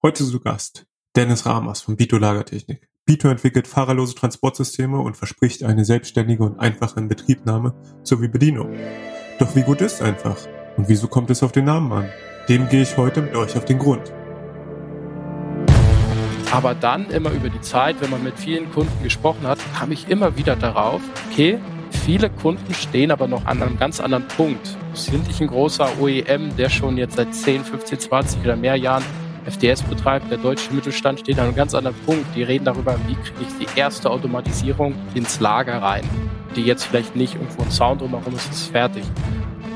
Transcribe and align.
Heute 0.00 0.24
zu 0.24 0.38
Gast 0.38 0.86
Dennis 1.16 1.44
Ramers 1.44 1.80
von 1.80 1.96
Bito 1.96 2.18
Lagertechnik. 2.18 2.88
Bito 3.04 3.26
entwickelt 3.26 3.66
fahrerlose 3.66 4.14
Transportsysteme 4.14 5.00
und 5.00 5.16
verspricht 5.16 5.64
eine 5.64 5.84
selbstständige 5.84 6.44
und 6.44 6.60
einfache 6.60 7.00
Inbetriebnahme 7.00 7.74
sowie 8.04 8.28
Bedienung. 8.28 8.76
Doch 9.40 9.56
wie 9.56 9.62
gut 9.62 9.80
ist 9.80 10.00
einfach? 10.00 10.36
Und 10.76 10.88
wieso 10.88 11.08
kommt 11.08 11.30
es 11.30 11.42
auf 11.42 11.50
den 11.50 11.64
Namen 11.64 11.90
an? 11.90 12.08
Dem 12.48 12.68
gehe 12.68 12.82
ich 12.82 12.96
heute 12.96 13.22
mit 13.22 13.34
euch 13.34 13.56
auf 13.56 13.64
den 13.64 13.80
Grund. 13.80 14.12
Aber 16.52 16.76
dann 16.76 17.10
immer 17.10 17.32
über 17.32 17.48
die 17.48 17.60
Zeit, 17.60 18.00
wenn 18.00 18.10
man 18.10 18.22
mit 18.22 18.38
vielen 18.38 18.70
Kunden 18.70 19.02
gesprochen 19.02 19.48
hat, 19.48 19.58
kam 19.76 19.90
ich 19.90 20.08
immer 20.08 20.36
wieder 20.36 20.54
darauf, 20.54 21.02
okay, 21.28 21.58
viele 22.04 22.30
Kunden 22.30 22.72
stehen 22.72 23.10
aber 23.10 23.26
noch 23.26 23.46
an 23.46 23.60
einem 23.60 23.76
ganz 23.76 23.98
anderen 23.98 24.28
Punkt. 24.28 24.78
Sind 24.94 25.26
nicht 25.26 25.40
ein 25.40 25.48
großer 25.48 26.00
OEM, 26.00 26.54
der 26.56 26.68
schon 26.68 26.96
jetzt 26.98 27.16
seit 27.16 27.34
10, 27.34 27.64
15, 27.64 27.98
20 27.98 28.40
oder 28.42 28.54
mehr 28.54 28.76
Jahren 28.76 29.02
FDS 29.50 29.82
betreibt, 29.82 30.30
der 30.30 30.38
deutsche 30.38 30.72
Mittelstand 30.72 31.20
steht 31.20 31.38
an 31.38 31.46
einem 31.46 31.54
ganz 31.54 31.74
anderen 31.74 31.96
Punkt. 32.06 32.24
Die 32.34 32.42
reden 32.42 32.64
darüber, 32.64 32.96
wie 33.06 33.14
kriege 33.14 33.40
ich 33.40 33.66
die 33.66 33.78
erste 33.78 34.10
Automatisierung 34.10 34.94
ins 35.14 35.40
Lager 35.40 35.82
rein, 35.82 36.04
die 36.56 36.62
jetzt 36.62 36.84
vielleicht 36.84 37.16
nicht 37.16 37.34
irgendwo 37.34 37.62
ein 37.62 37.70
Sound 37.70 38.00
drumherum 38.00 38.34
ist, 38.34 38.50
ist 38.50 38.68
fertig. 38.68 39.04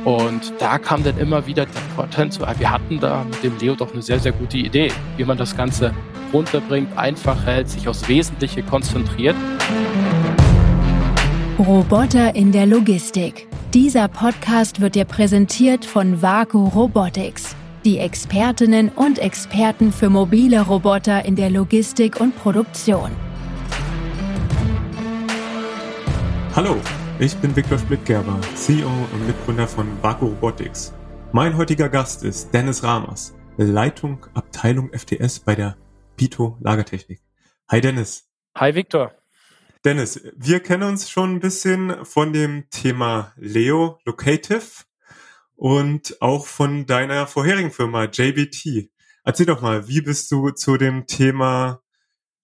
Und 0.05 0.53
da 0.59 0.79
kam 0.79 1.05
dann 1.05 1.17
immer 1.19 1.47
wieder 1.47 1.67
der 1.67 1.81
Patent 1.97 2.35
zu, 2.35 2.45
ah, 2.45 2.55
wir 2.59 2.71
hatten 2.71 2.99
da 2.99 3.25
mit 3.25 3.43
dem 3.45 3.57
Leo 3.59 3.75
doch 3.75 3.93
eine 3.93 4.03
sehr, 4.03 4.19
sehr 4.19 4.33
gute 4.33 4.59
Idee, 4.59 4.91
wie 5.17 5.25
man 5.25 5.39
das 5.39 5.57
Ganze 5.57 5.95
runterbringt, 6.33 6.97
einfach 6.99 7.47
hält, 7.47 7.69
sich 7.69 7.89
aufs 7.89 8.09
Wesentliche 8.09 8.63
konzentriert. 8.63 9.37
Roboter 11.59 12.35
in 12.35 12.51
der 12.51 12.67
Logistik. 12.67 13.47
Dieser 13.73 14.09
Podcast 14.09 14.81
wird 14.81 14.97
dir 14.97 15.05
präsentiert 15.05 15.85
von 15.85 16.21
Vaku 16.21 16.67
Robotics 16.69 17.55
die 17.85 17.99
Expertinnen 17.99 18.91
und 18.91 19.19
Experten 19.19 19.93
für 19.93 20.09
mobile 20.09 20.61
Roboter 20.61 21.25
in 21.25 21.35
der 21.35 21.51
Logistik 21.51 22.21
und 22.21 22.37
Produktion. 22.37 23.11
Hallo, 26.55 26.77
ich 27.19 27.35
bin 27.37 27.57
Viktor 27.57 27.79
Splittgerber, 27.79 28.41
CEO 28.55 28.89
und 28.89 29.27
Mitgründer 29.27 29.67
von 29.67 29.89
Baku 30.01 30.27
Robotics. 30.27 30.93
Mein 31.33 31.57
heutiger 31.57 31.89
Gast 31.89 32.25
ist 32.25 32.53
Dennis 32.53 32.83
Ramers, 32.85 33.35
Leitung 33.57 34.27
Abteilung 34.35 34.91
FTS 34.93 35.41
bei 35.41 35.55
der 35.55 35.77
Pito 36.17 36.59
Lagertechnik. 36.61 37.21
Hi 37.69 37.81
Dennis. 37.81 38.29
Hi 38.57 38.75
Viktor. 38.75 39.13
Dennis, 39.85 40.23
wir 40.37 40.61
kennen 40.61 40.85
uns 40.85 41.11
schon 41.11 41.35
ein 41.37 41.41
bisschen 41.41 42.05
von 42.05 42.33
dem 42.33 42.69
Thema 42.71 43.33
Leo 43.37 43.99
Locative 44.05 44.85
und 45.63 46.21
auch 46.21 46.47
von 46.47 46.87
deiner 46.87 47.29
vorherigen 47.29 47.71
Firma 47.71 48.07
JBT. 48.07 48.91
Erzähl 49.23 49.47
doch 49.47 49.61
mal, 49.61 49.87
wie 49.87 50.01
bist 50.01 50.33
du 50.33 50.51
zu 50.51 50.77
dem 50.77 51.07
Thema 51.07 51.81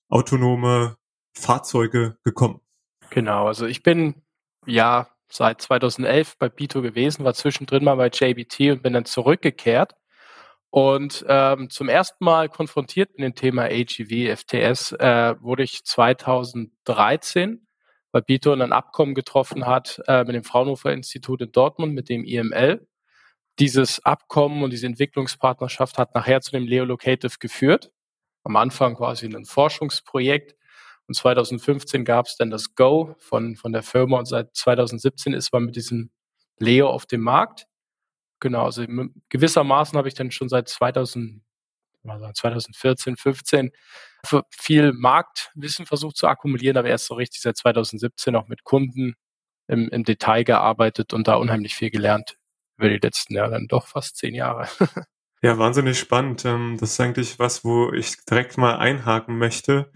autonome 0.09 0.99
Fahrzeuge 1.33 2.17
gekommen? 2.23 2.61
Genau, 3.11 3.49
also 3.49 3.67
ich 3.67 3.83
bin 3.83 4.23
ja 4.67 5.09
seit 5.29 5.61
2011 5.61 6.39
bei 6.39 6.49
Bito 6.49 6.81
gewesen, 6.81 7.25
war 7.25 7.35
zwischendrin 7.35 7.83
mal 7.83 7.97
bei 7.97 8.07
JBT 8.07 8.71
und 8.71 8.85
bin 8.85 8.93
dann 8.93 9.05
zurückgekehrt 9.05 9.95
und 10.71 11.25
ähm, 11.27 11.71
zum 11.71 11.89
ersten 11.89 12.25
Mal 12.25 12.49
konfrontiert 12.49 13.19
mit 13.19 13.25
dem 13.25 13.35
Thema 13.35 13.65
AGV, 13.65 14.37
FTS, 14.37 14.93
äh, 14.93 15.35
wurde 15.41 15.65
ich 15.65 15.85
2013 15.85 17.67
bei 18.13 18.21
Bito 18.21 18.53
ein 18.53 18.73
Abkommen 18.73 19.17
getroffen 19.17 19.67
hat 19.67 20.01
äh, 20.07 20.23
mit 20.23 20.37
dem 20.37 20.45
Fraunhofer 20.45 20.93
Institut 20.93 21.43
in 21.43 21.51
Dortmund, 21.51 21.95
mit 21.95 22.09
dem 22.09 22.23
IML 22.23 22.87
dieses 23.59 24.05
Abkommen 24.05 24.63
und 24.63 24.73
diese 24.73 24.87
Entwicklungspartnerschaft 24.87 25.99
hat 25.99 26.15
nachher 26.15 26.41
zu 26.41 26.53
dem 26.53 26.65
Leo 26.65 26.85
Locative 26.85 27.39
geführt. 27.39 27.91
Am 28.45 28.57
Anfang 28.57 28.97
quasi 28.97 29.27
ein 29.27 29.45
Forschungsprojekt. 29.45 30.57
Und 31.07 31.15
2015 31.15 32.05
gab 32.05 32.27
es 32.27 32.37
dann 32.37 32.51
das 32.51 32.75
Go 32.75 33.17
von, 33.19 33.57
von 33.57 33.73
der 33.73 33.83
Firma 33.83 34.19
und 34.19 34.27
seit 34.27 34.55
2017 34.55 35.33
ist 35.33 35.53
man 35.53 35.65
mit 35.65 35.77
diesem 35.77 36.11
Leo 36.59 36.89
auf 36.91 37.07
dem 37.07 37.23
Markt. 37.23 37.67
Genau, 38.41 38.67
also 38.67 38.85
gewissermaßen 39.31 39.97
habe 39.97 40.09
ich 40.09 40.15
dann 40.15 40.31
schon 40.31 40.49
seit 40.49 40.69
2000, 40.69 41.43
2014, 42.35 43.17
15 43.17 43.71
viel 44.51 44.93
Marktwissen 44.93 45.87
versucht 45.87 46.17
zu 46.17 46.29
akkumulieren, 46.29 46.77
aber 46.77 46.89
erst 46.89 47.07
so 47.07 47.15
richtig 47.15 47.41
seit 47.41 47.57
2017 47.57 48.37
auch 48.37 48.49
mit 48.49 48.65
Kunden 48.65 49.15
im, 49.67 49.89
im 49.89 50.05
Detail 50.05 50.45
gearbeitet 50.45 51.13
und 51.13 51.27
da 51.27 51.35
unheimlich 51.35 51.75
viel 51.75 51.91
gelernt 51.91 52.38
über 52.79 52.89
die 52.89 52.99
letzten 52.99 53.35
Jahre 53.35 53.53
dann 53.53 53.67
doch 53.67 53.87
fast 53.87 54.17
zehn 54.17 54.35
Jahre. 54.35 54.69
ja, 55.43 55.59
wahnsinnig 55.59 55.99
spannend. 55.99 56.45
Ähm, 56.45 56.77
das 56.81 56.93
ist 56.93 57.01
eigentlich 57.01 57.39
was, 57.39 57.65
wo 57.65 57.93
ich 57.93 58.25
direkt 58.25 58.57
mal 58.57 58.77
einhaken 58.77 59.37
möchte. 59.37 59.91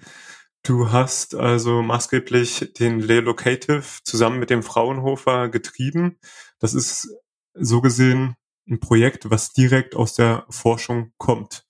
Du 0.65 0.93
hast 0.93 1.34
also 1.34 1.82
maßgeblich 1.82 2.72
den 2.78 3.00
Lelocative 3.00 3.82
zusammen 4.04 4.38
mit 4.38 4.50
dem 4.50 4.62
Fraunhofer 4.62 5.48
getrieben. 5.48 6.19
Das 6.59 6.75
ist 6.75 7.09
so 7.54 7.81
gesehen 7.81 8.37
ein 8.69 8.78
Projekt, 8.78 9.31
was 9.31 9.53
direkt 9.53 9.97
aus 9.97 10.14
der 10.14 10.47
Forschung 10.50 11.12
kommt. 11.19 11.64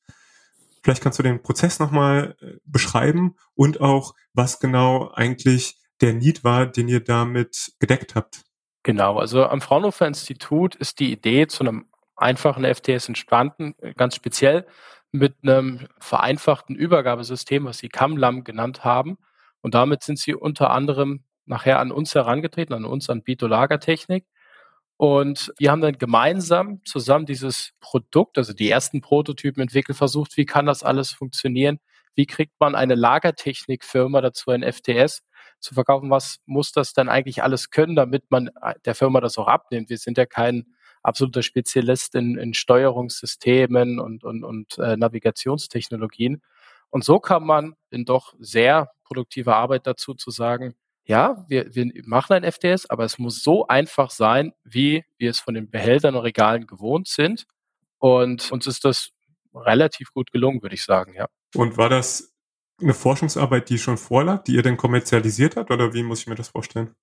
Vielleicht 0.82 1.02
kannst 1.02 1.18
du 1.18 1.22
den 1.22 1.42
Prozess 1.42 1.78
nochmal 1.78 2.36
äh, 2.40 2.58
beschreiben 2.64 3.36
und 3.54 3.80
auch, 3.80 4.14
was 4.34 4.60
genau 4.60 5.10
eigentlich 5.12 5.78
der 6.00 6.12
Need 6.12 6.44
war, 6.44 6.66
den 6.66 6.88
ihr 6.88 7.00
damit 7.00 7.72
gedeckt 7.78 8.14
habt. 8.14 8.42
Genau, 8.84 9.18
also 9.18 9.46
am 9.46 9.60
Fraunhofer 9.60 10.06
Institut 10.06 10.74
ist 10.74 10.98
die 10.98 11.12
Idee 11.12 11.46
zu 11.46 11.62
einem 11.62 11.86
einfachen 12.16 12.64
FTS 12.64 13.08
entstanden, 13.08 13.74
äh, 13.78 13.94
ganz 13.94 14.16
speziell 14.16 14.66
mit 15.12 15.36
einem 15.42 15.86
vereinfachten 16.00 16.74
Übergabesystem, 16.74 17.64
was 17.64 17.78
sie 17.78 17.88
CAMLAM 17.88 18.44
genannt 18.44 18.84
haben. 18.84 19.18
Und 19.60 19.74
damit 19.74 20.02
sind 20.02 20.18
sie 20.18 20.34
unter 20.34 20.70
anderem 20.70 21.24
nachher 21.44 21.78
an 21.80 21.92
uns 21.92 22.14
herangetreten, 22.14 22.74
an 22.74 22.84
uns, 22.84 23.08
an 23.10 23.22
Bito 23.22 23.46
Lagertechnik. 23.46 24.26
Und 24.96 25.52
wir 25.58 25.70
haben 25.70 25.80
dann 25.80 25.98
gemeinsam 25.98 26.80
zusammen 26.84 27.26
dieses 27.26 27.72
Produkt, 27.80 28.38
also 28.38 28.52
die 28.52 28.70
ersten 28.70 29.00
Prototypen 29.00 29.62
entwickelt, 29.62 29.98
versucht, 29.98 30.36
wie 30.36 30.46
kann 30.46 30.66
das 30.66 30.82
alles 30.82 31.12
funktionieren? 31.12 31.78
Wie 32.14 32.26
kriegt 32.26 32.54
man 32.60 32.74
eine 32.74 32.94
Lagertechnikfirma 32.94 34.20
dazu, 34.20 34.50
ein 34.50 34.62
FTS, 34.62 35.22
zu 35.62 35.74
verkaufen, 35.74 36.10
was 36.10 36.38
muss 36.46 36.72
das 36.72 36.92
dann 36.92 37.08
eigentlich 37.08 37.42
alles 37.42 37.70
können, 37.70 37.96
damit 37.96 38.30
man 38.30 38.48
äh, 38.60 38.74
der 38.84 38.94
Firma 38.94 39.20
das 39.20 39.38
auch 39.38 39.48
abnimmt. 39.48 39.90
Wir 39.90 39.98
sind 39.98 40.18
ja 40.18 40.26
kein 40.26 40.66
absoluter 41.02 41.42
Spezialist 41.42 42.14
in, 42.14 42.36
in 42.38 42.54
Steuerungssystemen 42.54 43.98
und, 43.98 44.24
und, 44.24 44.44
und 44.44 44.78
äh, 44.78 44.96
Navigationstechnologien. 44.96 46.42
Und 46.90 47.04
so 47.04 47.18
kann 47.18 47.44
man 47.44 47.74
in 47.90 48.04
doch 48.04 48.34
sehr 48.38 48.90
produktiver 49.04 49.56
Arbeit 49.56 49.86
dazu 49.86 50.14
zu 50.14 50.30
sagen, 50.30 50.74
ja, 51.04 51.44
wir, 51.48 51.74
wir 51.74 51.90
machen 52.04 52.34
ein 52.34 52.44
FDS, 52.44 52.88
aber 52.88 53.04
es 53.04 53.18
muss 53.18 53.42
so 53.42 53.66
einfach 53.66 54.10
sein, 54.10 54.52
wie 54.62 55.04
wir 55.18 55.30
es 55.30 55.40
von 55.40 55.54
den 55.54 55.70
Behältern 55.70 56.14
und 56.14 56.22
Regalen 56.22 56.66
gewohnt 56.66 57.08
sind. 57.08 57.46
Und 57.98 58.52
uns 58.52 58.66
ist 58.66 58.84
das 58.84 59.10
relativ 59.54 60.12
gut 60.12 60.30
gelungen, 60.32 60.62
würde 60.62 60.74
ich 60.74 60.84
sagen, 60.84 61.14
ja. 61.14 61.26
Und 61.54 61.76
war 61.76 61.88
das 61.88 62.31
eine 62.82 62.94
Forschungsarbeit, 62.94 63.68
die 63.68 63.78
schon 63.78 63.98
vorlag, 63.98 64.44
die 64.44 64.54
ihr 64.54 64.62
denn 64.62 64.76
kommerzialisiert 64.76 65.56
habt 65.56 65.70
oder 65.70 65.94
wie 65.94 66.02
muss 66.02 66.20
ich 66.20 66.26
mir 66.26 66.34
das 66.34 66.48
vorstellen? 66.48 66.94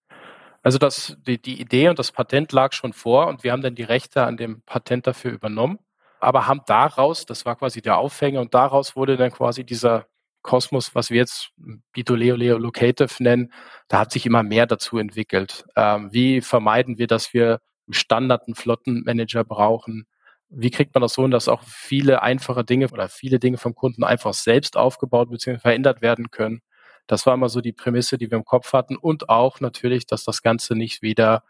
Also 0.61 0.77
das, 0.77 1.17
die, 1.25 1.41
die 1.41 1.61
Idee 1.61 1.89
und 1.89 1.99
das 1.99 2.11
Patent 2.11 2.51
lag 2.51 2.73
schon 2.73 2.93
vor 2.93 3.27
und 3.27 3.43
wir 3.43 3.51
haben 3.51 3.61
dann 3.61 3.75
die 3.75 3.83
Rechte 3.83 4.23
an 4.23 4.37
dem 4.37 4.61
Patent 4.63 5.07
dafür 5.07 5.31
übernommen, 5.31 5.79
aber 6.19 6.47
haben 6.47 6.61
daraus, 6.67 7.25
das 7.25 7.45
war 7.45 7.55
quasi 7.55 7.81
der 7.81 7.97
Aufhänger 7.97 8.41
und 8.41 8.53
daraus 8.53 8.95
wurde 8.95 9.15
dann 9.15 9.31
quasi 9.31 9.63
dieser 9.63 10.07
Kosmos, 10.41 10.95
was 10.95 11.09
wir 11.09 11.17
jetzt 11.17 11.51
Bitoleo 11.91 12.35
Leo 12.35 12.57
Locative 12.57 13.13
nennen, 13.19 13.53
da 13.87 13.99
hat 13.99 14.11
sich 14.11 14.25
immer 14.25 14.43
mehr 14.43 14.65
dazu 14.65 14.97
entwickelt. 14.97 15.65
Ähm, 15.75 16.09
wie 16.11 16.41
vermeiden 16.41 16.97
wir, 16.97 17.07
dass 17.07 17.33
wir 17.33 17.59
Standard 17.89 18.43
einen 18.47 18.55
Flottenmanager 18.55 19.43
brauchen? 19.43 20.07
Wie 20.49 20.71
kriegt 20.71 20.93
man 20.93 21.01
das 21.01 21.13
so 21.13 21.21
hin, 21.21 21.31
dass 21.31 21.47
auch 21.47 21.63
viele 21.63 22.21
einfache 22.21 22.63
Dinge 22.63 22.89
oder 22.89 23.07
viele 23.07 23.39
Dinge 23.39 23.57
vom 23.57 23.75
Kunden 23.75 24.03
einfach 24.03 24.33
selbst 24.33 24.77
aufgebaut 24.77 25.29
bzw. 25.29 25.59
verändert 25.59 26.01
werden 26.01 26.31
können. 26.31 26.61
Das 27.07 27.25
war 27.25 27.33
immer 27.33 27.49
so 27.49 27.61
die 27.61 27.73
Prämisse, 27.73 28.17
die 28.17 28.29
wir 28.29 28.37
im 28.37 28.45
Kopf 28.45 28.73
hatten 28.73 28.95
und 28.95 29.29
auch 29.29 29.59
natürlich, 29.59 30.05
dass 30.05 30.23
das 30.23 30.41
Ganze 30.41 30.75
nicht 30.75 31.01
wieder 31.01 31.43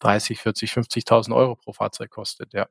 30, 0.00 0.40
40, 0.40 0.72
50.000 0.72 1.34
Euro 1.34 1.56
pro 1.56 1.72
Fahrzeug 1.72 2.10
kostet, 2.10 2.52
ja. 2.52 2.66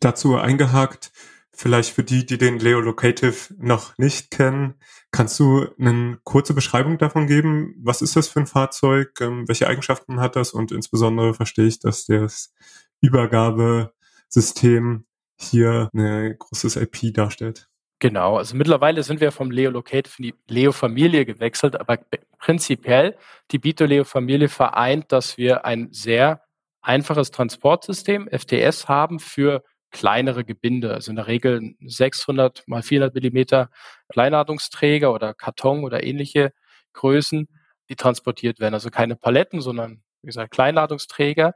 Dazu 0.00 0.36
eingehakt, 0.36 1.10
vielleicht 1.52 1.92
für 1.92 2.04
die, 2.04 2.24
die 2.24 2.38
den 2.38 2.60
Leo 2.60 2.80
Locative 2.80 3.54
noch 3.58 3.98
nicht 3.98 4.30
kennen, 4.30 4.74
kannst 5.10 5.40
du 5.40 5.66
eine 5.78 6.18
kurze 6.22 6.54
Beschreibung 6.54 6.98
davon 6.98 7.26
geben? 7.26 7.74
Was 7.82 8.02
ist 8.02 8.14
das 8.16 8.28
für 8.28 8.40
ein 8.40 8.46
Fahrzeug? 8.46 9.20
Ähm, 9.20 9.48
welche 9.48 9.66
Eigenschaften 9.66 10.20
hat 10.20 10.36
das? 10.36 10.52
Und 10.52 10.70
insbesondere 10.70 11.34
verstehe 11.34 11.66
ich, 11.66 11.80
dass 11.80 12.06
das 12.06 12.54
Übergabesystem 13.00 15.07
hier 15.38 15.88
eine 15.94 16.36
großes 16.36 16.76
IP 16.76 17.14
darstellt. 17.14 17.68
Genau, 18.00 18.36
also 18.36 18.56
mittlerweile 18.56 19.02
sind 19.02 19.20
wir 19.20 19.32
vom 19.32 19.50
Leo 19.50 19.70
Locate 19.70 20.08
in 20.18 20.24
die 20.24 20.34
Leo 20.46 20.70
Familie 20.70 21.24
gewechselt, 21.24 21.78
aber 21.80 21.98
prinzipiell 22.38 23.16
die 23.50 23.58
Bito 23.58 23.84
Leo 23.86 24.04
Familie 24.04 24.48
vereint, 24.48 25.10
dass 25.10 25.36
wir 25.36 25.64
ein 25.64 25.88
sehr 25.90 26.42
einfaches 26.80 27.32
Transportsystem, 27.32 28.28
FTS, 28.30 28.88
haben 28.88 29.18
für 29.18 29.64
kleinere 29.90 30.44
Gebinde, 30.44 30.94
also 30.94 31.10
in 31.10 31.16
der 31.16 31.26
Regel 31.26 31.74
600 31.80 32.62
mal 32.66 32.82
400 32.82 33.14
Millimeter 33.14 33.70
Kleinladungsträger 34.10 35.12
oder 35.12 35.34
Karton 35.34 35.82
oder 35.82 36.04
ähnliche 36.04 36.52
Größen, 36.92 37.48
die 37.88 37.96
transportiert 37.96 38.60
werden. 38.60 38.74
Also 38.74 38.90
keine 38.90 39.16
Paletten, 39.16 39.60
sondern 39.60 40.02
wie 40.22 40.26
gesagt 40.26 40.52
Kleinladungsträger. 40.52 41.54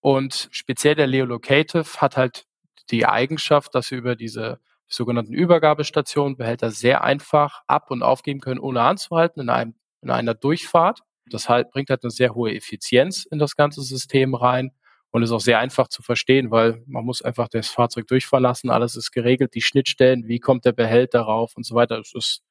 Und 0.00 0.48
speziell 0.52 0.94
der 0.94 1.06
Leo 1.06 1.24
Locative 1.24 1.84
hat 1.96 2.16
halt 2.16 2.44
die 2.90 3.06
Eigenschaft, 3.06 3.74
dass 3.74 3.90
wir 3.90 3.98
über 3.98 4.16
diese 4.16 4.60
sogenannten 4.88 5.32
Übergabestationen 5.32 6.36
Behälter 6.36 6.70
sehr 6.70 7.04
einfach 7.04 7.62
ab- 7.66 7.90
und 7.90 8.02
aufgeben 8.02 8.40
können, 8.40 8.60
ohne 8.60 8.82
anzuhalten 8.82 9.40
in, 9.40 9.48
einem, 9.48 9.74
in 10.02 10.10
einer 10.10 10.34
Durchfahrt. 10.34 11.00
Das 11.26 11.48
halt, 11.48 11.70
bringt 11.70 11.90
halt 11.90 12.02
eine 12.02 12.10
sehr 12.10 12.34
hohe 12.34 12.54
Effizienz 12.54 13.24
in 13.24 13.38
das 13.38 13.54
ganze 13.54 13.82
System 13.82 14.34
rein 14.34 14.72
und 15.10 15.22
ist 15.22 15.30
auch 15.30 15.40
sehr 15.40 15.58
einfach 15.60 15.88
zu 15.88 16.02
verstehen, 16.02 16.50
weil 16.50 16.82
man 16.86 17.04
muss 17.04 17.22
einfach 17.22 17.48
das 17.48 17.68
Fahrzeug 17.68 18.06
durchfahren 18.08 18.42
lassen, 18.42 18.70
alles 18.70 18.96
ist 18.96 19.12
geregelt, 19.12 19.54
die 19.54 19.62
Schnittstellen, 19.62 20.26
wie 20.28 20.40
kommt 20.40 20.64
der 20.64 20.72
Behälter 20.72 21.20
rauf 21.22 21.56
und 21.56 21.64
so 21.64 21.74
weiter. 21.74 21.98
Es 21.98 22.14
ist 22.14 22.42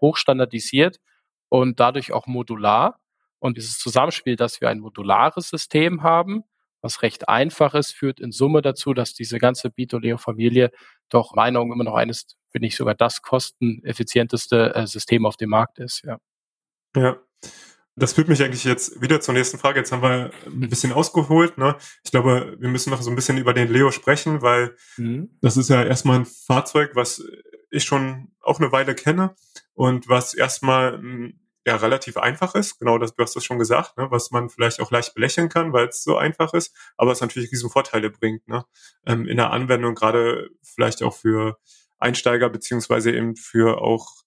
hochstandardisiert 0.00 0.98
und 1.48 1.80
dadurch 1.80 2.12
auch 2.12 2.26
modular. 2.26 3.00
Und 3.38 3.56
dieses 3.56 3.78
Zusammenspiel, 3.78 4.36
dass 4.36 4.60
wir 4.60 4.68
ein 4.68 4.80
modulares 4.80 5.50
System 5.50 6.02
haben, 6.02 6.44
was 6.84 7.02
recht 7.02 7.28
einfach 7.28 7.74
ist, 7.74 7.92
führt 7.92 8.20
in 8.20 8.30
Summe 8.30 8.60
dazu, 8.60 8.92
dass 8.92 9.14
diese 9.14 9.38
ganze 9.38 9.70
Bitoleo-Familie 9.70 10.70
doch 11.08 11.34
meiner 11.34 11.54
Meinung 11.54 11.72
immer 11.72 11.84
noch 11.84 11.94
eines, 11.94 12.36
wenn 12.52 12.60
nicht 12.60 12.76
sogar 12.76 12.94
das 12.94 13.22
kosteneffizienteste 13.22 14.74
äh, 14.74 14.86
System 14.86 15.26
auf 15.26 15.36
dem 15.36 15.50
Markt 15.50 15.78
ist. 15.78 16.02
Ja. 16.04 16.18
Ja, 16.96 17.16
das 17.96 18.12
führt 18.12 18.28
mich 18.28 18.42
eigentlich 18.42 18.64
jetzt 18.64 19.00
wieder 19.00 19.20
zur 19.20 19.34
nächsten 19.34 19.58
Frage. 19.58 19.80
Jetzt 19.80 19.92
haben 19.92 20.02
wir 20.02 20.30
ein 20.46 20.68
bisschen 20.68 20.92
ausgeholt. 20.92 21.58
Ne? 21.58 21.76
Ich 22.04 22.10
glaube, 22.10 22.56
wir 22.58 22.68
müssen 22.68 22.90
noch 22.90 23.02
so 23.02 23.10
ein 23.10 23.16
bisschen 23.16 23.38
über 23.38 23.54
den 23.54 23.68
Leo 23.68 23.90
sprechen, 23.90 24.42
weil 24.42 24.76
mhm. 24.96 25.30
das 25.40 25.56
ist 25.56 25.70
ja 25.70 25.82
erstmal 25.82 26.20
ein 26.20 26.26
Fahrzeug, 26.26 26.90
was 26.94 27.24
ich 27.70 27.84
schon 27.84 28.32
auch 28.40 28.60
eine 28.60 28.72
Weile 28.72 28.94
kenne 28.94 29.34
und 29.74 30.08
was 30.08 30.34
erstmal 30.34 30.98
hm, 30.98 31.40
ja 31.66 31.76
relativ 31.76 32.16
einfach 32.16 32.54
ist. 32.54 32.78
Genau, 32.78 32.98
das, 32.98 33.14
du 33.14 33.22
hast 33.22 33.36
das 33.36 33.44
schon 33.44 33.58
gesagt, 33.58 33.96
ne? 33.96 34.10
was 34.10 34.30
man 34.30 34.50
vielleicht 34.50 34.80
auch 34.80 34.90
leicht 34.90 35.14
belächeln 35.14 35.48
kann, 35.48 35.72
weil 35.72 35.88
es 35.88 36.02
so 36.02 36.16
einfach 36.16 36.54
ist, 36.54 36.74
aber 36.96 37.12
es 37.12 37.20
natürlich 37.20 37.50
riesen 37.52 37.70
Vorteile 37.70 38.10
bringt 38.10 38.46
ne? 38.48 38.64
Ähm, 39.06 39.26
in 39.26 39.36
der 39.36 39.50
Anwendung, 39.50 39.94
gerade 39.94 40.50
vielleicht 40.62 41.02
auch 41.02 41.14
für 41.14 41.58
Einsteiger 41.98 42.50
beziehungsweise 42.50 43.12
eben 43.12 43.36
für 43.36 43.80
auch 43.80 44.24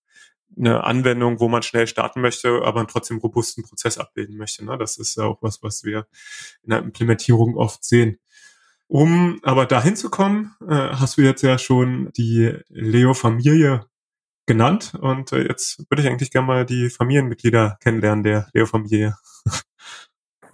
eine 0.55 0.83
Anwendung, 0.83 1.39
wo 1.39 1.47
man 1.47 1.61
schnell 1.61 1.87
starten 1.87 2.21
möchte, 2.21 2.61
aber 2.63 2.87
trotzdem 2.87 3.17
robusten 3.17 3.63
Prozess 3.63 3.97
abbilden 3.97 4.37
möchte. 4.37 4.65
Ne? 4.65 4.77
Das 4.77 4.97
ist 4.97 5.17
ja 5.17 5.25
auch 5.25 5.37
was, 5.41 5.61
was 5.61 5.83
wir 5.83 6.07
in 6.63 6.71
der 6.71 6.79
Implementierung 6.79 7.55
oft 7.55 7.83
sehen. 7.83 8.19
Um 8.87 9.39
aber 9.43 9.65
dahin 9.65 9.97
zu 9.97 10.09
kommen, 10.09 10.55
äh, 10.67 10.73
hast 10.73 11.17
du 11.17 11.21
jetzt 11.21 11.41
ja 11.41 11.57
schon 11.57 12.11
die 12.15 12.53
Leo-Familie 12.69 13.85
genannt 14.47 14.93
und 14.99 15.31
äh, 15.31 15.47
jetzt 15.47 15.79
würde 15.89 16.01
ich 16.01 16.07
eigentlich 16.07 16.31
gerne 16.31 16.47
mal 16.47 16.65
die 16.65 16.89
Familienmitglieder 16.89 17.77
kennenlernen 17.81 18.23
der 18.23 18.49
Leo-Familie. 18.53 19.15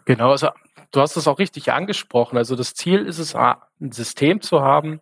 Genau, 0.05 0.31
also 0.31 0.49
du 0.91 0.99
hast 0.99 1.15
es 1.15 1.29
auch 1.29 1.39
richtig 1.39 1.71
angesprochen. 1.71 2.37
Also 2.37 2.57
das 2.57 2.73
Ziel 2.73 3.05
ist 3.05 3.19
es, 3.19 3.35
ein 3.35 3.55
System 3.93 4.41
zu 4.41 4.59
haben, 4.59 4.99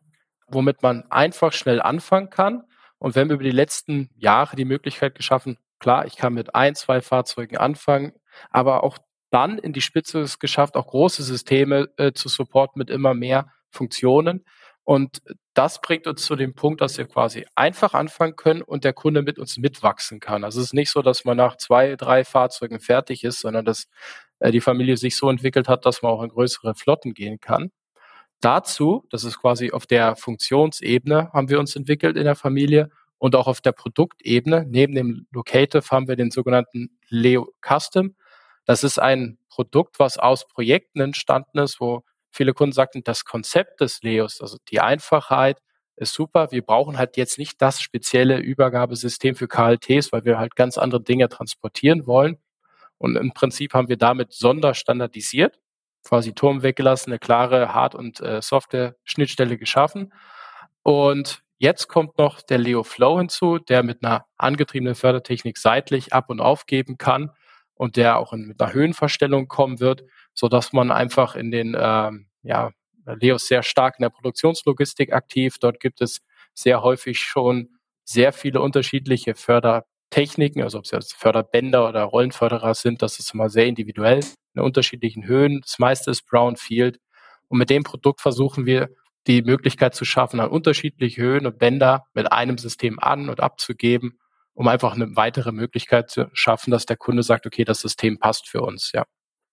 womit 0.47 0.83
man 0.83 1.09
einfach 1.09 1.53
schnell 1.53 1.81
anfangen 1.81 2.29
kann 2.29 2.65
und 2.99 3.15
wir 3.15 3.23
haben 3.23 3.31
über 3.31 3.43
die 3.43 3.49
letzten 3.49 4.11
Jahre 4.15 4.55
die 4.55 4.63
Möglichkeit 4.63 5.15
geschaffen, 5.15 5.57
klar, 5.79 6.05
ich 6.05 6.17
kann 6.17 6.35
mit 6.35 6.53
ein, 6.53 6.75
zwei 6.75 7.01
Fahrzeugen 7.01 7.57
anfangen, 7.57 8.13
aber 8.51 8.83
auch 8.83 8.99
dann 9.31 9.57
in 9.57 9.73
die 9.73 9.81
Spitze 9.81 10.19
es 10.19 10.38
geschafft, 10.38 10.75
auch 10.75 10.85
große 10.85 11.23
Systeme 11.23 11.89
äh, 11.97 12.11
zu 12.11 12.29
supporten 12.29 12.77
mit 12.77 12.91
immer 12.91 13.15
mehr 13.15 13.51
Funktionen. 13.71 14.45
Und 14.83 15.23
das 15.53 15.81
bringt 15.81 16.07
uns 16.07 16.24
zu 16.24 16.36
dem 16.36 16.53
Punkt, 16.53 16.81
dass 16.81 16.98
wir 16.98 17.06
quasi 17.06 17.45
einfach 17.56 17.94
anfangen 17.94 18.36
können 18.36 18.62
und 18.62 18.83
der 18.83 18.94
Kunde 18.94 19.21
mit 19.21 19.38
uns 19.38 19.57
mitwachsen 19.57 20.19
kann. 20.19 20.44
Also 20.44 20.59
es 20.59 20.68
ist 20.68 20.74
nicht 20.74 20.89
so, 20.89 21.01
dass 21.01 21.25
man 21.25 21.38
nach 21.38 21.57
zwei, 21.57 21.95
drei 21.95 22.24
Fahrzeugen 22.24 22.80
fertig 22.80 23.24
ist, 23.24 23.39
sondern 23.42 23.65
dass 23.65 23.88
äh, 24.39 24.51
die 24.51 24.62
Familie 24.62 24.95
sich 24.98 25.18
so 25.18 25.30
entwickelt 25.30 25.68
hat, 25.68 25.86
dass 25.86 26.01
man 26.01 26.12
auch 26.12 26.24
in 26.24 26.30
größere 26.30 26.74
Flotten 26.75 27.13
gehen 27.13 27.39
kann. 27.39 27.71
Dazu, 28.39 29.06
das 29.12 29.24
ist 29.24 29.39
quasi 29.39 29.71
auf 29.71 29.86
der 29.86 30.15
Funktionsebene, 30.15 31.31
haben 31.33 31.50
wir 31.50 31.59
uns 31.59 31.75
entwickelt 31.75 32.18
in 32.18 32.24
der 32.24 32.36
Familie 32.36 32.89
und 33.19 33.36
auch 33.36 33.48
auf 33.48 33.62
der 33.62 33.74
Produktebene. 33.74 34.65
Neben 34.68 34.95
dem 34.95 35.27
Locative 35.31 35.83
haben 35.92 36.07
wir 36.07 36.15
den 36.15 36.31
sogenannten 36.31 36.98
Leo 37.07 37.53
Custom. 37.62 38.15
Das 38.65 38.83
ist 38.83 39.00
ein 39.00 39.38
Produkt, 39.50 40.00
was 40.00 40.18
aus 40.18 40.48
Projekten 40.48 41.01
entstanden 41.01 41.59
ist, 41.59 41.80
wo 41.80 42.03
viele 42.31 42.53
Kunden 42.53 42.73
sagten, 42.73 43.03
das 43.03 43.25
Konzept 43.25 43.81
des 43.81 44.01
Leos, 44.01 44.41
also 44.41 44.57
die 44.69 44.79
Einfachheit, 44.79 45.61
ist 45.95 46.13
super. 46.13 46.51
Wir 46.51 46.63
brauchen 46.63 46.97
halt 46.97 47.17
jetzt 47.17 47.37
nicht 47.37 47.61
das 47.61 47.81
spezielle 47.81 48.39
Übergabesystem 48.39 49.35
für 49.35 49.47
KLTs, 49.47 50.11
weil 50.11 50.25
wir 50.25 50.39
halt 50.39 50.55
ganz 50.55 50.77
andere 50.77 51.01
Dinge 51.03 51.29
transportieren 51.29 52.07
wollen. 52.07 52.37
Und 52.97 53.15
im 53.15 53.33
Prinzip 53.33 53.73
haben 53.73 53.89
wir 53.89 53.97
damit 53.97 54.33
sonderstandardisiert 54.33 55.59
quasi 56.03 56.33
Turm 56.33 56.63
weggelassen, 56.63 57.11
eine 57.11 57.19
klare 57.19 57.73
Hard- 57.73 57.95
und 57.95 58.19
äh, 58.21 58.41
Software-Schnittstelle 58.41 59.57
geschaffen. 59.57 60.13
Und 60.83 61.43
jetzt 61.57 61.87
kommt 61.87 62.17
noch 62.17 62.41
der 62.41 62.57
Leo 62.57 62.83
Flow 62.83 63.19
hinzu, 63.19 63.59
der 63.59 63.83
mit 63.83 64.03
einer 64.03 64.25
angetriebenen 64.37 64.95
Fördertechnik 64.95 65.57
seitlich 65.57 66.13
ab 66.13 66.29
und 66.29 66.41
aufgeben 66.41 66.97
kann 66.97 67.31
und 67.81 67.95
der 67.95 68.19
auch 68.19 68.31
in, 68.31 68.45
mit 68.45 68.61
einer 68.61 68.73
Höhenverstellung 68.73 69.47
kommen 69.47 69.79
wird, 69.79 70.03
so 70.35 70.47
dass 70.47 70.71
man 70.71 70.91
einfach 70.91 71.35
in 71.35 71.49
den, 71.49 71.75
ähm, 71.75 72.27
ja, 72.43 72.69
Leo 73.19 73.37
ist 73.37 73.47
sehr 73.47 73.63
stark 73.63 73.95
in 73.97 74.03
der 74.03 74.11
Produktionslogistik 74.11 75.11
aktiv. 75.11 75.55
Dort 75.59 75.79
gibt 75.79 75.99
es 75.99 76.19
sehr 76.53 76.83
häufig 76.83 77.17
schon 77.17 77.69
sehr 78.03 78.33
viele 78.33 78.61
unterschiedliche 78.61 79.33
Fördertechniken, 79.33 80.61
also 80.61 80.77
ob 80.77 80.85
es 80.85 80.91
jetzt 80.91 81.15
Förderbänder 81.15 81.89
oder 81.89 82.03
Rollenförderer 82.03 82.75
sind, 82.75 83.01
das 83.01 83.17
ist 83.17 83.33
immer 83.33 83.49
sehr 83.49 83.65
individuell 83.65 84.19
in 84.53 84.61
unterschiedlichen 84.61 85.25
Höhen. 85.25 85.61
Das 85.61 85.79
meiste 85.79 86.11
ist 86.11 86.27
Brownfield. 86.27 86.99
Und 87.47 87.57
mit 87.57 87.71
dem 87.71 87.83
Produkt 87.83 88.21
versuchen 88.21 88.67
wir, 88.67 88.89
die 89.25 89.41
Möglichkeit 89.41 89.95
zu 89.95 90.05
schaffen, 90.05 90.39
an 90.39 90.49
unterschiedliche 90.49 91.19
Höhen 91.19 91.47
und 91.47 91.57
Bänder 91.57 92.05
mit 92.13 92.31
einem 92.31 92.59
System 92.59 92.99
an- 92.99 93.29
und 93.29 93.39
abzugeben, 93.39 94.19
um 94.53 94.68
einfach 94.68 94.94
eine 94.94 95.15
weitere 95.15 95.51
Möglichkeit 95.51 96.09
zu 96.09 96.30
schaffen, 96.33 96.71
dass 96.71 96.86
der 96.86 96.98
Kunde 96.98 97.24
sagt, 97.24 97.45
okay, 97.45 97.63
das 97.63 97.80
System 97.80 98.19
passt 98.19 98.48
für 98.48 98.62
uns, 98.62 98.92
ja. 98.94 99.06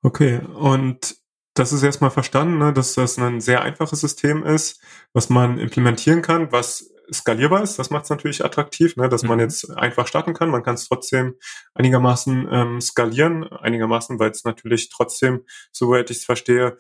Okay, 0.03 0.41
und 0.55 1.17
das 1.55 1.73
ist 1.73 1.83
erstmal 1.83 2.11
verstanden, 2.11 2.59
ne, 2.59 2.73
dass 2.73 2.95
das 2.95 3.19
ein 3.19 3.41
sehr 3.41 3.63
einfaches 3.63 4.01
System 4.01 4.45
ist, 4.45 4.81
was 5.13 5.29
man 5.29 5.59
implementieren 5.59 6.23
kann, 6.23 6.53
was 6.53 6.91
skalierbar 7.13 7.63
ist. 7.63 7.79
Das 7.79 7.91
macht 7.91 8.05
es 8.05 8.11
natürlich 8.11 8.45
attraktiv, 8.45 8.97
ne, 8.97 9.09
dass 9.09 9.23
mhm. 9.23 9.29
man 9.31 9.41
jetzt 9.41 9.71
einfach 9.77 10.07
starten 10.07 10.35
kann. 10.35 10.51
Man 10.51 10.63
kann 10.63 10.75
es 10.75 10.87
trotzdem 10.87 11.35
einigermaßen 11.75 12.49
ähm, 12.51 12.81
skalieren, 12.81 13.45
einigermaßen, 13.45 14.19
weil 14.19 14.31
es 14.31 14.45
natürlich 14.45 14.91
trotzdem, 14.91 15.45
soweit 15.73 16.11
ich 16.11 16.19
es 16.19 16.25
verstehe, 16.25 16.77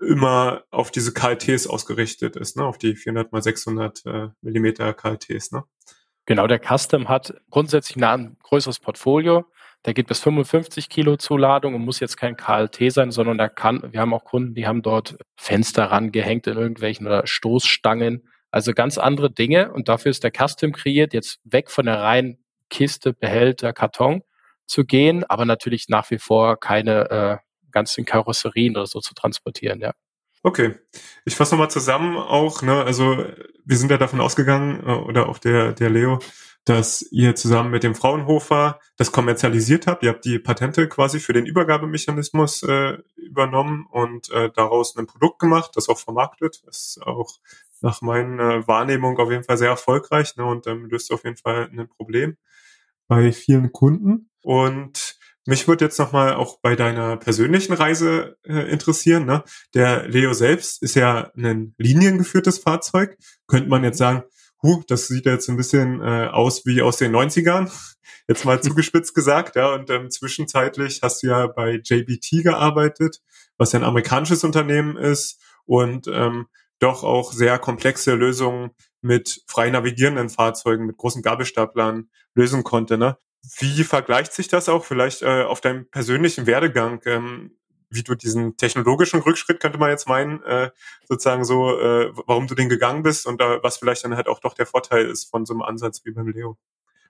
immer 0.00 0.64
auf 0.70 0.90
diese 0.90 1.12
KLTs 1.12 1.66
ausgerichtet 1.66 2.36
ist, 2.36 2.56
ne, 2.56 2.64
auf 2.64 2.78
die 2.78 2.96
400 2.96 3.32
mal 3.32 3.42
600 3.42 4.06
äh, 4.06 4.28
Millimeter 4.40 4.92
KLTs. 4.94 5.52
Ne? 5.52 5.64
Genau, 6.26 6.46
der 6.46 6.60
Custom 6.60 7.08
hat 7.08 7.34
grundsätzlich 7.50 8.02
ein 8.02 8.36
größeres 8.42 8.78
Portfolio. 8.78 9.44
Der 9.84 9.94
geht 9.94 10.06
bis 10.06 10.20
55 10.20 10.88
Kilo 10.88 11.16
Zuladung 11.16 11.74
und 11.74 11.84
muss 11.84 11.98
jetzt 11.98 12.16
kein 12.16 12.36
KLT 12.36 12.92
sein, 12.92 13.10
sondern 13.10 13.38
da 13.38 13.48
kann, 13.48 13.92
wir 13.92 14.00
haben 14.00 14.14
auch 14.14 14.24
Kunden, 14.24 14.54
die 14.54 14.66
haben 14.66 14.82
dort 14.82 15.16
Fenster 15.36 15.86
rangehängt 15.86 16.46
in 16.46 16.56
irgendwelchen 16.56 17.06
oder 17.06 17.26
Stoßstangen 17.26 18.22
also 18.52 18.74
ganz 18.74 18.98
andere 18.98 19.30
Dinge 19.30 19.72
und 19.72 19.88
dafür 19.88 20.10
ist 20.10 20.22
der 20.22 20.30
Custom 20.30 20.72
kreiert, 20.72 21.14
jetzt 21.14 21.40
weg 21.44 21.70
von 21.70 21.86
der 21.86 22.00
reinen 22.00 22.38
Kiste, 22.68 23.14
Behälter, 23.14 23.72
Karton 23.72 24.22
zu 24.66 24.84
gehen, 24.84 25.24
aber 25.24 25.46
natürlich 25.46 25.88
nach 25.88 26.10
wie 26.10 26.18
vor 26.18 26.60
keine 26.60 27.10
äh, 27.10 27.36
ganzen 27.70 28.04
Karosserien 28.04 28.76
oder 28.76 28.86
so 28.86 29.00
zu 29.00 29.14
transportieren, 29.14 29.80
ja. 29.80 29.92
Okay, 30.44 30.74
ich 31.24 31.36
fasse 31.36 31.54
nochmal 31.54 31.70
zusammen 31.70 32.16
auch, 32.16 32.62
ne, 32.62 32.82
also 32.82 33.24
wir 33.64 33.76
sind 33.76 33.90
ja 33.92 33.98
davon 33.98 34.20
ausgegangen, 34.20 34.82
äh, 34.84 34.92
oder 34.92 35.28
auch 35.28 35.38
der, 35.38 35.72
der 35.72 35.88
Leo, 35.88 36.18
dass 36.64 37.02
ihr 37.10 37.34
zusammen 37.34 37.70
mit 37.70 37.82
dem 37.82 37.94
Fraunhofer 37.94 38.80
das 38.96 39.12
kommerzialisiert 39.12 39.86
habt. 39.86 40.02
Ihr 40.02 40.10
habt 40.10 40.24
die 40.24 40.38
Patente 40.38 40.88
quasi 40.88 41.20
für 41.20 41.32
den 41.32 41.46
Übergabemechanismus 41.46 42.62
äh, 42.64 42.98
übernommen 43.16 43.86
und 43.90 44.30
äh, 44.30 44.50
daraus 44.54 44.96
ein 44.96 45.06
Produkt 45.06 45.38
gemacht, 45.40 45.72
das 45.74 45.88
auch 45.88 45.98
vermarktet. 45.98 46.62
Das 46.66 46.96
ist 46.96 47.02
auch 47.02 47.38
nach 47.80 48.00
meiner 48.00 48.66
Wahrnehmung 48.68 49.18
auf 49.18 49.30
jeden 49.30 49.44
Fall 49.44 49.58
sehr 49.58 49.70
erfolgreich 49.70 50.36
ne, 50.36 50.44
und 50.44 50.66
ähm, 50.66 50.86
löst 50.86 51.12
auf 51.12 51.24
jeden 51.24 51.36
Fall 51.36 51.68
ein 51.72 51.88
Problem 51.88 52.36
bei 53.08 53.32
vielen 53.32 53.72
Kunden. 53.72 54.30
Und 54.42 55.11
mich 55.46 55.66
würde 55.66 55.84
jetzt 55.84 55.98
nochmal 55.98 56.34
auch 56.34 56.58
bei 56.60 56.76
deiner 56.76 57.16
persönlichen 57.16 57.72
Reise 57.72 58.36
äh, 58.44 58.70
interessieren. 58.70 59.26
Ne? 59.26 59.42
Der 59.74 60.08
Leo 60.08 60.32
selbst 60.32 60.82
ist 60.82 60.94
ja 60.94 61.30
ein 61.36 61.74
liniengeführtes 61.78 62.58
Fahrzeug. 62.58 63.16
Könnte 63.46 63.68
man 63.68 63.82
jetzt 63.84 63.98
sagen, 63.98 64.22
huh, 64.62 64.82
das 64.86 65.08
sieht 65.08 65.26
jetzt 65.26 65.48
ein 65.48 65.56
bisschen 65.56 66.00
äh, 66.00 66.28
aus 66.28 66.64
wie 66.64 66.82
aus 66.82 66.96
den 66.98 67.14
90ern. 67.14 67.70
Jetzt 68.28 68.44
mal 68.44 68.62
zugespitzt 68.62 69.16
gesagt, 69.16 69.56
ja. 69.56 69.74
Und 69.74 69.90
ähm, 69.90 70.08
zwischenzeitlich 70.08 71.00
hast 71.02 71.22
du 71.22 71.26
ja 71.26 71.48
bei 71.48 71.80
JBT 71.82 72.44
gearbeitet, 72.44 73.20
was 73.58 73.72
ja 73.72 73.80
ein 73.80 73.84
amerikanisches 73.84 74.44
Unternehmen 74.44 74.96
ist. 74.96 75.40
Und 75.64 76.06
ähm, 76.06 76.46
doch 76.78 77.02
auch 77.02 77.32
sehr 77.32 77.58
komplexe 77.58 78.14
Lösungen 78.14 78.70
mit 79.00 79.42
frei 79.48 79.70
navigierenden 79.70 80.28
Fahrzeugen, 80.28 80.86
mit 80.86 80.96
großen 80.96 81.22
Gabelstaplern 81.22 82.10
lösen 82.34 82.62
konnte. 82.62 82.96
Ne? 82.96 83.18
Wie 83.58 83.84
vergleicht 83.84 84.32
sich 84.32 84.48
das 84.48 84.68
auch 84.68 84.84
vielleicht 84.84 85.22
äh, 85.22 85.42
auf 85.42 85.60
deinem 85.60 85.88
persönlichen 85.90 86.46
Werdegang? 86.46 87.00
Ähm, 87.06 87.56
wie 87.92 88.02
du 88.02 88.14
diesen 88.14 88.56
technologischen 88.56 89.20
Rückschritt, 89.20 89.60
könnte 89.60 89.78
man 89.78 89.90
jetzt 89.90 90.08
meinen, 90.08 90.42
äh, 90.44 90.70
sozusagen 91.06 91.44
so, 91.44 91.78
äh, 91.78 92.10
warum 92.26 92.46
du 92.46 92.54
den 92.54 92.68
gegangen 92.68 93.02
bist 93.02 93.26
und 93.26 93.40
äh, 93.40 93.62
was 93.62 93.76
vielleicht 93.76 94.04
dann 94.04 94.16
halt 94.16 94.28
auch 94.28 94.40
doch 94.40 94.54
der 94.54 94.66
Vorteil 94.66 95.06
ist 95.06 95.30
von 95.30 95.44
so 95.44 95.52
einem 95.52 95.62
Ansatz 95.62 96.02
wie 96.04 96.12
beim 96.12 96.28
Leo. 96.28 96.56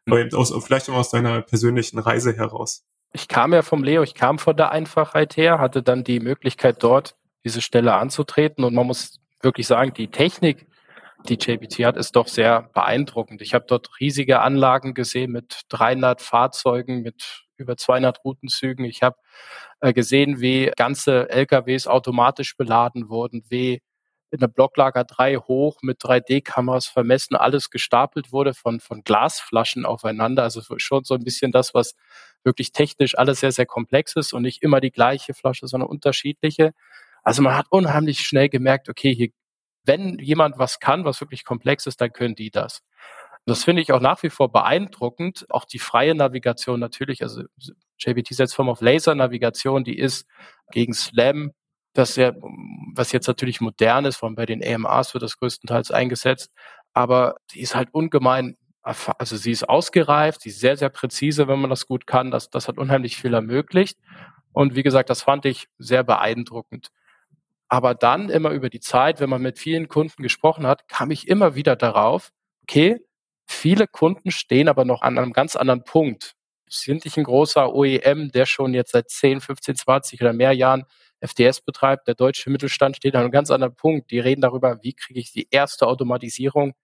Mhm. 0.07 0.13
Aber 0.13 0.39
aus, 0.39 0.53
vielleicht 0.65 0.91
auch 0.91 0.95
aus 0.95 1.11
deiner 1.11 1.43
persönlichen 1.43 1.99
Reise 1.99 2.37
heraus. 2.37 2.85
Ich 3.13 3.29
kam 3.29 3.53
ja 3.53 3.63
vom 3.63 3.85
Leo, 3.85 4.03
ich 4.03 4.15
kam 4.15 4.39
von 4.39 4.57
der 4.57 4.73
Einfachheit 4.73 5.37
her, 5.37 5.59
hatte 5.59 5.83
dann 5.83 6.03
die 6.03 6.21
Möglichkeit 6.21 6.83
dort 6.83 7.17
diese 7.45 7.61
Stelle 7.61 7.95
anzutreten 7.95 8.65
und 8.65 8.75
man 8.75 8.87
muss 8.87 9.21
wirklich 9.43 9.67
sagen, 9.67 9.93
die 9.95 10.09
Technik, 10.09 10.67
die 11.29 11.35
JBT 11.35 11.85
hat, 11.85 11.97
ist 11.97 12.17
doch 12.17 12.29
sehr 12.29 12.71
beeindruckend. 12.75 13.43
Ich 13.43 13.55
habe 13.55 13.65
dort 13.69 14.01
riesige 14.01 14.41
Anlagen 14.41 14.95
gesehen 14.95 15.33
mit 15.33 15.63
300 15.69 16.21
Fahrzeugen, 16.21 17.03
mit 17.03 17.45
über 17.57 17.77
200 17.77 18.25
Routenzügen. 18.25 18.85
Ich 18.85 19.03
habe 19.03 19.17
äh, 19.81 19.93
gesehen, 19.93 20.41
wie 20.41 20.71
ganze 20.77 21.29
LKWs 21.31 21.87
automatisch 21.87 22.57
beladen 22.57 23.09
wurden, 23.09 23.45
wie 23.49 23.83
in 24.31 24.41
der 24.41 24.49
Blocklager 24.49 25.05
3 25.05 25.37
hoch 25.37 25.83
mit 25.83 26.01
3D-Kameras 26.01 26.87
vermessen, 26.87 27.37
alles 27.37 27.69
gestapelt 27.71 28.33
wurde 28.33 28.55
von, 28.55 28.81
von 28.81 29.05
Glasflaschen 29.05 29.85
aufeinander. 29.85 30.43
Also 30.43 30.63
schon 30.79 31.05
so 31.05 31.15
ein 31.15 31.23
bisschen 31.23 31.53
das, 31.53 31.75
was 31.75 31.95
wirklich 32.43 32.73
technisch 32.73 33.17
alles 33.17 33.41
sehr, 33.41 33.53
sehr 33.53 33.67
komplex 33.67 34.17
ist 34.17 34.33
und 34.33 34.43
nicht 34.43 34.63
immer 34.63 34.81
die 34.81 34.91
gleiche 34.91 35.35
Flasche, 35.35 35.67
sondern 35.67 35.91
unterschiedliche. 35.91 36.73
Also 37.23 37.43
man 37.43 37.57
hat 37.57 37.67
unheimlich 37.71 38.21
schnell 38.21 38.49
gemerkt, 38.49 38.89
okay, 38.89 39.15
hier, 39.15 39.29
wenn 39.85 40.19
jemand 40.19 40.59
was 40.59 40.81
kann, 40.81 41.05
was 41.05 41.21
wirklich 41.21 41.45
komplex 41.45 41.87
ist, 41.87 42.01
dann 42.01 42.13
können 42.13 42.35
die 42.35 42.51
das. 42.51 42.83
Das 43.45 43.65
finde 43.65 43.83
ich 43.83 43.93
auch 43.93 44.01
nach 44.01 44.23
wie 44.23 44.31
vor 44.31 44.53
beeindruckend. 44.53 45.47
Auch 45.51 45.65
die 45.65 45.81
freie 45.81 46.15
Navigation 46.15 46.79
natürlich, 46.79 47.23
also 47.23 47.43
JBT 47.99 48.35
setzt 48.35 48.55
Form 48.55 48.69
auf 48.69 48.81
Laser-Navigation, 48.81 49.83
die 49.85 49.99
ist 49.99 50.27
gegen 50.71 50.95
SLAM, 50.95 51.53
das 51.93 52.17
ja, 52.17 52.33
was 52.95 53.13
jetzt 53.13 53.27
natürlich 53.27 53.61
modern 53.61 54.05
ist, 54.05 54.17
vor 54.17 54.29
allem 54.29 54.37
bei 54.37 54.47
den 54.47 54.65
AMAs 54.65 55.13
wird 55.15 55.23
das 55.23 55.39
größtenteils 55.39 55.91
eingesetzt, 55.91 56.53
aber 56.95 57.37
die 57.53 57.61
ist 57.61 57.75
halt 57.75 57.93
ungemein 57.93 58.57
also 58.83 59.37
sie 59.37 59.53
ist 59.53 59.69
ausgereift, 59.69 60.41
sie 60.43 60.49
ist 60.49 60.61
sehr, 60.61 60.77
sehr 60.77 60.89
präzise, 60.89 61.47
wenn 61.47 61.61
man 61.61 61.71
das 61.71 61.87
gut 61.87 62.07
kann. 62.07 62.31
Das, 62.31 62.51
das 62.51 62.67
hat 62.69 62.79
unheimlich 62.79 63.17
viel 63.17 63.33
ermöglicht. 63.33 63.99
Und 64.53 64.75
wie 64.75 64.83
gesagt, 64.83 65.09
das 65.09 65.23
fand 65.23 65.45
ich 65.45 65.69
sehr 65.79 66.03
beeindruckend. 66.03 66.91
Aber 67.73 67.95
dann 67.95 68.29
immer 68.29 68.51
über 68.51 68.69
die 68.69 68.81
Zeit, 68.81 69.19
wenn 69.19 69.31
man 69.31 69.41
mit 69.41 69.59
vielen 69.59 69.89
Kunden 69.89 70.23
gesprochen 70.23 70.67
hat, 70.67 70.89
kam 70.89 71.11
ich 71.11 71.27
immer 71.27 71.55
wieder 71.55 71.75
darauf, 71.75 72.29
okay, 72.65 73.01
viele 73.47 73.87
Kunden 73.87 74.31
stehen 74.31 74.69
aber 74.69 74.85
noch 74.85 75.01
an 75.01 75.17
einem 75.17 75.33
ganz 75.33 75.57
anderen 75.57 75.83
Punkt. 75.83 76.35
Sind 76.69 77.07
nicht 77.07 77.17
ein 77.17 77.25
großer 77.25 77.73
OEM, 77.75 78.31
der 78.31 78.45
schon 78.45 78.75
jetzt 78.75 78.93
seit 78.93 79.09
10, 79.09 79.41
15, 79.41 79.77
20 79.77 80.21
oder 80.21 80.35
mehr 80.35 80.53
Jahren 80.53 80.85
FDS 81.21 81.63
betreibt. 81.63 82.07
Der 82.09 82.15
deutsche 82.15 82.51
Mittelstand 82.51 82.97
steht 82.97 83.15
an 83.15 83.23
einem 83.23 83.31
ganz 83.31 83.51
anderen 83.51 83.75
Punkt. 83.75 84.11
Die 84.11 84.19
reden 84.19 84.43
darüber, 84.43 84.79
wie 84.83 84.93
kriege 84.93 85.21
ich 85.21 85.33
die 85.33 85.49
erste 85.51 85.87
Automatisierung 85.87 86.75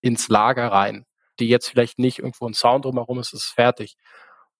ins 0.00 0.28
Lager 0.30 0.68
rein, 0.72 1.04
die 1.38 1.48
jetzt 1.48 1.68
vielleicht 1.68 1.98
nicht 1.98 2.20
irgendwo 2.20 2.46
ein 2.46 2.54
Sound 2.54 2.86
drumherum 2.86 3.18
ist, 3.18 3.34
ist 3.34 3.44
fertig. 3.44 3.96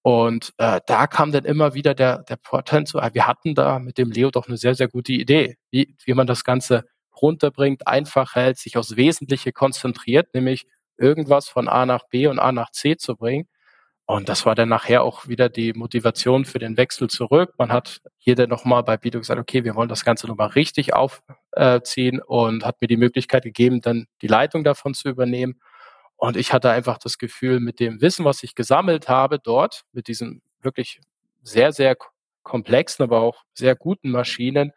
Und 0.03 0.55
äh, 0.57 0.81
da 0.87 1.07
kam 1.07 1.31
dann 1.33 1.45
immer 1.45 1.75
wieder 1.75 1.95
der, 1.95 2.23
der 2.23 2.39
Vorteil 2.43 2.85
zu, 2.87 2.99
wir 2.99 3.27
hatten 3.27 3.55
da 3.55 3.79
mit 3.79 3.99
dem 3.99 4.11
Leo 4.11 4.31
doch 4.31 4.49
eine 4.49 4.57
sehr, 4.57 4.75
sehr 4.75 4.89
gute 4.89 5.13
Idee, 5.13 5.57
wie, 5.71 5.95
wie 6.05 6.15
man 6.15 6.27
das 6.27 6.45
Ganze 6.45 6.85
runterbringt, 7.21 7.87
einfach 7.87 8.35
hält, 8.35 8.59
sich 8.59 8.77
aufs 8.79 8.97
Wesentliche 8.97 9.53
konzentriert, 9.53 10.33
nämlich 10.35 10.67
irgendwas 10.97 11.49
von 11.49 11.69
A 11.69 11.85
nach 11.87 12.09
B 12.09 12.27
und 12.27 12.39
A 12.39 12.53
nach 12.53 12.71
C 12.71 12.97
zu 12.97 13.17
bringen. 13.17 13.47
Und 14.07 14.29
das 14.29 14.45
war 14.45 14.57
dann 14.57 14.69
nachher 14.69 15.05
auch 15.05 15.29
wieder 15.29 15.49
die 15.49 15.73
Motivation 15.73 16.45
für 16.45 16.59
den 16.59 16.77
Wechsel 16.77 17.09
zurück. 17.09 17.55
Man 17.59 17.71
hat 17.73 18.01
hier 18.19 18.35
dann 18.35 18.49
nochmal 18.51 18.83
bei 18.83 18.97
Bido 18.97 19.21
gesagt, 19.21 19.41
okay, 19.41 19.63
wir 19.63 19.77
wollen 19.77 19.89
das 19.89 20.05
Ganze 20.05 20.27
nochmal 20.27 20.49
richtig 20.49 20.95
aufziehen 20.95 22.21
und 22.21 22.65
hat 22.65 22.81
mir 22.81 22.89
die 22.89 22.97
Möglichkeit 22.97 23.45
gegeben, 23.45 23.81
dann 23.81 24.07
die 24.21 24.27
Leitung 24.27 24.65
davon 24.65 24.95
zu 24.95 25.09
übernehmen. 25.09 25.61
Und 26.21 26.37
ich 26.37 26.53
hatte 26.53 26.71
einfach 26.71 26.99
das 26.99 27.17
Gefühl, 27.17 27.61
mit 27.61 27.81
dem 27.81 28.03
Wissen, 28.03 28.27
was 28.27 28.43
ich 28.43 28.55
gesammelt 28.55 29.09
habe 29.09 29.39
dort, 29.39 29.85
mit 29.93 30.07
diesen 30.07 30.43
wirklich 30.61 31.01
sehr, 31.41 31.73
sehr 31.73 31.97
komplexen, 32.43 33.03
aber 33.03 33.23
auch 33.23 33.45
sehr 33.55 33.75
guten 33.75 34.11
Maschinen 34.11 34.73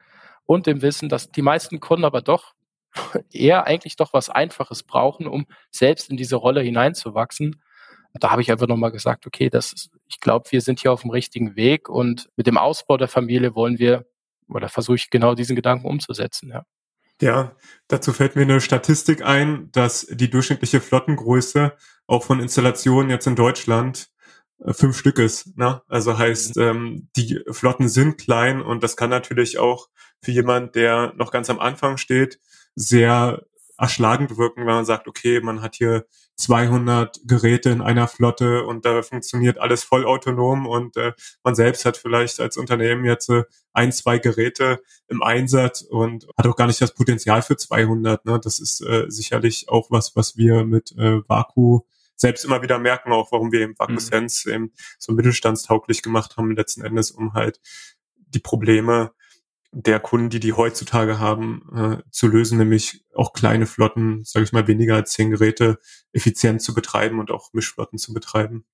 und 0.45 0.67
dem 0.67 0.81
Wissen, 0.81 1.09
dass 1.09 1.31
die 1.31 1.41
meisten 1.41 1.81
Kunden 1.81 2.05
aber 2.05 2.21
doch 2.21 2.53
eher 3.29 3.67
eigentlich 3.67 3.97
doch 3.97 4.13
was 4.13 4.29
Einfaches 4.29 4.83
brauchen, 4.83 5.27
um 5.27 5.45
selbst 5.69 6.09
in 6.09 6.15
diese 6.15 6.37
Rolle 6.37 6.61
hineinzuwachsen. 6.61 7.61
Da 8.13 8.31
habe 8.31 8.41
ich 8.41 8.49
einfach 8.49 8.67
nochmal 8.67 8.93
gesagt, 8.93 9.27
okay, 9.27 9.49
das 9.49 9.73
ist, 9.73 9.91
ich 10.07 10.21
glaube, 10.21 10.49
wir 10.51 10.61
sind 10.61 10.79
hier 10.79 10.93
auf 10.93 11.01
dem 11.01 11.09
richtigen 11.09 11.57
Weg 11.57 11.89
und 11.89 12.29
mit 12.37 12.47
dem 12.47 12.57
Ausbau 12.57 12.95
der 12.95 13.09
Familie 13.09 13.53
wollen 13.53 13.79
wir 13.79 14.05
oder 14.47 14.69
versuche 14.69 14.95
ich 14.95 15.09
genau 15.09 15.35
diesen 15.35 15.57
Gedanken 15.57 15.87
umzusetzen, 15.87 16.51
ja. 16.51 16.63
Ja, 17.21 17.55
dazu 17.87 18.11
fällt 18.11 18.35
mir 18.35 18.41
eine 18.41 18.59
Statistik 18.59 19.23
ein, 19.23 19.69
dass 19.71 20.07
die 20.09 20.29
durchschnittliche 20.29 20.81
Flottengröße 20.81 21.73
auch 22.07 22.23
von 22.23 22.39
Installationen 22.39 23.09
jetzt 23.09 23.27
in 23.27 23.35
Deutschland 23.35 24.09
äh, 24.59 24.73
fünf 24.73 24.97
Stück 24.97 25.19
ist. 25.19 25.57
Ne? 25.57 25.81
Also 25.87 26.17
heißt, 26.17 26.57
mhm. 26.57 26.61
ähm, 26.61 27.09
die 27.15 27.39
Flotten 27.51 27.87
sind 27.87 28.17
klein 28.17 28.61
und 28.61 28.83
das 28.83 28.97
kann 28.97 29.09
natürlich 29.09 29.57
auch 29.57 29.89
für 30.21 30.31
jemand, 30.31 30.75
der 30.75 31.13
noch 31.15 31.31
ganz 31.31 31.49
am 31.49 31.59
Anfang 31.59 31.97
steht, 31.97 32.39
sehr 32.75 33.43
erschlagend 33.77 34.37
wirken, 34.37 34.61
wenn 34.61 34.75
man 34.75 34.85
sagt, 34.85 35.07
okay, 35.07 35.41
man 35.41 35.61
hat 35.61 35.75
hier 35.75 36.05
200 36.35 37.21
Geräte 37.25 37.69
in 37.69 37.81
einer 37.81 38.07
Flotte 38.07 38.65
und 38.65 38.85
da 38.85 39.01
funktioniert 39.03 39.59
alles 39.59 39.83
vollautonom 39.83 40.65
und 40.65 40.97
äh, 40.97 41.13
man 41.43 41.55
selbst 41.55 41.85
hat 41.85 41.97
vielleicht 41.97 42.39
als 42.39 42.57
Unternehmen 42.57 43.05
jetzt 43.05 43.29
äh, 43.29 43.43
ein, 43.71 43.91
zwei 43.91 44.17
Geräte 44.17 44.81
im 45.07 45.21
Einsatz 45.21 45.81
und 45.81 46.27
hat 46.37 46.47
auch 46.47 46.55
gar 46.55 46.67
nicht 46.67 46.81
das 46.81 46.93
Potenzial 46.93 47.41
für 47.41 47.55
200. 47.55 48.25
Ne? 48.25 48.39
Das 48.39 48.59
ist 48.59 48.81
äh, 48.81 49.05
sicherlich 49.09 49.69
auch 49.69 49.91
was, 49.91 50.15
was 50.15 50.35
wir 50.35 50.65
mit 50.65 50.91
äh, 50.97 51.21
Vaku 51.27 51.81
selbst 52.15 52.45
immer 52.45 52.61
wieder 52.61 52.79
merken, 52.79 53.11
auch 53.11 53.31
warum 53.31 53.51
wir 53.51 53.61
eben 53.61 53.77
Vaku 53.77 53.99
Sense 53.99 54.47
mhm. 54.47 54.55
eben 54.55 54.71
so 54.97 55.13
mittelstandstauglich 55.13 56.01
gemacht 56.01 56.37
haben, 56.37 56.55
letzten 56.55 56.83
Endes, 56.83 57.11
um 57.11 57.33
halt 57.33 57.59
die 58.15 58.39
Probleme 58.39 59.11
der 59.73 59.99
Kunden, 59.99 60.29
die 60.29 60.39
die 60.39 60.53
heutzutage 60.53 61.19
haben, 61.19 61.63
äh, 61.75 62.09
zu 62.11 62.27
lösen, 62.27 62.59
nämlich 62.59 63.03
auch 63.15 63.33
kleine 63.33 63.65
Flotten, 63.65 64.23
sage 64.23 64.43
ich 64.43 64.53
mal, 64.53 64.67
weniger 64.67 64.95
als 64.95 65.11
zehn 65.11 65.31
Geräte 65.31 65.79
effizient 66.11 66.61
zu 66.61 66.75
betreiben 66.75 67.19
und 67.19 67.31
auch 67.31 67.53
Mischflotten 67.53 67.97
zu 67.97 68.13
betreiben. 68.13 68.65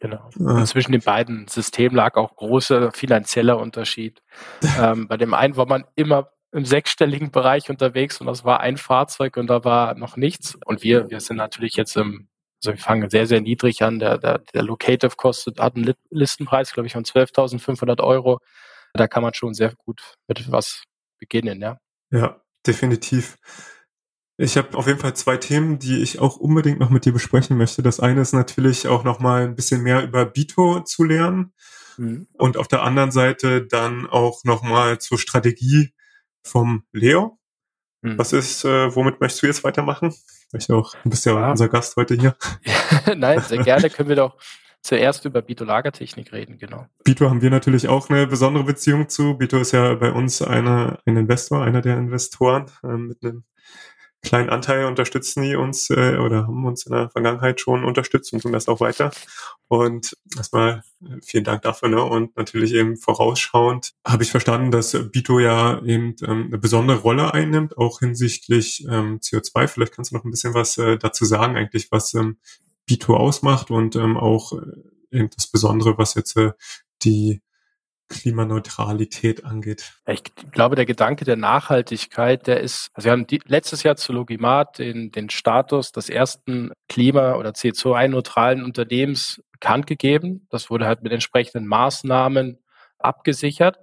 Genau. 0.00 0.30
Und 0.36 0.66
zwischen 0.66 0.90
den 0.90 1.00
beiden 1.00 1.46
Systemen 1.46 1.94
lag 1.94 2.16
auch 2.16 2.34
großer 2.34 2.90
finanzieller 2.90 3.56
Unterschied. 3.58 4.20
ähm, 4.80 5.06
bei 5.06 5.16
dem 5.16 5.32
einen 5.32 5.56
war 5.56 5.66
man 5.66 5.84
immer 5.94 6.32
im 6.50 6.64
sechsstelligen 6.64 7.30
Bereich 7.30 7.70
unterwegs 7.70 8.20
und 8.20 8.26
das 8.26 8.44
war 8.44 8.60
ein 8.60 8.76
Fahrzeug 8.76 9.36
und 9.36 9.46
da 9.46 9.64
war 9.64 9.94
noch 9.94 10.16
nichts. 10.16 10.58
Und 10.66 10.82
wir, 10.82 11.08
wir 11.08 11.20
sind 11.20 11.36
natürlich 11.36 11.76
jetzt 11.76 11.96
im, 11.96 12.28
also 12.60 12.76
wir 12.76 12.82
fangen 12.82 13.08
sehr, 13.10 13.28
sehr 13.28 13.40
niedrig 13.40 13.82
an. 13.82 14.00
Der, 14.00 14.18
der, 14.18 14.38
der 14.38 14.62
Locative 14.64 15.14
kostet, 15.16 15.60
hat 15.60 15.76
einen 15.76 15.94
Listenpreis, 16.10 16.72
glaube 16.72 16.88
ich, 16.88 16.94
von 16.94 17.04
12.500 17.04 18.02
Euro 18.02 18.40
da 18.92 19.08
kann 19.08 19.22
man 19.22 19.34
schon 19.34 19.54
sehr 19.54 19.74
gut 19.74 20.00
mit 20.28 20.50
was 20.50 20.84
beginnen, 21.18 21.60
ja. 21.60 21.78
Ja, 22.10 22.42
definitiv. 22.66 23.38
Ich 24.36 24.56
habe 24.56 24.76
auf 24.76 24.86
jeden 24.86 24.98
Fall 24.98 25.14
zwei 25.14 25.36
Themen, 25.36 25.78
die 25.78 26.02
ich 26.02 26.18
auch 26.18 26.36
unbedingt 26.36 26.80
noch 26.80 26.90
mit 26.90 27.04
dir 27.04 27.12
besprechen 27.12 27.56
möchte. 27.56 27.82
Das 27.82 28.00
eine 28.00 28.22
ist 28.22 28.32
natürlich 28.32 28.88
auch 28.88 29.04
noch 29.04 29.20
mal 29.20 29.44
ein 29.44 29.54
bisschen 29.54 29.82
mehr 29.82 30.02
über 30.02 30.24
Bito 30.24 30.80
zu 30.80 31.04
lernen 31.04 31.52
mhm. 31.96 32.26
und 32.34 32.56
auf 32.56 32.68
der 32.68 32.82
anderen 32.82 33.12
Seite 33.12 33.66
dann 33.66 34.06
auch 34.06 34.44
noch 34.44 34.62
mal 34.62 34.98
zur 34.98 35.18
Strategie 35.18 35.94
vom 36.42 36.84
Leo. 36.92 37.38
Mhm. 38.00 38.18
Was 38.18 38.32
ist, 38.32 38.64
äh, 38.64 38.94
womit 38.94 39.20
möchtest 39.20 39.42
du 39.42 39.46
jetzt 39.46 39.64
weitermachen? 39.64 40.14
Ich 40.52 40.70
auch. 40.70 40.94
Du 41.04 41.10
bist 41.10 41.24
ja, 41.24 41.38
ja. 41.38 41.50
unser 41.50 41.68
Gast 41.68 41.96
heute 41.96 42.14
hier. 42.14 42.36
Nein, 43.16 43.40
sehr 43.40 43.62
gerne 43.62 43.90
können 43.90 44.08
wir 44.08 44.16
doch 44.16 44.36
zuerst 44.82 45.24
über 45.24 45.42
Bito-Lagertechnik 45.42 46.32
reden, 46.32 46.58
genau. 46.58 46.86
Bito 47.04 47.30
haben 47.30 47.40
wir 47.40 47.50
natürlich 47.50 47.88
auch 47.88 48.10
eine 48.10 48.26
besondere 48.26 48.64
Beziehung 48.64 49.08
zu. 49.08 49.38
Bito 49.38 49.58
ist 49.58 49.72
ja 49.72 49.94
bei 49.94 50.12
uns 50.12 50.42
einer, 50.42 50.98
ein 51.06 51.16
Investor, 51.16 51.62
einer 51.62 51.80
der 51.80 51.96
Investoren 51.96 52.66
äh, 52.82 52.96
mit 52.96 53.22
einem 53.22 53.44
kleinen 54.22 54.50
Anteil 54.50 54.84
unterstützen 54.84 55.42
die 55.42 55.56
uns 55.56 55.90
äh, 55.90 56.16
oder 56.16 56.46
haben 56.46 56.64
uns 56.64 56.86
in 56.86 56.92
der 56.92 57.10
Vergangenheit 57.10 57.60
schon 57.60 57.84
unterstützt 57.84 58.32
und 58.32 58.40
tun 58.40 58.52
das 58.52 58.68
auch 58.68 58.80
weiter. 58.80 59.10
Und 59.66 60.16
erstmal 60.36 60.84
äh, 61.02 61.16
vielen 61.24 61.44
Dank 61.44 61.62
dafür. 61.62 61.88
Ne? 61.88 62.02
Und 62.02 62.36
natürlich 62.36 62.72
eben 62.72 62.96
vorausschauend 62.96 63.94
habe 64.06 64.22
ich 64.22 64.30
verstanden, 64.30 64.70
dass 64.70 64.96
Bito 65.10 65.40
ja 65.40 65.82
eben 65.82 66.14
ähm, 66.22 66.46
eine 66.46 66.58
besondere 66.58 66.98
Rolle 66.98 67.34
einnimmt, 67.34 67.76
auch 67.76 67.98
hinsichtlich 67.98 68.86
ähm, 68.88 69.18
CO2. 69.18 69.66
Vielleicht 69.66 69.94
kannst 69.94 70.12
du 70.12 70.16
noch 70.16 70.24
ein 70.24 70.30
bisschen 70.30 70.54
was 70.54 70.78
äh, 70.78 70.98
dazu 70.98 71.24
sagen, 71.24 71.56
eigentlich, 71.56 71.90
was 71.90 72.14
ähm, 72.14 72.38
Bito 72.86 73.16
ausmacht 73.16 73.70
und 73.70 73.96
ähm, 73.96 74.16
auch 74.16 74.52
äh, 74.52 75.16
eben 75.16 75.30
das 75.34 75.46
Besondere, 75.46 75.98
was 75.98 76.14
jetzt 76.14 76.36
äh, 76.36 76.52
die 77.02 77.42
Klimaneutralität 78.12 79.44
angeht? 79.44 79.94
Ich 80.06 80.22
glaube, 80.52 80.76
der 80.76 80.84
Gedanke 80.84 81.24
der 81.24 81.36
Nachhaltigkeit, 81.36 82.46
der 82.46 82.60
ist, 82.60 82.90
also 82.92 83.06
wir 83.06 83.12
haben 83.12 83.26
die, 83.26 83.40
letztes 83.46 83.82
Jahr 83.82 83.96
zu 83.96 84.12
Logimat 84.12 84.78
den, 84.78 85.10
den 85.10 85.30
Status 85.30 85.92
des 85.92 86.10
ersten 86.10 86.72
Klima- 86.88 87.36
oder 87.36 87.50
CO2-neutralen 87.50 88.62
Unternehmens 88.64 89.42
bekannt 89.52 89.86
gegeben. 89.86 90.46
Das 90.50 90.68
wurde 90.68 90.86
halt 90.86 91.02
mit 91.02 91.12
entsprechenden 91.12 91.66
Maßnahmen 91.66 92.58
abgesichert. 92.98 93.78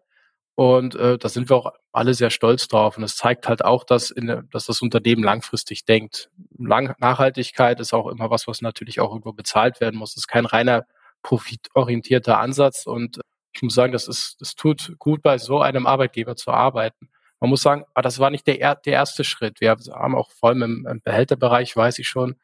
Und 0.59 0.95
äh, 0.95 1.17
da 1.17 1.29
sind 1.29 1.49
wir 1.49 1.55
auch 1.55 1.71
alle 1.93 2.13
sehr 2.13 2.29
stolz 2.29 2.67
drauf. 2.67 2.97
Und 2.97 3.03
es 3.03 3.15
zeigt 3.15 3.47
halt 3.47 3.63
auch, 3.63 3.85
dass, 3.85 4.11
in, 4.11 4.45
dass 4.51 4.65
das 4.65 4.81
Unternehmen 4.81 5.23
langfristig 5.23 5.85
denkt. 5.85 6.29
Lang 6.57 6.95
Nachhaltigkeit 6.99 7.79
ist 7.79 7.93
auch 7.93 8.07
immer 8.07 8.29
was, 8.29 8.45
was 8.45 8.61
natürlich 8.61 8.99
auch 8.99 9.11
irgendwo 9.11 9.31
bezahlt 9.31 9.79
werden 9.79 9.97
muss. 9.97 10.09
Es 10.11 10.17
ist 10.17 10.27
kein 10.27 10.45
reiner 10.45 10.85
profitorientierter 11.23 12.39
Ansatz. 12.39 12.85
Und 12.85 13.21
ich 13.53 13.61
muss 13.61 13.73
sagen, 13.73 13.93
das 13.93 14.09
ist, 14.09 14.35
das 14.41 14.55
tut 14.55 14.95
gut 14.99 15.21
bei 15.21 15.37
so 15.37 15.61
einem 15.61 15.87
Arbeitgeber 15.87 16.35
zu 16.35 16.51
arbeiten. 16.51 17.07
Man 17.39 17.51
muss 17.51 17.61
sagen, 17.61 17.85
ah, 17.93 18.01
das 18.01 18.19
war 18.19 18.29
nicht 18.29 18.45
der, 18.45 18.75
der 18.75 18.93
erste 18.93 19.23
Schritt. 19.23 19.61
Wir 19.61 19.77
haben 19.93 20.13
auch 20.13 20.29
vor 20.31 20.49
allem 20.49 20.61
im, 20.63 20.87
im 20.91 21.01
Behälterbereich, 21.01 21.73
weiß 21.73 21.99
ich 21.99 22.09
schon, 22.09 22.35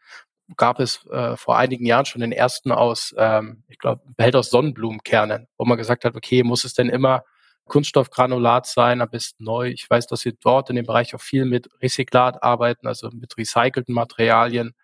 gab 0.56 0.80
es 0.80 1.06
äh, 1.08 1.36
vor 1.36 1.58
einigen 1.58 1.86
Jahren 1.86 2.06
schon 2.06 2.22
den 2.22 2.32
ersten 2.32 2.72
aus, 2.72 3.14
ähm, 3.18 3.66
ich 3.68 3.78
glaube, 3.78 4.04
Behälter 4.16 4.40
aus 4.40 4.52
Sonnenblumenkernen, 4.52 5.50
wo 5.58 5.66
man 5.66 5.78
gesagt 5.78 6.06
hat, 6.06 6.16
okay, 6.16 6.44
muss 6.44 6.64
es 6.64 6.74
denn 6.76 6.88
immer 6.88 7.26
Kunststoffgranulat 7.68 8.68
sein, 8.68 9.02
am 9.02 9.10
besten 9.10 9.44
neu. 9.44 9.70
Ich 9.70 9.90
weiß, 9.90 10.08
dass 10.08 10.26
wir 10.26 10.34
dort 10.34 10.70
in 10.70 10.76
dem 10.76 10.86
Bereich 10.86 11.16
auch 11.16 11.22
viel 11.22 11.46
mit 11.46 11.70
Rezyklat 11.82 12.44
arbeiten, 12.44 12.88
also 12.88 13.10
mit 13.12 13.38
recycelten 13.38 13.94
Materialien, 13.94 14.76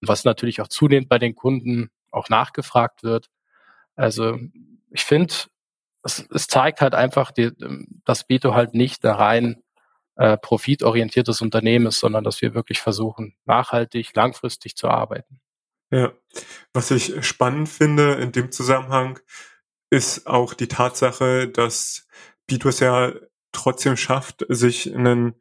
was 0.00 0.24
natürlich 0.24 0.60
auch 0.60 0.68
zunehmend 0.68 1.08
bei 1.08 1.18
den 1.18 1.34
Kunden 1.34 1.90
auch 2.10 2.28
nachgefragt 2.28 3.02
wird. 3.02 3.28
Also 3.96 4.38
ich 4.90 5.04
finde, 5.04 5.34
es, 6.02 6.26
es, 6.30 6.46
zeigt 6.46 6.80
halt 6.80 6.94
einfach, 6.94 7.30
die, 7.30 7.52
dass 8.04 8.24
Bito 8.24 8.54
halt 8.54 8.74
nicht 8.74 9.04
ein 9.04 9.14
rein 9.14 9.62
äh, 10.16 10.36
profitorientiertes 10.36 11.40
Unternehmen 11.40 11.86
ist, 11.86 12.00
sondern 12.00 12.24
dass 12.24 12.42
wir 12.42 12.54
wirklich 12.54 12.80
versuchen, 12.80 13.34
nachhaltig, 13.44 14.14
langfristig 14.14 14.76
zu 14.76 14.88
arbeiten. 14.88 15.40
Ja, 15.90 16.12
was 16.72 16.90
ich 16.90 17.24
spannend 17.24 17.68
finde 17.68 18.14
in 18.14 18.32
dem 18.32 18.50
Zusammenhang, 18.50 19.20
ist 19.92 20.26
auch 20.26 20.54
die 20.54 20.68
Tatsache, 20.68 21.48
dass 21.48 22.06
Bitus 22.46 22.80
ja 22.80 23.12
trotzdem 23.52 23.98
schafft, 23.98 24.46
sich 24.48 24.94
einen 24.94 25.34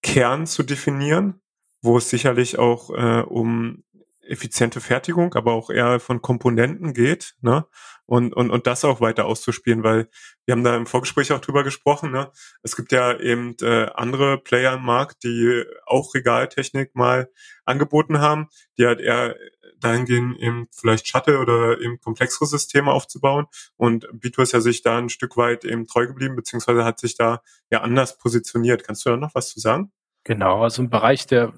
Kern 0.00 0.46
zu 0.46 0.62
definieren, 0.62 1.40
wo 1.82 1.98
es 1.98 2.08
sicherlich 2.08 2.60
auch 2.60 2.90
äh, 2.90 3.22
um 3.22 3.82
effiziente 4.30 4.80
Fertigung, 4.80 5.34
aber 5.34 5.52
auch 5.52 5.70
eher 5.70 6.00
von 6.00 6.22
Komponenten 6.22 6.94
geht, 6.94 7.34
ne? 7.40 7.66
Und, 8.06 8.34
und, 8.34 8.50
und 8.50 8.66
das 8.66 8.84
auch 8.84 9.00
weiter 9.00 9.26
auszuspielen, 9.26 9.84
weil 9.84 10.08
wir 10.44 10.52
haben 10.52 10.64
da 10.64 10.76
im 10.76 10.86
Vorgespräch 10.86 11.30
auch 11.32 11.40
drüber 11.40 11.62
gesprochen, 11.62 12.10
ne? 12.10 12.30
Es 12.62 12.76
gibt 12.76 12.92
ja 12.92 13.18
eben 13.18 13.54
äh, 13.62 13.86
andere 13.94 14.38
Player 14.38 14.74
im 14.74 14.84
Markt, 14.84 15.22
die 15.24 15.64
auch 15.86 16.14
Regaltechnik 16.14 16.94
mal 16.94 17.30
angeboten 17.64 18.20
haben, 18.20 18.48
die 18.78 18.86
halt 18.86 19.00
eher 19.00 19.36
dahingehend 19.80 20.38
eben 20.38 20.68
vielleicht 20.72 21.08
Shuttle 21.08 21.38
oder 21.38 21.80
eben 21.80 22.00
komplexere 22.00 22.46
Systeme 22.46 22.92
aufzubauen. 22.92 23.46
Und 23.76 24.06
Bito 24.12 24.42
ist 24.42 24.52
ja 24.52 24.60
sich 24.60 24.82
da 24.82 24.98
ein 24.98 25.08
Stück 25.08 25.36
weit 25.36 25.64
eben 25.64 25.86
treu 25.86 26.06
geblieben, 26.06 26.36
beziehungsweise 26.36 26.84
hat 26.84 27.00
sich 27.00 27.16
da 27.16 27.42
ja 27.70 27.80
anders 27.80 28.18
positioniert. 28.18 28.84
Kannst 28.84 29.06
du 29.06 29.10
da 29.10 29.16
noch 29.16 29.34
was 29.34 29.48
zu 29.50 29.60
sagen? 29.60 29.92
Genau, 30.24 30.62
also 30.62 30.82
im 30.82 30.90
Bereich 30.90 31.26
der 31.26 31.54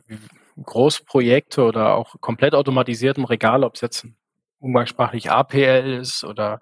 Großprojekte 0.63 1.65
oder 1.65 1.95
auch 1.95 2.15
komplett 2.21 2.55
automatisierten 2.55 3.25
Regale, 3.25 3.67
ob 3.67 3.75
es 3.75 3.81
jetzt 3.81 4.07
umgangssprachlich 4.59 5.31
APL 5.31 5.99
ist 6.01 6.25
oder 6.25 6.61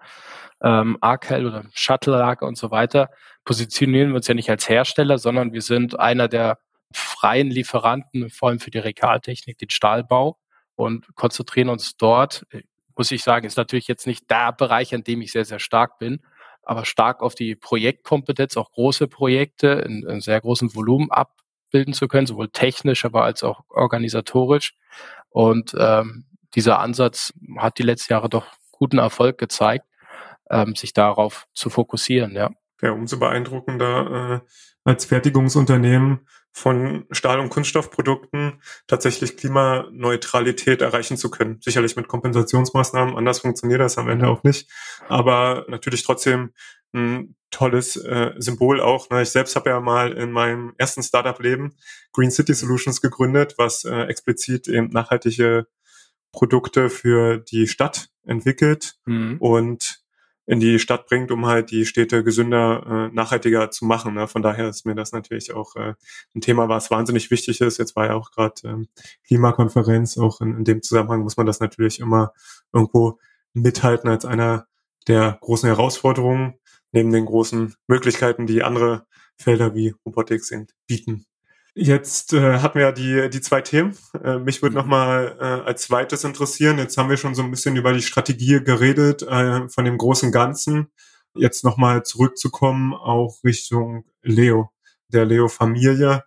ähm, 0.61 0.97
ACL 1.01 1.45
oder 1.45 1.65
Shuttle-Lager 1.73 2.47
und 2.47 2.57
so 2.57 2.71
weiter, 2.71 3.09
positionieren 3.45 4.09
wir 4.09 4.17
uns 4.17 4.27
ja 4.27 4.33
nicht 4.33 4.49
als 4.49 4.67
Hersteller, 4.67 5.17
sondern 5.17 5.53
wir 5.53 5.61
sind 5.61 5.99
einer 5.99 6.27
der 6.27 6.59
freien 6.93 7.49
Lieferanten, 7.49 8.29
vor 8.29 8.49
allem 8.49 8.59
für 8.59 8.71
die 8.71 8.79
Regaltechnik, 8.79 9.57
den 9.57 9.69
Stahlbau 9.69 10.37
und 10.75 11.15
konzentrieren 11.15 11.69
uns 11.69 11.95
dort, 11.95 12.45
muss 12.97 13.11
ich 13.11 13.23
sagen, 13.23 13.45
ist 13.45 13.57
natürlich 13.57 13.87
jetzt 13.87 14.07
nicht 14.07 14.29
der 14.29 14.51
Bereich, 14.51 14.93
an 14.93 15.03
dem 15.03 15.21
ich 15.21 15.31
sehr, 15.31 15.45
sehr 15.45 15.59
stark 15.59 15.97
bin, 15.99 16.21
aber 16.63 16.85
stark 16.85 17.21
auf 17.21 17.35
die 17.35 17.55
Projektkompetenz, 17.55 18.57
auch 18.57 18.71
große 18.71 19.07
Projekte 19.07 19.67
in, 19.67 20.03
in 20.07 20.21
sehr 20.21 20.39
großem 20.41 20.75
Volumen 20.75 21.09
abbilden 21.71 21.93
zu 21.93 22.07
können, 22.07 22.27
sowohl 22.27 22.49
technisch, 22.49 23.05
aber 23.05 23.23
als 23.23 23.43
auch 23.43 23.63
organisatorisch. 23.69 24.73
Und 25.29 25.73
ähm, 25.79 26.25
dieser 26.53 26.79
Ansatz 26.79 27.33
hat 27.57 27.77
die 27.77 27.83
letzten 27.83 28.13
Jahre 28.13 28.29
doch 28.29 28.45
guten 28.71 28.97
Erfolg 28.97 29.37
gezeigt, 29.37 29.85
ähm, 30.49 30.75
sich 30.75 30.91
darauf 30.91 31.47
zu 31.53 31.69
fokussieren, 31.69 32.33
ja. 32.33 32.51
Ja, 32.81 32.91
umso 32.91 33.19
beeindruckender 33.19 34.41
äh, 34.43 34.47
als 34.83 35.05
Fertigungsunternehmen 35.05 36.27
von 36.51 37.05
Stahl- 37.11 37.39
und 37.39 37.49
Kunststoffprodukten 37.49 38.61
tatsächlich 38.87 39.37
Klimaneutralität 39.37 40.81
erreichen 40.81 41.15
zu 41.15 41.29
können. 41.29 41.61
Sicherlich 41.61 41.95
mit 41.95 42.09
Kompensationsmaßnahmen, 42.09 43.15
anders 43.15 43.39
funktioniert 43.39 43.79
das 43.79 43.97
am 43.97 44.09
Ende 44.09 44.27
auch 44.27 44.43
nicht, 44.43 44.69
aber 45.07 45.65
natürlich 45.69 46.03
trotzdem 46.03 46.53
ein 46.93 47.35
tolles 47.51 47.97
äh, 47.97 48.31
Symbol 48.37 48.81
auch. 48.81 49.09
Ne? 49.09 49.21
Ich 49.21 49.29
selbst 49.29 49.55
habe 49.55 49.69
ja 49.69 49.79
mal 49.79 50.13
in 50.13 50.31
meinem 50.31 50.73
ersten 50.77 51.03
Startup-Leben 51.03 51.75
Green 52.13 52.31
City 52.31 52.53
Solutions 52.53 53.01
gegründet, 53.01 53.55
was 53.57 53.83
äh, 53.83 54.03
explizit 54.03 54.67
eben 54.67 54.87
nachhaltige 54.87 55.67
Produkte 56.31 56.89
für 56.89 57.37
die 57.37 57.67
Stadt 57.67 58.09
entwickelt 58.25 58.95
mhm. 59.05 59.37
und 59.39 60.01
in 60.47 60.59
die 60.59 60.79
Stadt 60.79 61.05
bringt, 61.05 61.31
um 61.31 61.45
halt 61.45 61.71
die 61.71 61.85
Städte 61.85 62.23
gesünder, 62.23 63.09
äh, 63.11 63.15
nachhaltiger 63.15 63.69
zu 63.69 63.85
machen. 63.85 64.15
Ne? 64.15 64.27
Von 64.27 64.41
daher 64.41 64.69
ist 64.69 64.85
mir 64.85 64.95
das 64.95 65.11
natürlich 65.11 65.53
auch 65.53 65.75
äh, 65.75 65.93
ein 66.35 66.41
Thema, 66.41 66.67
was 66.67 66.89
wahnsinnig 66.89 67.31
wichtig 67.31 67.61
ist. 67.61 67.77
Jetzt 67.77 67.95
war 67.95 68.07
ja 68.07 68.15
auch 68.15 68.31
gerade 68.31 68.55
ähm, 68.65 68.87
Klimakonferenz, 69.27 70.17
auch 70.17 70.41
in, 70.41 70.57
in 70.57 70.63
dem 70.63 70.81
Zusammenhang 70.81 71.21
muss 71.21 71.37
man 71.37 71.45
das 71.45 71.59
natürlich 71.59 71.99
immer 71.99 72.33
irgendwo 72.73 73.19
mithalten 73.53 74.09
als 74.09 74.25
einer 74.25 74.67
der 75.07 75.37
großen 75.41 75.67
Herausforderungen, 75.67 76.55
neben 76.91 77.11
den 77.11 77.25
großen 77.25 77.75
Möglichkeiten, 77.87 78.47
die 78.47 78.63
andere 78.63 79.05
Felder 79.37 79.73
wie 79.75 79.93
Robotik 80.05 80.43
sind, 80.43 80.71
bieten. 80.87 81.25
Jetzt 81.73 82.33
äh, 82.33 82.59
hatten 82.59 82.79
wir 82.79 82.87
ja 82.87 82.91
die, 82.91 83.29
die 83.29 83.39
zwei 83.39 83.61
Themen. 83.61 83.97
Äh, 84.21 84.39
mich 84.39 84.61
würde 84.61 84.75
nochmal 84.75 85.37
äh, 85.39 85.43
als 85.43 85.83
zweites 85.83 86.25
interessieren. 86.25 86.77
Jetzt 86.77 86.97
haben 86.97 87.09
wir 87.09 87.15
schon 87.15 87.33
so 87.33 87.43
ein 87.43 87.51
bisschen 87.51 87.77
über 87.77 87.93
die 87.93 88.01
Strategie 88.01 88.61
geredet, 88.61 89.21
äh, 89.23 89.69
von 89.69 89.85
dem 89.85 89.97
großen 89.97 90.33
Ganzen. 90.33 90.91
Jetzt 91.33 91.63
nochmal 91.63 92.03
zurückzukommen, 92.03 92.93
auch 92.93 93.37
Richtung 93.45 94.03
Leo, 94.21 94.71
der 95.07 95.23
Leo-Familie, 95.25 96.25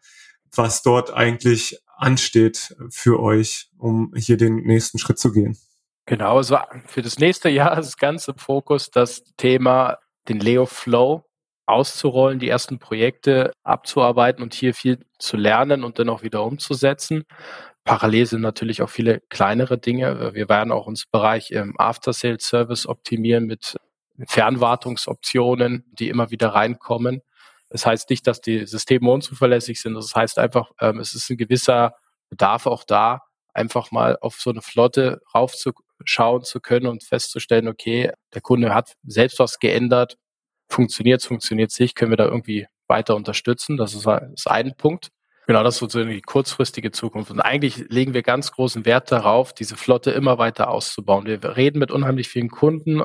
was 0.56 0.82
dort 0.82 1.12
eigentlich 1.12 1.78
ansteht 1.94 2.74
für 2.88 3.20
euch, 3.20 3.70
um 3.76 4.14
hier 4.16 4.38
den 4.38 4.56
nächsten 4.56 4.98
Schritt 4.98 5.18
zu 5.18 5.30
gehen. 5.30 5.58
Genau, 6.06 6.40
so 6.42 6.58
für 6.86 7.02
das 7.02 7.18
nächste 7.18 7.50
Jahr 7.50 7.78
ist 7.78 7.98
ganz 7.98 8.28
im 8.28 8.36
Fokus 8.36 8.90
das 8.90 9.24
Thema 9.36 9.98
den 10.28 10.40
Leo 10.40 10.66
Flow 10.66 11.24
auszurollen, 11.66 12.38
die 12.38 12.48
ersten 12.48 12.78
Projekte 12.78 13.52
abzuarbeiten 13.62 14.42
und 14.42 14.54
hier 14.54 14.74
viel 14.74 15.04
zu 15.18 15.36
lernen 15.36 15.84
und 15.84 15.98
dann 15.98 16.08
auch 16.08 16.22
wieder 16.22 16.44
umzusetzen. 16.44 17.24
Parallel 17.84 18.26
sind 18.26 18.40
natürlich 18.40 18.82
auch 18.82 18.90
viele 18.90 19.20
kleinere 19.28 19.78
Dinge. 19.78 20.34
Wir 20.34 20.48
werden 20.48 20.72
auch 20.72 20.86
uns 20.86 21.06
Bereich 21.06 21.50
im 21.50 21.78
After-Sales-Service 21.78 22.86
optimieren 22.86 23.46
mit 23.46 23.76
Fernwartungsoptionen, 24.26 25.84
die 25.92 26.08
immer 26.08 26.30
wieder 26.30 26.48
reinkommen. 26.48 27.22
Das 27.68 27.84
heißt 27.84 28.08
nicht, 28.10 28.26
dass 28.26 28.40
die 28.40 28.66
Systeme 28.66 29.10
unzuverlässig 29.10 29.80
sind. 29.80 29.94
Das 29.94 30.14
heißt 30.14 30.38
einfach, 30.38 30.70
ähm, 30.80 31.00
es 31.00 31.14
ist 31.14 31.28
ein 31.30 31.36
gewisser 31.36 31.94
Bedarf 32.30 32.66
auch 32.66 32.84
da, 32.84 33.20
einfach 33.52 33.90
mal 33.90 34.18
auf 34.20 34.36
so 34.40 34.50
eine 34.50 34.62
Flotte 34.62 35.20
raufzuschauen 36.00 36.44
zu 36.44 36.60
können 36.60 36.86
und 36.86 37.04
festzustellen, 37.04 37.68
okay, 37.68 38.12
der 38.32 38.40
Kunde 38.40 38.74
hat 38.74 38.94
selbst 39.04 39.38
was 39.38 39.58
geändert, 39.58 40.16
funktioniert 40.68 41.20
es, 41.20 41.26
funktioniert 41.26 41.70
es 41.70 41.78
nicht, 41.78 41.94
können 41.94 42.12
wir 42.12 42.16
da 42.16 42.24
irgendwie 42.24 42.66
weiter 42.88 43.16
unterstützen. 43.16 43.76
Das 43.76 43.94
ist, 43.94 44.06
ist 44.34 44.50
ein 44.50 44.76
Punkt. 44.76 45.08
Genau, 45.46 45.62
das 45.62 45.74
ist 45.74 45.80
sozusagen 45.80 46.10
die 46.10 46.22
kurzfristige 46.22 46.90
Zukunft. 46.90 47.30
Und 47.30 47.40
eigentlich 47.40 47.76
legen 47.90 48.14
wir 48.14 48.22
ganz 48.22 48.50
großen 48.50 48.86
Wert 48.86 49.12
darauf, 49.12 49.52
diese 49.52 49.76
Flotte 49.76 50.10
immer 50.10 50.38
weiter 50.38 50.70
auszubauen. 50.70 51.26
Wir 51.26 51.42
reden 51.56 51.78
mit 51.78 51.90
unheimlich 51.90 52.28
vielen 52.28 52.48
Kunden 52.48 53.00
äh, 53.00 53.04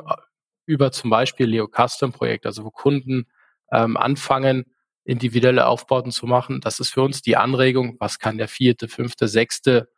über 0.64 0.90
zum 0.90 1.10
Beispiel 1.10 1.46
Leo 1.46 1.68
Custom 1.68 2.12
Projekt, 2.12 2.46
also 2.46 2.64
wo 2.64 2.70
Kunden 2.70 3.26
ähm, 3.72 3.96
anfangen, 3.96 4.64
individuelle 5.04 5.66
Aufbauten 5.66 6.12
zu 6.12 6.26
machen. 6.26 6.60
Das 6.60 6.80
ist 6.80 6.94
für 6.94 7.02
uns 7.02 7.20
die 7.20 7.36
Anregung, 7.36 7.96
was 7.98 8.18
kann 8.18 8.38
der 8.38 8.48
vierte, 8.48 8.88
fünfte, 8.88 9.28
sechste, 9.28 9.88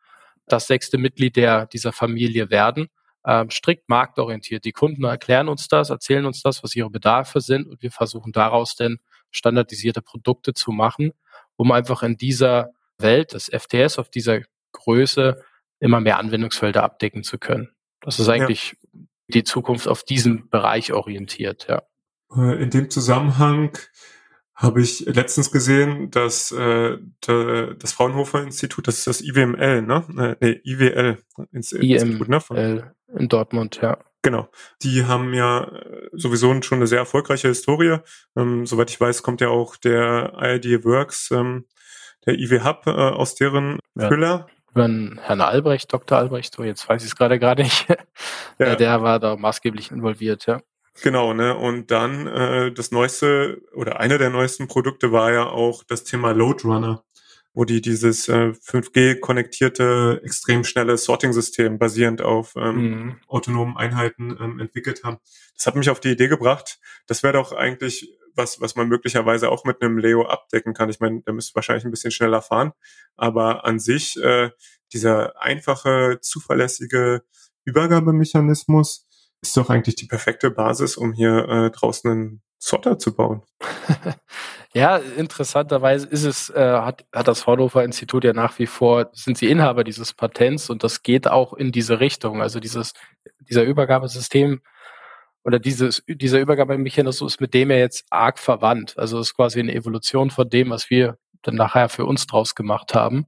das 0.53 0.67
sechste 0.67 0.99
Mitglied 0.99 1.37
der, 1.37 1.67
dieser 1.67 1.93
Familie 1.93 2.51
werden 2.51 2.88
ähm, 3.25 3.51
strikt 3.51 3.88
marktorientiert. 3.88 4.65
Die 4.65 4.73
Kunden 4.73 5.05
erklären 5.05 5.49
uns 5.49 5.69
das, 5.69 5.91
erzählen 5.91 6.27
uns 6.27 6.43
das, 6.43 6.62
was 6.62 6.75
ihre 6.75 6.91
Bedarfe 6.91 7.41
sind 7.41 7.69
und 7.69 7.83
wir 7.83 7.91
versuchen 7.91 8.33
daraus 8.33 8.75
dann 8.75 8.99
standardisierte 9.31 10.03
Produkte 10.03 10.55
zu 10.55 10.73
machen, 10.73 11.12
um 11.57 11.73
einfach 11.73 12.03
in 12.03 12.17
dieser 12.17 12.71
Welt 12.99 13.33
des 13.33 13.51
FTS 13.53 13.99
auf 13.99 14.11
dieser 14.11 14.41
Größe 14.73 15.43
immer 15.81 16.01
mehr 16.01 16.19
Anwendungsfelder 16.19 16.83
abdecken 16.83 17.23
zu 17.23 17.38
können. 17.38 17.71
Das 18.01 18.19
ist 18.19 18.29
eigentlich 18.29 18.77
ja. 18.93 19.01
die 19.29 19.45
Zukunft 19.45 19.88
auf 19.88 20.03
diesen 20.05 20.49
Bereich 20.49 20.93
orientiert, 20.93 21.67
ja. 21.69 21.83
Äh, 22.35 22.62
in 22.62 22.71
dem 22.71 22.91
Zusammenhang 22.91 23.77
habe 24.62 24.81
ich 24.81 25.01
letztens 25.01 25.51
gesehen, 25.51 26.11
dass 26.11 26.53
äh, 26.53 26.96
das 27.20 27.92
Fraunhofer 27.92 28.42
Institut, 28.42 28.87
das 28.87 28.98
ist 28.98 29.07
das 29.09 29.20
IWML, 29.20 29.83
ne? 29.83 30.37
Äh, 30.40 30.46
nee, 30.46 30.61
IWL 30.64 31.18
Institut, 31.51 32.29
ne? 32.29 32.40
Von, 32.40 32.85
in 33.09 33.29
Dortmund, 33.29 33.81
ja. 33.83 33.98
Genau. 34.22 34.48
Die 34.83 35.05
haben 35.05 35.35
ja 35.35 35.64
äh, 35.64 36.09
sowieso 36.12 36.62
schon 36.62 36.79
eine 36.79 36.87
sehr 36.87 37.01
erfolgreiche 37.01 37.48
Historie. 37.48 37.98
Ähm, 38.37 38.66
soweit 38.66 38.90
ich 38.90 39.01
weiß, 39.01 39.25
kommt 39.25 39.40
ja 39.40 39.48
auch 39.48 39.77
der 39.77 40.35
IID 40.40 40.85
Works, 40.85 41.33
ähm, 41.33 41.66
der 42.25 42.38
IW 42.38 42.61
Hub 42.61 42.87
äh, 42.87 42.90
aus 42.90 43.35
deren 43.35 43.81
ja. 43.96 44.07
Füller. 44.07 44.46
Über 44.70 44.85
Herrn 44.85 45.40
Albrecht, 45.40 45.92
Dr. 45.92 46.16
Albrecht, 46.16 46.55
so 46.55 46.62
jetzt 46.62 46.88
weiß 46.88 47.03
ich 47.03 47.09
es 47.09 47.16
gerade 47.16 47.38
gerade 47.40 47.64
nicht. 47.64 47.88
ja. 48.59 48.77
Der 48.77 49.03
war 49.03 49.18
da 49.18 49.37
maßgeblich 49.37 49.90
involviert, 49.90 50.46
ja. 50.46 50.61
Genau, 51.00 51.33
ne? 51.33 51.57
Und 51.57 51.90
dann 51.90 52.26
äh, 52.26 52.72
das 52.72 52.90
neueste 52.90 53.62
oder 53.74 53.98
eine 54.00 54.18
der 54.18 54.31
neuesten 54.31 54.68
Produkte 54.68 55.11
war 55.11 55.33
ja 55.33 55.46
auch 55.46 55.85
das 55.85 56.05
Thema 56.05 56.33
Load 56.33 56.64
Runner, 56.64 57.02
wo 57.55 57.64
die 57.64 57.81
dieses 57.81 58.28
äh, 58.28 58.52
5G 58.52 59.18
konnektierte, 59.20 60.20
extrem 60.22 60.64
schnelle 60.64 60.98
Sorting-System 60.98 61.78
basierend 61.78 62.20
auf 62.20 62.55
ähm, 62.57 62.76
mhm. 62.76 63.16
autonomen 63.26 63.76
Einheiten 63.76 64.37
ähm, 64.38 64.61
entwickelt 64.61 65.02
haben. 65.02 65.18
Das 65.57 65.66
hat 65.66 65.76
mich 65.76 65.88
auf 65.88 66.00
die 66.00 66.11
Idee 66.11 66.28
gebracht. 66.28 66.78
Das 67.07 67.22
wäre 67.22 67.35
doch 67.35 67.52
eigentlich 67.52 68.12
was, 68.35 68.61
was 68.61 68.76
man 68.76 68.88
möglicherweise 68.88 69.50
auch 69.50 69.64
mit 69.64 69.83
einem 69.83 69.98
Leo 69.98 70.26
abdecken 70.26 70.74
kann. 70.74 70.88
Ich 70.88 71.00
meine, 71.00 71.22
der 71.22 71.35
müsste 71.35 71.55
wahrscheinlich 71.55 71.85
ein 71.85 71.90
bisschen 71.90 72.11
schneller 72.11 72.42
fahren, 72.42 72.72
aber 73.16 73.64
an 73.64 73.78
sich 73.78 74.16
äh, 74.22 74.50
dieser 74.92 75.40
einfache, 75.40 76.18
zuverlässige 76.20 77.22
Übergabemechanismus, 77.64 79.07
ist 79.42 79.57
doch 79.57 79.68
eigentlich 79.68 79.96
die 79.96 80.07
perfekte 80.07 80.50
Basis, 80.50 80.96
um 80.96 81.12
hier 81.12 81.48
äh, 81.48 81.70
draußen 81.70 82.11
einen 82.11 82.42
Sorter 82.59 82.96
zu 82.98 83.14
bauen. 83.14 83.42
ja, 84.72 84.96
interessanterweise 84.96 86.07
ist 86.07 86.22
es, 86.22 86.48
äh, 86.50 86.61
hat, 86.61 87.05
hat 87.12 87.26
das 87.26 87.42
Fraunhofer 87.42 87.83
Institut 87.83 88.22
ja 88.22 88.33
nach 88.33 88.59
wie 88.61 88.66
vor, 88.66 89.11
sind 89.12 89.37
sie 89.37 89.50
Inhaber 89.50 89.83
dieses 89.83 90.14
Patents 90.14 90.70
und 90.70 90.85
das 90.85 91.02
geht 91.02 91.26
auch 91.26 91.52
in 91.55 91.72
diese 91.72 91.98
Richtung. 91.98 92.40
Also 92.40 92.61
dieses, 92.61 92.92
dieser 93.40 93.64
Übergabesystem 93.64 94.61
oder 95.42 95.59
dieses, 95.59 96.05
dieser 96.07 96.38
Übergabemechanismus 96.38 97.40
mit 97.40 97.52
dem 97.52 97.72
ja 97.72 97.78
jetzt 97.78 98.07
arg 98.11 98.38
verwandt. 98.38 98.96
Also 98.96 99.18
es 99.18 99.31
ist 99.31 99.35
quasi 99.35 99.59
eine 99.59 99.74
Evolution 99.74 100.31
von 100.31 100.48
dem, 100.48 100.70
was 100.70 100.88
wir 100.88 101.18
dann 101.42 101.57
nachher 101.57 101.88
für 101.88 102.07
uns 102.07 102.28
draus 102.28 102.55
gemacht 102.55 102.94
haben 102.94 103.26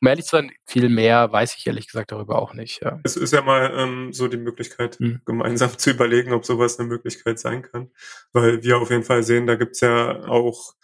um 0.00 0.08
ehrlich 0.08 0.26
zu 0.26 0.36
sein, 0.36 0.50
viel 0.66 0.88
mehr 0.88 1.32
weiß 1.32 1.54
ich 1.56 1.66
ehrlich 1.66 1.86
gesagt 1.86 2.12
darüber 2.12 2.40
auch 2.40 2.54
nicht. 2.54 2.82
Ja. 2.82 3.00
Es 3.04 3.16
ist 3.16 3.32
ja 3.32 3.42
mal 3.42 3.72
ähm, 3.74 4.12
so 4.12 4.28
die 4.28 4.36
Möglichkeit, 4.36 4.98
hm. 4.98 5.22
gemeinsam 5.24 5.76
zu 5.78 5.90
überlegen, 5.90 6.32
ob 6.32 6.44
sowas 6.44 6.78
eine 6.78 6.88
Möglichkeit 6.88 7.38
sein 7.38 7.62
kann. 7.62 7.90
Weil 8.32 8.62
wir 8.62 8.78
auf 8.78 8.90
jeden 8.90 9.04
Fall 9.04 9.22
sehen, 9.22 9.46
da 9.46 9.54
gibt's 9.54 9.80
ja 9.80 10.24
auch 10.26 10.74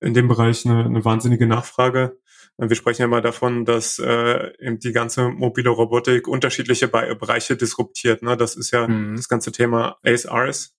in 0.00 0.14
dem 0.14 0.28
Bereich 0.28 0.64
eine, 0.64 0.84
eine 0.84 1.04
wahnsinnige 1.04 1.46
Nachfrage. 1.46 2.18
Wir 2.56 2.76
sprechen 2.76 3.02
ja 3.02 3.08
mal 3.08 3.22
davon, 3.22 3.64
dass 3.64 3.98
äh, 3.98 4.52
eben 4.58 4.78
die 4.78 4.92
ganze 4.92 5.30
mobile 5.30 5.70
Robotik 5.70 6.28
unterschiedliche 6.28 6.88
Be 6.88 7.16
Bereiche 7.18 7.56
disruptiert. 7.56 8.22
Ne? 8.22 8.36
Das 8.36 8.54
ist 8.54 8.70
ja 8.70 8.86
hm. 8.86 9.16
das 9.16 9.28
ganze 9.28 9.50
Thema 9.50 9.98
ASRs, 10.04 10.74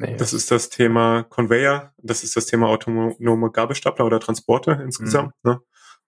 Nee. 0.00 0.16
Das 0.16 0.32
ist 0.32 0.50
das 0.50 0.70
Thema 0.70 1.24
Conveyor, 1.24 1.92
das 1.98 2.24
ist 2.24 2.34
das 2.34 2.46
Thema 2.46 2.68
autonome 2.68 3.50
Gabelstapler 3.50 4.06
oder 4.06 4.18
Transporte 4.18 4.80
insgesamt. 4.82 5.34
Mhm. 5.42 5.50
Ne? 5.50 5.60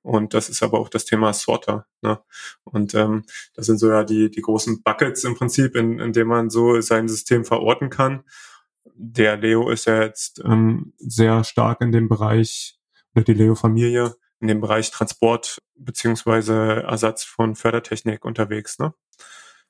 Und 0.02 0.34
das 0.34 0.48
ist 0.48 0.62
aber 0.62 0.80
auch 0.80 0.88
das 0.88 1.04
Thema 1.04 1.32
Sorter. 1.32 1.86
Ne? 2.02 2.20
Und 2.64 2.94
ähm, 2.94 3.24
das 3.54 3.66
sind 3.66 3.78
so 3.78 3.88
ja 3.88 4.02
die, 4.04 4.30
die 4.30 4.42
großen 4.42 4.82
Buckets 4.82 5.24
im 5.24 5.36
Prinzip, 5.36 5.76
in, 5.76 6.00
in 6.00 6.12
dem 6.12 6.28
man 6.28 6.50
so 6.50 6.80
sein 6.80 7.08
System 7.08 7.44
verorten 7.44 7.88
kann. 7.88 8.24
Der 8.94 9.36
Leo 9.36 9.70
ist 9.70 9.86
ja 9.86 10.02
jetzt 10.02 10.42
ähm, 10.44 10.92
sehr 10.98 11.44
stark 11.44 11.80
in 11.80 11.92
dem 11.92 12.08
Bereich, 12.08 12.78
oder 13.14 13.24
die 13.24 13.34
Leo-Familie, 13.34 14.14
in 14.40 14.48
dem 14.48 14.60
Bereich 14.60 14.90
Transport 14.90 15.62
beziehungsweise 15.76 16.82
Ersatz 16.82 17.22
von 17.22 17.54
Fördertechnik 17.54 18.24
unterwegs. 18.24 18.78
Ne? 18.78 18.92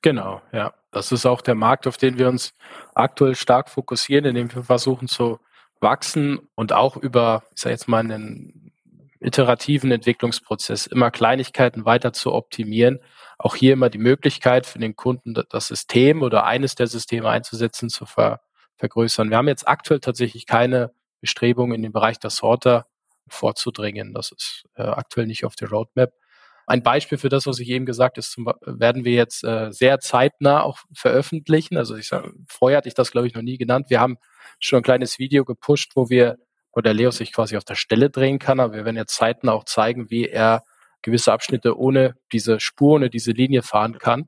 Genau, 0.01 0.41
ja. 0.51 0.73
Das 0.91 1.11
ist 1.11 1.25
auch 1.25 1.41
der 1.41 1.55
Markt, 1.55 1.87
auf 1.87 1.97
den 1.97 2.17
wir 2.17 2.27
uns 2.27 2.53
aktuell 2.93 3.35
stark 3.35 3.69
fokussieren, 3.69 4.25
indem 4.25 4.53
wir 4.53 4.63
versuchen 4.63 5.07
zu 5.07 5.39
wachsen 5.79 6.47
und 6.55 6.71
auch 6.71 6.97
über, 6.97 7.43
ich 7.55 7.61
sage 7.61 7.73
jetzt 7.73 7.87
mal, 7.87 7.99
einen 7.99 8.62
iterativen 9.23 9.91
Entwicklungsprozess 9.91 10.85
immer 10.87 11.11
Kleinigkeiten 11.11 11.85
weiter 11.85 12.13
zu 12.13 12.33
optimieren. 12.33 12.99
Auch 13.37 13.55
hier 13.55 13.73
immer 13.73 13.89
die 13.89 13.97
Möglichkeit 13.97 14.65
für 14.65 14.79
den 14.79 14.95
Kunden, 14.95 15.33
das 15.49 15.67
System 15.67 16.21
oder 16.21 16.45
eines 16.45 16.75
der 16.75 16.87
Systeme 16.87 17.29
einzusetzen, 17.29 17.89
zu 17.89 18.05
ver 18.05 18.41
vergrößern. 18.77 19.29
Wir 19.29 19.37
haben 19.37 19.47
jetzt 19.47 19.67
aktuell 19.67 19.99
tatsächlich 19.99 20.45
keine 20.45 20.91
Bestrebungen 21.21 21.75
in 21.75 21.83
den 21.83 21.91
Bereich 21.93 22.19
der 22.19 22.31
Sorter 22.31 22.85
vorzudringen. 23.27 24.13
Das 24.13 24.31
ist 24.31 24.65
äh, 24.75 24.81
aktuell 24.81 25.27
nicht 25.27 25.45
auf 25.45 25.55
der 25.55 25.69
Roadmap. 25.69 26.11
Ein 26.65 26.81
Beispiel 26.81 27.17
für 27.17 27.29
das, 27.29 27.45
was 27.45 27.59
ich 27.59 27.69
eben 27.69 27.85
gesagt 27.85 28.17
habe, 28.17 28.55
werden 28.65 29.05
wir 29.05 29.13
jetzt 29.13 29.43
äh, 29.43 29.71
sehr 29.71 29.99
zeitnah 29.99 30.63
auch 30.63 30.79
veröffentlichen. 30.93 31.77
Also 31.77 31.95
ich 31.95 32.07
sage, 32.07 32.33
vorher 32.47 32.77
hatte 32.77 32.87
ich 32.87 32.93
das, 32.93 33.11
glaube 33.11 33.27
ich, 33.27 33.33
noch 33.33 33.41
nie 33.41 33.57
genannt. 33.57 33.89
Wir 33.89 33.99
haben 33.99 34.17
schon 34.59 34.77
ein 34.79 34.83
kleines 34.83 35.19
Video 35.19 35.45
gepusht, 35.45 35.91
wo 35.95 36.09
wir 36.09 36.37
wo 36.73 36.81
der 36.81 36.93
Leo 36.93 37.11
sich 37.11 37.31
quasi 37.33 37.57
auf 37.57 37.63
der 37.63 37.75
Stelle 37.75 38.09
drehen 38.09 38.39
kann. 38.39 38.59
Aber 38.59 38.73
wir 38.73 38.85
werden 38.85 38.97
jetzt 38.97 39.15
Zeiten 39.15 39.49
auch 39.49 39.63
zeigen, 39.63 40.09
wie 40.09 40.27
er 40.27 40.63
gewisse 41.01 41.31
Abschnitte 41.31 41.77
ohne 41.77 42.15
diese 42.31 42.59
Spur, 42.59 42.95
ohne 42.95 43.09
diese 43.09 43.31
Linie 43.31 43.61
fahren 43.61 43.97
kann. 43.99 44.27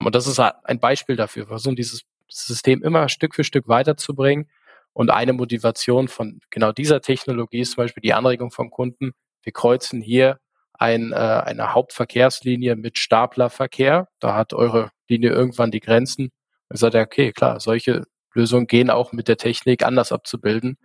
Und 0.00 0.14
das 0.14 0.26
ist 0.26 0.40
ein 0.40 0.80
Beispiel 0.80 1.16
dafür. 1.16 1.46
Versuchen 1.46 1.76
dieses 1.76 2.02
System 2.28 2.82
immer 2.82 3.08
Stück 3.08 3.34
für 3.34 3.44
Stück 3.44 3.68
weiterzubringen. 3.68 4.50
Und 4.92 5.10
eine 5.10 5.32
Motivation 5.32 6.08
von 6.08 6.40
genau 6.50 6.72
dieser 6.72 7.00
Technologie 7.00 7.60
ist 7.60 7.72
zum 7.72 7.84
Beispiel 7.84 8.00
die 8.00 8.14
Anregung 8.14 8.50
vom 8.50 8.70
Kunden. 8.70 9.12
Wir 9.42 9.52
kreuzen 9.52 10.00
hier 10.00 10.38
ein, 10.72 11.12
äh, 11.12 11.16
eine 11.16 11.74
Hauptverkehrslinie 11.74 12.76
mit 12.76 12.98
Staplerverkehr. 12.98 14.08
Da 14.20 14.34
hat 14.34 14.52
eure 14.52 14.90
Linie 15.08 15.30
irgendwann 15.30 15.70
die 15.70 15.80
Grenzen. 15.80 16.30
Und 16.68 16.76
sagt 16.76 16.94
er, 16.94 17.02
okay, 17.02 17.32
klar, 17.32 17.60
solche 17.60 18.04
Lösungen 18.32 18.66
gehen 18.66 18.90
auch 18.90 19.12
mit 19.12 19.28
der 19.28 19.36
Technik 19.36 19.84
anders 19.84 20.12
abzubilden. 20.12 20.78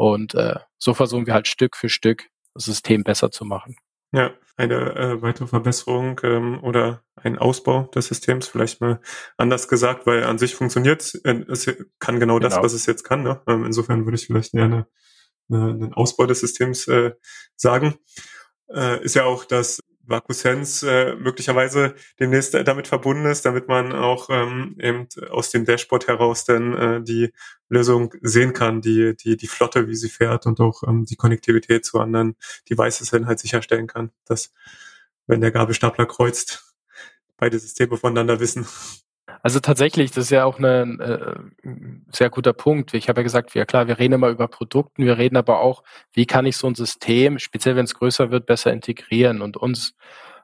Und 0.00 0.34
äh, 0.34 0.54
so 0.78 0.94
versuchen 0.94 1.26
wir 1.26 1.34
halt 1.34 1.46
Stück 1.46 1.76
für 1.76 1.90
Stück 1.90 2.30
das 2.54 2.64
System 2.64 3.04
besser 3.04 3.30
zu 3.30 3.44
machen. 3.44 3.76
Ja, 4.12 4.32
eine 4.56 4.96
äh, 4.96 5.20
weitere 5.20 5.46
Verbesserung 5.46 6.18
ähm, 6.22 6.64
oder 6.64 7.04
ein 7.16 7.36
Ausbau 7.36 7.82
des 7.94 8.06
Systems, 8.06 8.48
vielleicht 8.48 8.80
mal 8.80 9.02
anders 9.36 9.68
gesagt, 9.68 10.06
weil 10.06 10.24
an 10.24 10.38
sich 10.38 10.54
funktioniert 10.54 11.20
äh, 11.24 11.44
es 11.48 11.66
kann 11.98 12.18
genau, 12.18 12.38
genau, 12.38 12.38
das, 12.38 12.56
was 12.56 12.72
es 12.72 12.86
jetzt 12.86 13.04
kann. 13.04 13.24
Ne? 13.24 13.42
Ähm, 13.46 13.66
insofern 13.66 14.06
würde 14.06 14.16
ich 14.16 14.26
vielleicht 14.26 14.52
gerne 14.52 14.86
eine, 15.50 15.64
einen 15.64 15.92
Ausbau 15.92 16.24
des 16.24 16.40
Systems 16.40 16.88
äh, 16.88 17.12
sagen. 17.56 17.98
Äh, 18.72 19.04
ist 19.04 19.16
ja 19.16 19.24
auch 19.24 19.44
das 19.44 19.80
VacuSense 20.06 20.90
äh, 20.90 21.14
möglicherweise 21.16 21.94
demnächst 22.18 22.54
damit 22.54 22.88
verbunden 22.88 23.26
ist, 23.26 23.44
damit 23.44 23.68
man 23.68 23.92
auch 23.92 24.28
ähm, 24.30 24.76
eben 24.80 25.06
aus 25.30 25.50
dem 25.50 25.64
Dashboard 25.64 26.08
heraus 26.08 26.44
dann 26.44 26.76
äh, 26.76 27.02
die 27.02 27.32
Lösung 27.68 28.14
sehen 28.20 28.52
kann, 28.52 28.80
die, 28.80 29.16
die, 29.16 29.36
die 29.36 29.46
Flotte, 29.46 29.88
wie 29.88 29.94
sie 29.94 30.08
fährt 30.08 30.46
und 30.46 30.60
auch 30.60 30.82
ähm, 30.86 31.04
die 31.04 31.16
Konnektivität 31.16 31.84
zu 31.84 32.00
anderen 32.00 32.36
Devices 32.68 33.10
dann 33.10 33.26
halt 33.26 33.38
sicherstellen 33.38 33.86
kann, 33.86 34.10
dass 34.24 34.52
wenn 35.26 35.40
der 35.40 35.52
Gabelstapler 35.52 36.06
kreuzt, 36.06 36.74
beide 37.36 37.58
Systeme 37.58 37.96
voneinander 37.96 38.40
wissen. 38.40 38.66
Also 39.42 39.60
tatsächlich, 39.60 40.10
das 40.10 40.24
ist 40.24 40.30
ja 40.30 40.44
auch 40.44 40.58
ein 40.58 41.00
äh, 41.00 41.34
sehr 42.12 42.30
guter 42.30 42.52
Punkt. 42.52 42.92
Ich 42.94 43.08
habe 43.08 43.20
ja 43.20 43.22
gesagt, 43.22 43.54
ja 43.54 43.64
klar, 43.64 43.88
wir 43.88 43.98
reden 43.98 44.14
immer 44.14 44.28
über 44.28 44.48
Produkten, 44.48 45.04
wir 45.06 45.16
reden 45.16 45.36
aber 45.36 45.60
auch, 45.60 45.82
wie 46.12 46.26
kann 46.26 46.46
ich 46.46 46.56
so 46.56 46.66
ein 46.66 46.74
System, 46.74 47.38
speziell 47.38 47.76
wenn 47.76 47.84
es 47.84 47.94
größer 47.94 48.30
wird, 48.30 48.46
besser 48.46 48.72
integrieren 48.72 49.40
und 49.40 49.56
uns, 49.56 49.94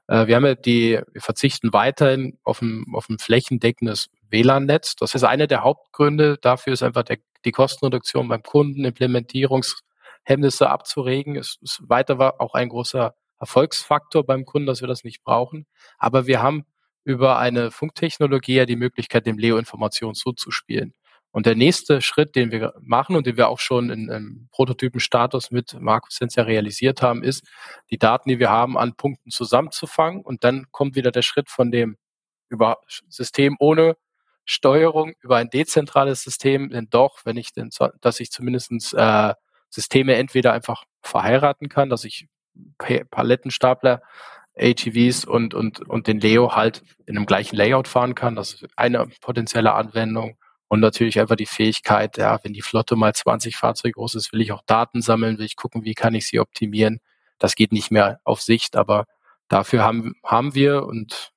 äh, 0.09 0.27
wir 0.27 0.37
haben 0.37 0.47
ja 0.47 0.55
die, 0.55 1.01
wir 1.13 1.21
verzichten 1.21 1.73
weiterhin 1.73 2.39
auf 2.43 2.63
ein, 2.63 2.87
auf 2.95 3.09
ein 3.11 3.19
flächendeckendes 3.19 4.09
WLAN-Netz. 4.31 4.97
Das 4.97 5.15
ist 5.15 5.25
einer 5.25 5.47
der 5.47 5.63
Hauptgründe 5.63 6.39
dafür, 6.41 6.73
ist 6.73 6.83
einfach 6.83 7.03
der, 7.03 7.19
die 7.45 7.53
Kostenreduktion 7.53 8.29
beim 8.29 8.43
Kunden, 8.43 8.85
Implementierungshemmnisse 8.85 10.71
abzuregen. 10.71 11.37
Es 11.37 11.59
ist 11.61 11.83
weiter 11.89 12.41
auch 12.41 12.55
ein 12.55 12.71
großer 12.71 13.15
Erfolgsfaktor 13.39 14.25
beim 14.25 14.47
Kunden, 14.47 14.67
dass 14.67 14.81
wir 14.81 14.89
das 14.89 15.05
nicht 15.05 15.23
brauchen. 15.23 15.67
Aber 15.99 16.27
wir 16.27 16.43
haben 16.43 16.65
über 17.07 17.39
eine 17.39 17.71
Funktechnologie 17.71 18.57
ja 18.57 18.67
die 18.67 18.75
Möglichkeit, 18.75 19.27
dem 19.27 19.39
Leo 19.39 19.59
Informationen 19.59 20.17
zuzuspielen. 20.17 20.93
Und 21.31 21.47
der 21.47 21.55
nächste 21.55 22.03
Schritt, 22.03 22.35
den 22.35 22.51
wir 22.51 22.75
machen 22.81 23.15
und 23.15 23.27
den 23.27 23.37
wir 23.37 23.49
auch 23.49 23.61
schon 23.61 23.91
in, 23.91 24.09
im 24.09 24.49
Prototypenstatus 24.51 25.53
mit 25.53 25.79
Markus 25.81 26.17
Sense 26.17 26.45
realisiert 26.45 27.03
haben, 27.03 27.23
ist, 27.23 27.47
die 27.91 27.99
Daten, 27.99 28.29
die 28.29 28.41
wir 28.41 28.51
haben, 28.51 28.77
an 28.77 28.97
Punkten 28.97 29.31
zusammenzufangen. 29.31 30.23
Und 30.23 30.43
dann 30.43 30.67
kommt 30.73 30.97
wieder 30.97 31.13
der 31.13 31.23
Schritt 31.23 31.49
von 31.49 31.71
dem 31.71 31.97
über 32.49 32.79
System 33.09 33.57
ohne 33.61 33.97
Steuerung 34.45 35.15
über 35.21 35.37
ein 35.37 35.51
dezentrales 35.51 36.23
System, 36.23 36.71
denn 36.71 36.89
doch, 36.91 37.21
wenn 37.25 37.37
ich 37.37 37.53
denn, 37.53 37.71
dass 38.01 38.19
ich 38.19 38.31
zumindestens 38.33 38.93
äh, 38.95 39.35
Systeme 39.69 40.15
entweder 40.15 40.53
einfach 40.53 40.85
verheiraten 41.03 41.69
kann, 41.69 41.89
dass 41.89 42.05
ich 42.05 42.27
Palettenstapler 43.11 44.03
ATVs 44.59 45.25
und, 45.25 45.55
und, 45.55 45.81
und 45.89 46.07
den 46.07 46.21
Leo 46.21 46.55
halt 46.55 46.83
in 47.07 47.17
einem 47.17 47.27
gleichen 47.27 47.57
Layout 47.57 47.89
fahren 47.89 48.15
kann. 48.15 48.37
Das 48.37 48.55
ist 48.55 48.67
eine 48.77 49.07
potenzielle 49.21 49.75
Anwendung. 49.75 50.37
Und 50.69 50.81
natürlich 50.81 51.21
einfach 51.21 51.37
die 51.37 51.47
Fähigkeit, 51.47 52.17
ja, 52.17 52.41
wenn 52.43 52.53
die 52.53 52.63
Flotte 52.63 52.97
mal 52.97 53.15
20 53.15 53.57
Fahrzeuge 53.57 53.93
groß 53.93 54.17
ist, 54.17 54.33
will 54.33 54.41
ich 54.41 54.51
auch 54.51 54.63
Daten 54.67 55.01
sammeln, 55.01 55.39
will 55.39 55.45
ich 55.45 55.57
gucken, 55.57 55.85
wie 55.85 55.95
kann 55.95 56.15
ich 56.15 56.27
sie 56.27 56.41
optimieren. 56.41 57.01
Das 57.39 57.55
geht 57.55 57.71
nicht 57.71 57.93
mehr 57.93 58.21
auf 58.25 58.41
Sicht, 58.43 58.75
aber 58.77 59.07
dafür 59.49 59.85
haben, 59.85 60.15
haben 60.25 60.55
wir 60.55 60.85
und 60.85 61.33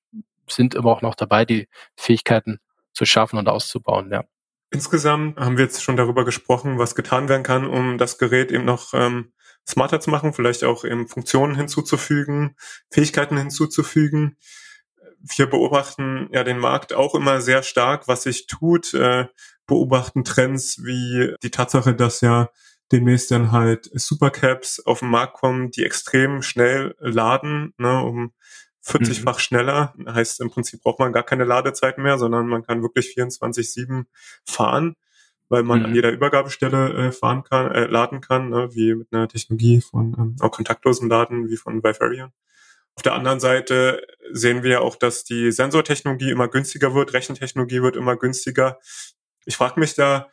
sind 0.47 0.73
immer 0.73 0.89
auch 0.89 1.03
noch 1.03 1.13
dabei, 1.13 1.45
die 1.45 1.67
Fähigkeiten 1.95 2.59
zu 2.93 3.05
schaffen 3.05 3.37
und 3.37 3.47
auszubauen, 3.47 4.11
ja. 4.11 4.23
Insgesamt 4.71 5.39
haben 5.39 5.57
wir 5.57 5.65
jetzt 5.65 5.81
schon 5.83 5.97
darüber 5.97 6.25
gesprochen, 6.25 6.77
was 6.77 6.95
getan 6.95 7.27
werden 7.27 7.43
kann, 7.43 7.65
um 7.65 7.97
das 7.97 8.17
Gerät 8.17 8.51
eben 8.51 8.65
noch 8.65 8.93
ähm, 8.93 9.31
smarter 9.69 9.99
zu 9.99 10.09
machen, 10.09 10.33
vielleicht 10.33 10.63
auch 10.63 10.83
eben 10.83 11.07
Funktionen 11.07 11.55
hinzuzufügen, 11.55 12.55
Fähigkeiten 12.89 13.37
hinzuzufügen. 13.37 14.37
Wir 15.21 15.47
beobachten 15.47 16.29
ja 16.31 16.43
den 16.43 16.59
Markt 16.59 16.93
auch 16.93 17.13
immer 17.13 17.41
sehr 17.41 17.61
stark, 17.61 18.07
was 18.07 18.23
sich 18.23 18.47
tut, 18.47 18.93
äh, 18.93 19.27
beobachten 19.67 20.23
Trends 20.23 20.83
wie 20.83 21.35
die 21.43 21.51
Tatsache, 21.51 21.93
dass 21.93 22.21
ja 22.21 22.49
demnächst 22.91 23.29
dann 23.29 23.51
halt 23.51 23.89
Supercaps 23.93 24.79
auf 24.79 24.99
den 24.99 25.09
Markt 25.09 25.35
kommen, 25.35 25.69
die 25.69 25.85
extrem 25.85 26.41
schnell 26.41 26.95
laden, 26.99 27.73
ne, 27.77 28.01
um 28.01 28.33
40-fach 28.83 29.35
mhm. 29.35 29.39
schneller. 29.39 29.93
Heißt, 30.07 30.41
im 30.41 30.49
Prinzip 30.49 30.81
braucht 30.81 30.99
man 30.99 31.13
gar 31.13 31.23
keine 31.23 31.43
Ladezeit 31.43 31.97
mehr, 31.99 32.17
sondern 32.17 32.47
man 32.47 32.63
kann 32.63 32.81
wirklich 32.81 33.13
24-7 33.15 34.05
fahren, 34.45 34.95
weil 35.49 35.63
man 35.63 35.79
mhm. 35.79 35.85
an 35.85 35.95
jeder 35.95 36.11
Übergabestelle 36.11 37.07
äh, 37.07 37.11
fahren 37.11 37.43
kann, 37.43 37.71
äh, 37.71 37.85
laden 37.85 38.21
kann, 38.21 38.49
ne, 38.49 38.69
wie 38.73 38.95
mit 38.95 39.07
einer 39.11 39.27
Technologie 39.27 39.81
von 39.81 40.15
ähm, 40.17 40.35
auch 40.39 40.51
kontaktlosen 40.51 41.09
Laden 41.09 41.49
wie 41.49 41.57
von 41.57 41.83
Vivarion. 41.83 42.31
Auf 42.95 43.03
der 43.03 43.13
anderen 43.13 43.39
Seite 43.39 44.05
sehen 44.31 44.63
wir 44.63 44.81
auch, 44.81 44.95
dass 44.95 45.23
die 45.23 45.51
Sensortechnologie 45.51 46.31
immer 46.31 46.47
günstiger 46.47 46.93
wird, 46.93 47.13
Rechentechnologie 47.13 47.81
wird 47.81 47.95
immer 47.95 48.15
günstiger. 48.15 48.79
Ich 49.45 49.55
frage 49.55 49.79
mich 49.79 49.95
da, 49.95 50.27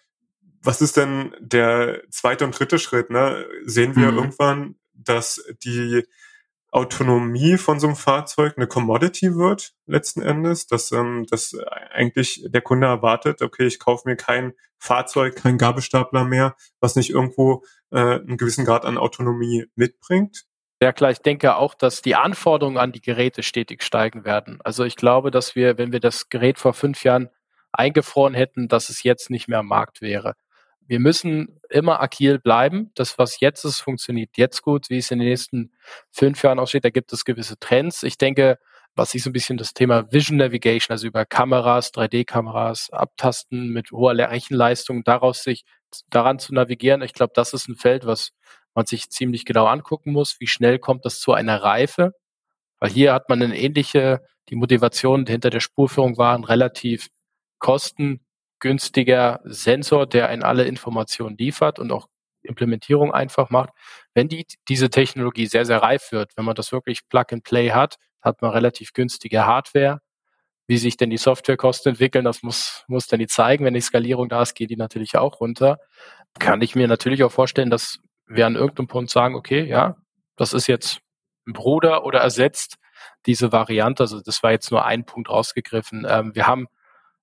was 0.63 0.83
ist 0.83 0.97
denn 0.97 1.35
der 1.39 2.03
zweite 2.11 2.45
und 2.45 2.59
dritte 2.59 2.79
Schritt? 2.79 3.09
Ne? 3.09 3.47
Sehen 3.65 3.95
wir 3.95 4.11
mhm. 4.11 4.19
irgendwann, 4.19 4.75
dass 4.95 5.43
die 5.65 6.03
Autonomie 6.71 7.57
von 7.57 7.81
so 7.81 7.87
einem 7.87 7.97
Fahrzeug 7.97 8.55
eine 8.57 8.67
Commodity 8.67 9.35
wird, 9.35 9.73
letzten 9.87 10.23
Endes, 10.23 10.67
dass, 10.67 10.93
ähm, 10.93 11.27
dass 11.31 11.57
eigentlich 11.93 12.45
der 12.47 12.61
Kunde 12.61 12.87
erwartet, 12.87 13.41
okay, 13.41 13.67
ich 13.67 13.79
kaufe 13.79 14.09
mir 14.09 14.17
kein 14.17 14.53
Fahrzeug, 14.79 15.37
kein 15.37 15.59
Gabelstapler 15.59 16.25
mehr, 16.25 16.55
was 16.81 16.97
nicht 16.97 17.11
irgendwo 17.11 17.65
äh, 17.91 17.99
einen 17.99 18.37
gewissen 18.37 18.65
Grad 18.65 18.85
an 18.85 18.99
Autonomie 18.99 19.67
mitbringt. 19.75 20.45
Ja 20.83 20.93
klar, 20.93 21.11
ich 21.11 21.21
denke 21.21 21.57
auch, 21.57 21.75
dass 21.75 22.03
die 22.03 22.17
Anforderungen 22.17 22.77
an 22.77 22.93
die 22.93 23.01
Geräte 23.01 23.43
stetig 23.43 23.83
steigen 23.83 24.25
werden. 24.25 24.59
Also 24.63 24.85
ich 24.85 24.97
glaube, 24.97 25.31
dass 25.31 25.55
wir, 25.55 25.79
wenn 25.79 25.93
wir 25.93 26.01
das 26.01 26.29
Gerät 26.29 26.59
vor 26.59 26.75
fünf 26.75 27.03
Jahren 27.03 27.31
eingefroren 27.73 28.35
hätten, 28.35 28.69
dass 28.69 28.91
es 28.91 29.03
jetzt 29.03 29.31
nicht 29.31 29.49
mehr 29.49 29.61
am 29.61 29.69
Markt 29.69 30.03
wäre 30.03 30.35
wir 30.87 31.01
müssen 31.01 31.61
immer 31.69 32.01
agil 32.01 32.39
bleiben. 32.39 32.91
Das, 32.95 33.19
was 33.19 33.41
jetzt 33.41 33.65
ist, 33.65 33.81
funktioniert 33.81 34.37
jetzt 34.37 34.63
gut. 34.63 34.89
Wie 34.91 34.99
es 34.99 35.11
in 35.11 35.19
den 35.19 35.29
nächsten 35.29 35.73
fünf 36.13 36.43
Jahren 36.43 36.59
aussieht, 36.59 36.85
da 36.85 36.91
gibt 36.91 37.13
es 37.13 37.25
gewisse 37.25 37.59
Trends. 37.59 38.03
Ich 38.03 38.19
denke, 38.19 38.59
was 38.95 39.15
ich 39.15 39.23
so 39.23 39.31
ein 39.31 39.33
bisschen 39.33 39.59
das 39.59 39.75
Thema 39.75 40.11
Vision 40.11 40.39
Navigation, 40.39 40.95
also 40.95 41.07
über 41.07 41.27
Kameras, 41.27 41.93
3D-Kameras, 41.93 42.91
Abtasten 42.91 43.69
mit 43.69 43.91
hoher 43.93 44.17
Rechenleistung, 44.17 45.05
daraus 45.05 45.43
sich 45.43 45.65
daran 46.09 46.39
zu 46.39 46.55
navigieren. 46.55 47.03
Ich 47.03 47.13
glaube, 47.13 47.33
das 47.35 47.53
ist 47.53 47.69
ein 47.69 47.77
Feld, 47.77 48.07
was 48.07 48.31
man 48.75 48.87
sich 48.87 49.11
ziemlich 49.11 49.45
genau 49.45 49.67
angucken 49.67 50.13
muss. 50.13 50.41
Wie 50.41 50.47
schnell 50.47 50.79
kommt 50.79 51.05
das 51.05 51.21
zu 51.21 51.33
einer 51.33 51.63
Reife? 51.63 52.13
Weil 52.79 52.91
hier 52.91 53.13
hat 53.13 53.29
man 53.29 53.43
eine 53.43 53.59
ähnliche, 53.59 54.21
die 54.49 54.57
Motivation 54.57 55.27
hinter 55.27 55.51
der 55.51 55.61
Spurführung 55.61 56.19
waren 56.19 56.45
relativ 56.45 57.09
kosten 57.59 58.26
günstiger 58.61 59.41
Sensor, 59.45 60.07
der 60.07 60.31
in 60.31 60.43
alle 60.43 60.65
Informationen 60.65 61.37
liefert 61.37 61.79
und 61.79 61.93
auch 61.93 62.09
Implementierung 62.43 63.13
einfach 63.13 63.51
macht. 63.51 63.71
Wenn 64.15 64.29
die, 64.29 64.47
diese 64.69 64.91
Technologie 64.91 65.47
sehr, 65.47 65.65
sehr 65.65 65.83
reif 65.83 66.13
wird, 66.13 66.37
wenn 66.37 66.45
man 66.45 66.55
das 66.55 66.73
wirklich 66.73 67.09
Plug 67.09 67.25
and 67.33 67.45
Play 67.45 67.71
hat, 67.71 67.97
hat 68.23 68.43
man 68.43 68.53
relativ 68.53 68.93
günstige 68.93 69.47
Hardware. 69.47 70.01
Wie 70.69 70.79
sich 70.79 70.97
denn 70.97 71.11
die 71.11 71.17
Softwarekosten 71.17 71.91
entwickeln, 71.91 72.25
das 72.25 72.43
muss, 72.43 72.85
muss 72.89 73.07
dann 73.07 73.21
die 73.21 73.29
zeigen. 73.29 73.65
Wenn 73.65 73.75
die 73.75 73.81
Skalierung 73.81 74.29
da 74.29 74.43
ist, 74.43 74.55
geht 74.55 74.71
die 74.71 74.77
natürlich 74.77 75.17
auch 75.17 75.41
runter. 75.41 75.79
Kann 76.39 76.61
ich 76.61 76.75
mir 76.75 76.89
natürlich 76.89 77.23
auch 77.23 77.31
vorstellen, 77.31 77.71
dass 77.71 78.01
wir 78.27 78.47
an 78.47 78.57
irgendeinem 78.57 78.89
Punkt 78.89 79.11
sagen, 79.11 79.37
okay, 79.37 79.65
ja, 79.65 79.97
das 80.35 80.53
ist 80.53 80.67
jetzt 80.67 80.99
ein 81.47 81.53
Bruder 81.53 82.05
oder 82.05 82.21
ersetzt 82.21 82.77
diese 83.27 83.53
Variante. 83.53 84.03
Also 84.03 84.21
das 84.21 84.43
war 84.43 84.51
jetzt 84.51 84.71
nur 84.73 84.85
ein 84.85 85.05
Punkt 85.05 85.31
rausgegriffen. 85.31 86.05
Ähm, 86.09 86.35
wir 86.35 86.49
haben 86.49 86.67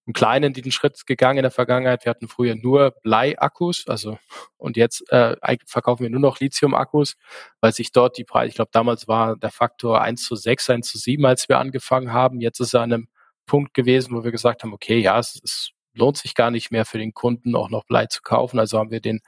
einen 0.06 0.14
kleinen 0.14 0.54
den 0.54 0.72
Schritt 0.72 1.06
gegangen 1.06 1.38
in 1.38 1.44
der 1.44 1.52
Vergangenheit. 1.52 2.06
Wir 2.06 2.10
hatten 2.10 2.28
früher 2.28 2.56
nur 2.56 2.92
Bleiakkus, 3.04 3.88
also 3.88 4.18
und 4.58 4.76
jetzt 4.76 5.10
äh, 5.12 5.36
verkaufen 5.66 6.04
wir 6.04 6.10
nur 6.10 6.20
noch 6.20 6.40
Lithium-Akkus, 6.40 7.16
weil 7.62 7.74
sich 7.74 7.92
dort 7.92 8.18
die 8.18 8.26
Preise, 8.26 8.50
ich 8.50 8.56
glaube, 8.56 8.72
damals 8.74 9.08
war 9.08 9.38
der 9.38 9.52
Faktor 9.52 10.02
1 10.02 10.24
zu 10.24 10.36
6, 10.36 10.70
1 10.70 10.88
zu 10.88 10.98
7, 10.98 11.26
als 11.26 11.48
wir 11.48 11.60
angefangen 11.60 12.12
haben. 12.12 12.42
Jetzt 12.42 12.60
ist 12.60 12.74
er 12.74 12.82
an 12.82 12.94
einem 12.94 13.08
Punkt 13.46 13.74
gewesen, 13.74 14.16
wo 14.16 14.24
wir 14.24 14.32
gesagt 14.32 14.64
haben, 14.64 14.74
okay, 14.74 15.00
ja, 15.00 15.20
es, 15.20 15.40
es 15.44 15.72
lohnt 15.94 16.18
sich 16.18 16.36
gar 16.36 16.52
nicht 16.52 16.72
mehr 16.72 16.86
für 16.86 16.98
den 16.98 17.14
Kunden 17.14 17.56
auch 17.56 17.70
noch 17.70 17.86
Blei 17.86 18.08
zu 18.08 18.22
kaufen. 18.22 18.60
Also 18.60 18.80
haben 18.80 18.92
wir 18.92 19.02
den 19.02 19.22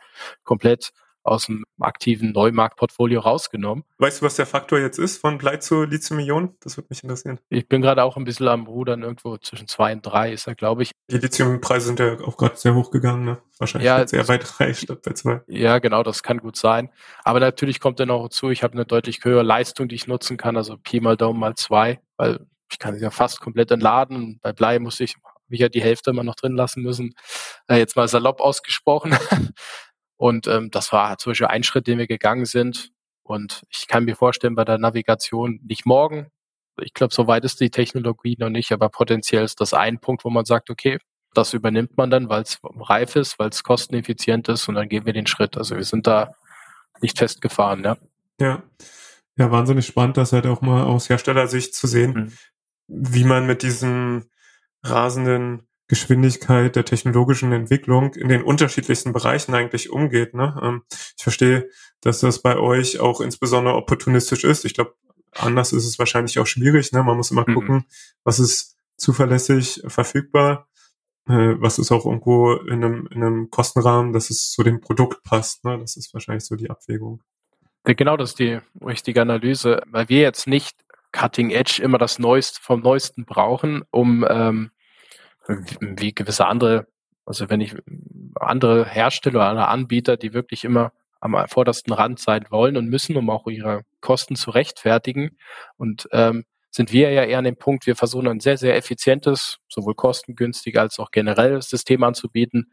komplett 0.43 0.91
aus 1.25 1.47
dem 1.47 1.65
aktiven 1.79 2.31
Neumarktportfolio 2.31 3.19
rausgenommen. 3.19 3.83
Weißt 3.97 4.21
du, 4.21 4.25
was 4.25 4.35
der 4.35 4.45
Faktor 4.45 4.79
jetzt 4.79 4.99
ist 4.99 5.17
von 5.17 5.37
Blei 5.37 5.57
zu 5.57 5.83
Lithium-Ionen? 5.83 6.55
Das 6.61 6.77
würde 6.77 6.87
mich 6.89 7.03
interessieren. 7.03 7.39
Ich 7.49 7.67
bin 7.67 7.81
gerade 7.81 8.03
auch 8.03 8.15
ein 8.15 8.23
bisschen 8.23 8.47
am 8.47 8.67
Rudern, 8.67 9.01
irgendwo 9.01 9.37
zwischen 9.37 9.67
zwei 9.67 9.93
und 9.93 10.01
drei 10.01 10.31
ist 10.31 10.47
er, 10.47 10.55
glaube 10.55 10.83
ich. 10.83 10.91
Die 11.09 11.17
Lithiumpreise 11.17 11.87
sind 11.87 11.99
ja 11.99 12.19
auch 12.21 12.37
gerade 12.37 12.55
sehr 12.55 12.75
hoch 12.75 12.91
gegangen, 12.91 13.25
ne? 13.25 13.37
Wahrscheinlich 13.57 13.85
ja, 13.85 14.07
sehr 14.07 14.23
bei 14.25 14.37
drei 14.37 14.73
statt 14.73 15.01
bei 15.01 15.13
zwei. 15.13 15.41
Ja, 15.47 15.79
genau, 15.79 16.03
das 16.03 16.21
kann 16.21 16.37
gut 16.37 16.57
sein. 16.57 16.89
Aber 17.23 17.39
natürlich 17.39 17.79
kommt 17.79 17.99
dann 17.99 18.11
auch 18.11 18.29
zu, 18.29 18.49
ich 18.49 18.63
habe 18.63 18.73
eine 18.73 18.85
deutlich 18.85 19.23
höhere 19.23 19.43
Leistung, 19.43 19.87
die 19.87 19.95
ich 19.95 20.07
nutzen 20.07 20.37
kann, 20.37 20.57
also 20.57 20.77
Pi 20.77 20.99
mal 20.99 21.17
Daumen 21.17 21.39
mal 21.39 21.55
zwei, 21.55 21.99
weil 22.17 22.45
ich 22.71 22.79
kann 22.79 22.93
es 22.95 23.01
ja 23.01 23.09
fast 23.09 23.39
komplett 23.41 23.71
entladen. 23.71 24.39
Bei 24.41 24.53
Blei 24.53 24.79
muss 24.79 24.99
ich 24.99 25.15
mich 25.47 25.59
ja 25.59 25.69
die 25.69 25.81
Hälfte 25.81 26.09
immer 26.09 26.23
noch 26.23 26.35
drin 26.35 26.55
lassen 26.55 26.81
müssen. 26.83 27.15
Äh, 27.67 27.77
jetzt 27.77 27.95
mal 27.95 28.07
salopp 28.07 28.41
ausgesprochen. 28.41 29.17
Und 30.17 30.47
ähm, 30.47 30.71
das 30.71 30.91
war 30.91 31.17
zum 31.17 31.31
Beispiel 31.31 31.47
ein 31.47 31.63
Schritt, 31.63 31.87
den 31.87 31.97
wir 31.97 32.07
gegangen 32.07 32.45
sind. 32.45 32.91
Und 33.23 33.63
ich 33.69 33.87
kann 33.87 34.05
mir 34.05 34.15
vorstellen, 34.15 34.55
bei 34.55 34.65
der 34.65 34.77
Navigation 34.77 35.59
nicht 35.63 35.85
morgen. 35.85 36.27
Ich 36.81 36.93
glaube, 36.93 37.13
so 37.13 37.27
weit 37.27 37.45
ist 37.45 37.59
die 37.59 37.69
Technologie 37.69 38.35
noch 38.39 38.49
nicht, 38.49 38.71
aber 38.71 38.89
potenziell 38.89 39.43
ist 39.43 39.61
das 39.61 39.73
ein 39.73 39.99
Punkt, 39.99 40.25
wo 40.25 40.29
man 40.29 40.45
sagt, 40.45 40.69
okay, 40.69 40.99
das 41.33 41.53
übernimmt 41.53 41.97
man 41.97 42.09
dann, 42.09 42.29
weil 42.29 42.43
es 42.43 42.59
reif 42.63 43.15
ist, 43.15 43.39
weil 43.39 43.49
es 43.49 43.63
kosteneffizient 43.63 44.47
ist 44.49 44.67
und 44.67 44.75
dann 44.75 44.89
gehen 44.89 45.05
wir 45.05 45.13
den 45.13 45.27
Schritt. 45.27 45.57
Also 45.57 45.75
wir 45.75 45.83
sind 45.83 46.07
da 46.07 46.33
nicht 47.01 47.17
festgefahren, 47.17 47.83
ja. 47.83 47.97
Ja. 48.39 48.63
Ja, 49.37 49.51
wahnsinnig 49.51 49.85
spannend, 49.85 50.15
das 50.15 50.31
halt 50.31 50.45
auch 50.45 50.61
mal 50.61 50.83
aus 50.83 51.09
Herstellersicht 51.09 51.75
zu 51.75 51.87
sehen, 51.87 52.13
mhm. 52.13 52.31
wie 52.87 53.25
man 53.25 53.45
mit 53.45 53.63
diesen 53.63 54.29
rasenden 54.81 55.67
Geschwindigkeit 55.87 56.75
der 56.75 56.85
technologischen 56.85 57.51
Entwicklung 57.51 58.13
in 58.15 58.27
den 58.27 58.41
unterschiedlichsten 58.41 59.13
Bereichen 59.13 59.53
eigentlich 59.53 59.91
umgeht. 59.91 60.33
Ne? 60.33 60.59
Ähm, 60.61 60.81
ich 60.89 61.23
verstehe, 61.23 61.69
dass 62.01 62.19
das 62.19 62.41
bei 62.41 62.57
euch 62.57 62.99
auch 62.99 63.21
insbesondere 63.21 63.75
opportunistisch 63.75 64.43
ist. 64.43 64.65
Ich 64.65 64.73
glaube, 64.73 64.95
anders 65.33 65.73
ist 65.73 65.85
es 65.85 65.99
wahrscheinlich 65.99 66.39
auch 66.39 66.47
schwierig. 66.47 66.91
Ne? 66.91 67.03
Man 67.03 67.17
muss 67.17 67.31
immer 67.31 67.45
mhm. 67.47 67.53
gucken, 67.53 67.85
was 68.23 68.39
ist 68.39 68.77
zuverlässig 68.97 69.83
verfügbar, 69.87 70.67
äh, 71.27 71.55
was 71.59 71.77
ist 71.77 71.91
auch 71.91 72.05
irgendwo 72.05 72.53
in 72.53 72.83
einem, 72.83 73.07
in 73.11 73.23
einem 73.23 73.49
Kostenrahmen, 73.51 74.11
dass 74.11 74.29
es 74.31 74.51
zu 74.51 74.63
dem 74.63 74.81
Produkt 74.81 75.23
passt. 75.23 75.65
Ne? 75.65 75.77
Das 75.77 75.97
ist 75.97 76.13
wahrscheinlich 76.13 76.45
so 76.45 76.55
die 76.55 76.69
Abwägung. 76.69 77.21
Genau, 77.83 78.17
das 78.17 78.31
ist 78.31 78.39
die 78.39 78.59
richtige 78.81 79.21
Analyse, 79.21 79.83
weil 79.91 80.09
wir 80.09 80.21
jetzt 80.21 80.47
nicht 80.47 80.75
Cutting 81.11 81.51
Edge 81.51 81.81
immer 81.83 81.99
das 81.99 82.17
Neueste 82.17 82.59
vom 82.61 82.81
Neuesten 82.81 83.25
brauchen, 83.25 83.83
um 83.91 84.25
ähm, 84.27 84.71
wie 85.47 86.13
gewisse 86.13 86.47
andere, 86.47 86.87
also 87.25 87.49
wenn 87.49 87.61
ich 87.61 87.75
andere 88.35 88.85
Hersteller 88.85 89.39
oder 89.39 89.49
andere 89.49 89.67
Anbieter, 89.67 90.17
die 90.17 90.33
wirklich 90.33 90.63
immer 90.63 90.91
am 91.19 91.35
vordersten 91.47 91.93
Rand 91.93 92.19
sein 92.19 92.45
wollen 92.49 92.77
und 92.77 92.87
müssen, 92.87 93.17
um 93.17 93.29
auch 93.29 93.47
ihre 93.47 93.81
Kosten 93.99 94.35
zu 94.35 94.51
rechtfertigen. 94.51 95.37
Und 95.77 96.07
ähm, 96.11 96.45
sind 96.69 96.91
wir 96.91 97.11
ja 97.11 97.23
eher 97.23 97.39
an 97.39 97.45
dem 97.45 97.57
Punkt, 97.57 97.87
wir 97.87 97.95
versuchen 97.95 98.27
ein 98.27 98.41
sehr, 98.41 98.57
sehr 98.57 98.75
effizientes, 98.75 99.57
sowohl 99.67 99.95
kostengünstig 99.95 100.77
als 100.77 100.99
auch 100.99 101.11
generelles 101.11 101.69
System 101.69 102.03
anzubieten. 102.03 102.71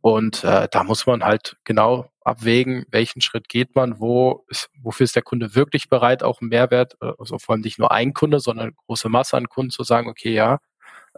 Und 0.00 0.42
äh, 0.44 0.68
da 0.70 0.84
muss 0.84 1.06
man 1.06 1.22
halt 1.22 1.56
genau 1.64 2.10
abwägen, 2.22 2.86
welchen 2.90 3.20
Schritt 3.20 3.48
geht 3.48 3.74
man, 3.74 4.00
wo 4.00 4.44
ist, 4.48 4.70
wofür 4.80 5.04
ist 5.04 5.16
der 5.16 5.22
Kunde 5.22 5.54
wirklich 5.54 5.88
bereit, 5.88 6.22
auch 6.22 6.40
einen 6.40 6.50
Mehrwert, 6.50 6.96
also 7.00 7.38
vor 7.38 7.54
allem 7.54 7.62
nicht 7.62 7.78
nur 7.78 7.92
ein 7.92 8.14
Kunde, 8.14 8.40
sondern 8.40 8.66
eine 8.66 8.74
große 8.86 9.08
Masse 9.08 9.36
an 9.36 9.48
Kunden 9.48 9.70
zu 9.70 9.82
sagen, 9.82 10.08
okay, 10.08 10.32
ja, 10.32 10.58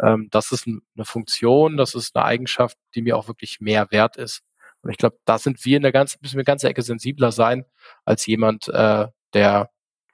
ähm, 0.02 0.28
das 0.30 0.52
ist 0.52 0.66
eine 0.66 1.04
Funktion, 1.04 1.76
das 1.76 1.94
ist 1.94 2.16
eine 2.16 2.24
Eigenschaft, 2.24 2.78
die 2.94 3.02
mir 3.02 3.16
auch 3.16 3.28
wirklich 3.28 3.60
mehr 3.60 3.90
wert 3.90 4.16
ist. 4.16 4.42
Und 4.82 4.90
ich 4.90 4.98
glaube, 4.98 5.18
da 5.24 5.38
sind 5.38 5.64
wir 5.64 5.76
in 5.76 5.82
der 5.82 5.92
ganzen, 5.92 6.18
müssen 6.20 6.36
wir 6.36 6.44
ganze 6.44 6.68
Ecke 6.68 6.82
sensibler 6.82 7.32
sein 7.32 7.64
als 8.04 8.26
jemand, 8.26 8.68
äh, 8.68 9.06
der 9.32 9.70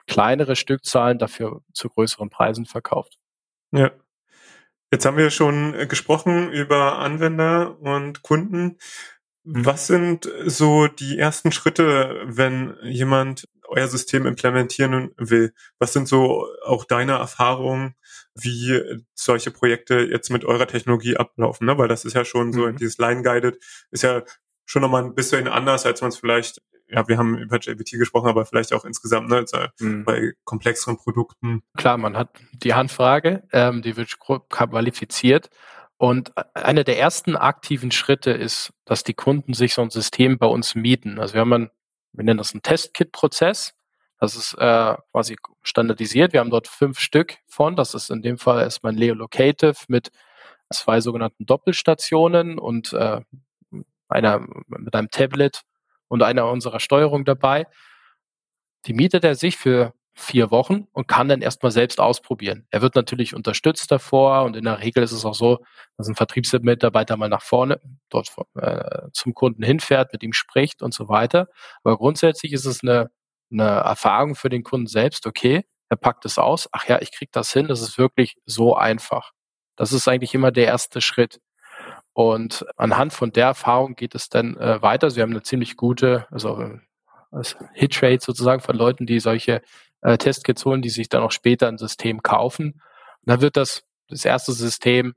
kleinere 0.07 0.55
Stückzahlen 0.55 1.19
dafür 1.19 1.61
zu 1.73 1.89
größeren 1.89 2.29
Preisen 2.29 2.65
verkauft. 2.65 3.17
Ja. 3.71 3.91
Jetzt 4.91 5.05
haben 5.05 5.17
wir 5.17 5.29
schon 5.29 5.87
gesprochen 5.87 6.51
über 6.51 6.99
Anwender 6.99 7.79
und 7.79 8.23
Kunden. 8.23 8.77
Was 9.43 9.87
sind 9.87 10.29
so 10.45 10.87
die 10.87 11.17
ersten 11.17 11.51
Schritte, 11.51 12.23
wenn 12.25 12.75
jemand 12.83 13.47
euer 13.67 13.87
System 13.87 14.25
implementieren 14.25 15.11
will? 15.17 15.53
Was 15.79 15.93
sind 15.93 16.07
so 16.07 16.45
auch 16.65 16.83
deine 16.83 17.13
Erfahrungen, 17.13 17.95
wie 18.35 19.03
solche 19.13 19.51
Projekte 19.51 19.99
jetzt 19.99 20.29
mit 20.29 20.45
eurer 20.45 20.67
Technologie 20.67 21.17
ablaufen? 21.17 21.65
Ne? 21.65 21.77
Weil 21.77 21.87
das 21.87 22.05
ist 22.05 22.13
ja 22.13 22.25
schon 22.25 22.53
so, 22.53 22.67
mhm. 22.67 22.77
dieses 22.77 22.97
Line-Guided 22.97 23.59
ist 23.91 24.03
ja 24.03 24.23
schon 24.65 24.81
nochmal 24.81 25.03
ein 25.03 25.15
bisschen 25.15 25.47
anders, 25.47 25.85
als 25.85 26.01
man 26.01 26.09
es 26.09 26.17
vielleicht, 26.17 26.61
ja, 26.87 27.07
wir 27.07 27.17
haben 27.17 27.37
über 27.37 27.57
JBT 27.57 27.91
gesprochen, 27.91 28.29
aber 28.29 28.45
vielleicht 28.45 28.73
auch 28.73 28.85
insgesamt 28.85 29.29
ne, 29.29 29.45
mhm. 29.79 30.05
bei 30.05 30.33
komplexeren 30.45 30.97
Produkten. 30.97 31.61
Klar, 31.77 31.97
man 31.97 32.17
hat 32.17 32.29
die 32.53 32.73
Handfrage, 32.73 33.43
ähm, 33.51 33.81
die 33.81 33.97
wird 33.97 34.17
qualifiziert 34.19 35.49
und 36.01 36.31
einer 36.55 36.83
der 36.83 36.97
ersten 36.97 37.35
aktiven 37.35 37.91
Schritte 37.91 38.31
ist, 38.31 38.73
dass 38.85 39.03
die 39.03 39.13
Kunden 39.13 39.53
sich 39.53 39.75
so 39.75 39.83
ein 39.83 39.91
System 39.91 40.39
bei 40.39 40.47
uns 40.47 40.73
mieten. 40.73 41.19
Also 41.19 41.35
wir 41.35 41.41
haben 41.41 41.53
einen, 41.53 41.69
wir 42.11 42.23
nennen 42.23 42.39
das 42.39 42.53
einen 42.53 42.63
Testkit-Prozess. 42.63 43.75
Das 44.21 44.35
ist 44.35 44.53
äh, 44.53 44.95
quasi 45.11 45.35
standardisiert. 45.63 46.31
Wir 46.31 46.41
haben 46.41 46.51
dort 46.51 46.67
fünf 46.67 46.99
Stück 46.99 47.39
von. 47.47 47.75
Das 47.75 47.95
ist 47.95 48.11
in 48.11 48.21
dem 48.21 48.37
Fall 48.37 48.61
erstmal 48.61 48.93
ein 48.93 48.97
Leo 48.97 49.15
Locative 49.15 49.73
mit 49.87 50.11
zwei 50.71 51.01
sogenannten 51.01 51.47
Doppelstationen 51.47 52.59
und 52.59 52.93
äh, 52.93 53.21
einer 54.07 54.45
mit 54.67 54.95
einem 54.95 55.09
Tablet 55.09 55.61
und 56.07 56.21
einer 56.21 56.47
unserer 56.49 56.79
Steuerung 56.79 57.25
dabei. 57.25 57.65
Die 58.85 58.93
mietet 58.93 59.23
er 59.23 59.33
sich 59.33 59.57
für 59.57 59.93
vier 60.13 60.51
Wochen 60.51 60.87
und 60.91 61.07
kann 61.07 61.27
dann 61.27 61.41
erstmal 61.41 61.71
selbst 61.71 61.99
ausprobieren. 61.99 62.67
Er 62.69 62.83
wird 62.83 62.95
natürlich 62.95 63.33
unterstützt 63.33 63.91
davor 63.91 64.43
und 64.43 64.55
in 64.55 64.65
der 64.65 64.81
Regel 64.81 65.01
ist 65.03 65.13
es 65.13 65.25
auch 65.25 65.33
so, 65.33 65.63
dass 65.97 66.07
ein 66.07 66.15
Vertriebsmitarbeiter 66.15 67.17
mal 67.17 67.29
nach 67.29 67.41
vorne 67.41 67.81
dort 68.09 68.29
äh, 68.55 69.09
zum 69.13 69.33
Kunden 69.33 69.63
hinfährt, 69.63 70.13
mit 70.13 70.21
ihm 70.21 70.33
spricht 70.33 70.83
und 70.83 70.93
so 70.93 71.09
weiter. 71.09 71.47
Aber 71.83 71.97
grundsätzlich 71.97 72.53
ist 72.53 72.65
es 72.65 72.83
eine, 72.83 73.09
eine 73.51 73.67
Erfahrung 73.67 74.35
für 74.35 74.49
den 74.49 74.63
Kunden 74.63 74.87
selbst, 74.87 75.27
okay, 75.27 75.65
er 75.89 75.97
packt 75.97 76.25
es 76.25 76.37
aus, 76.37 76.69
ach 76.71 76.87
ja, 76.87 77.01
ich 77.01 77.11
krieg 77.11 77.31
das 77.31 77.51
hin, 77.51 77.67
das 77.67 77.81
ist 77.81 77.97
wirklich 77.97 78.37
so 78.45 78.75
einfach. 78.75 79.31
Das 79.75 79.91
ist 79.93 80.07
eigentlich 80.07 80.33
immer 80.33 80.51
der 80.51 80.67
erste 80.67 81.01
Schritt. 81.01 81.41
Und 82.13 82.65
anhand 82.77 83.13
von 83.13 83.31
der 83.31 83.47
Erfahrung 83.47 83.95
geht 83.95 84.15
es 84.15 84.29
dann 84.29 84.57
äh, 84.57 84.81
weiter. 84.81 85.05
Also 85.05 85.17
wir 85.17 85.23
haben 85.23 85.31
eine 85.31 85.43
ziemlich 85.43 85.77
gute, 85.77 86.27
also 86.31 86.61
äh, 86.61 87.43
Hitrate 87.73 88.23
sozusagen 88.23 88.61
von 88.61 88.75
Leuten, 88.75 89.05
die 89.05 89.19
solche 89.19 89.61
äh, 90.01 90.17
Testkits 90.17 90.65
holen, 90.65 90.81
die 90.81 90.89
sich 90.89 91.09
dann 91.09 91.23
auch 91.23 91.31
später 91.31 91.67
ein 91.67 91.77
System 91.77 92.21
kaufen. 92.21 92.73
Und 92.73 92.81
dann 93.25 93.41
wird 93.41 93.57
das, 93.57 93.83
das 94.07 94.25
erste 94.25 94.51
System 94.51 95.13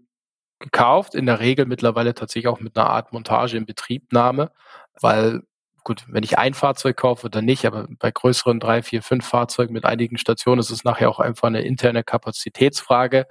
gekauft, 0.61 1.15
in 1.15 1.27
der 1.27 1.41
Regel 1.41 1.67
mittlerweile 1.67 2.15
tatsächlich 2.15 2.49
auch 2.49 2.61
mit 2.61 2.77
einer 2.77 2.89
Art 2.89 3.13
Montage 3.13 3.57
in 3.57 3.67
Betriebnahme, 3.67 4.53
weil 5.01 5.43
gut, 5.85 6.05
wenn 6.09 6.25
ich 6.25 6.39
ein 6.39 6.55
Fahrzeug 6.55 6.97
kaufe 6.97 7.27
oder 7.27 7.43
nicht, 7.43 7.67
aber 7.67 7.87
bei 7.99 8.11
größeren 8.11 8.59
drei, 8.59 8.83
vier, 8.83 9.03
fünf 9.03 9.27
Fahrzeugen 9.27 9.75
mit 9.75 9.85
einigen 9.85 10.19
Stationen 10.19 10.59
ist 10.59 10.71
es 10.71 10.83
nachher 10.83 11.11
auch 11.11 11.21
einfach 11.21 11.49
eine 11.49 11.63
interne 11.63 12.03
Kapazitätsfrage 12.03 13.27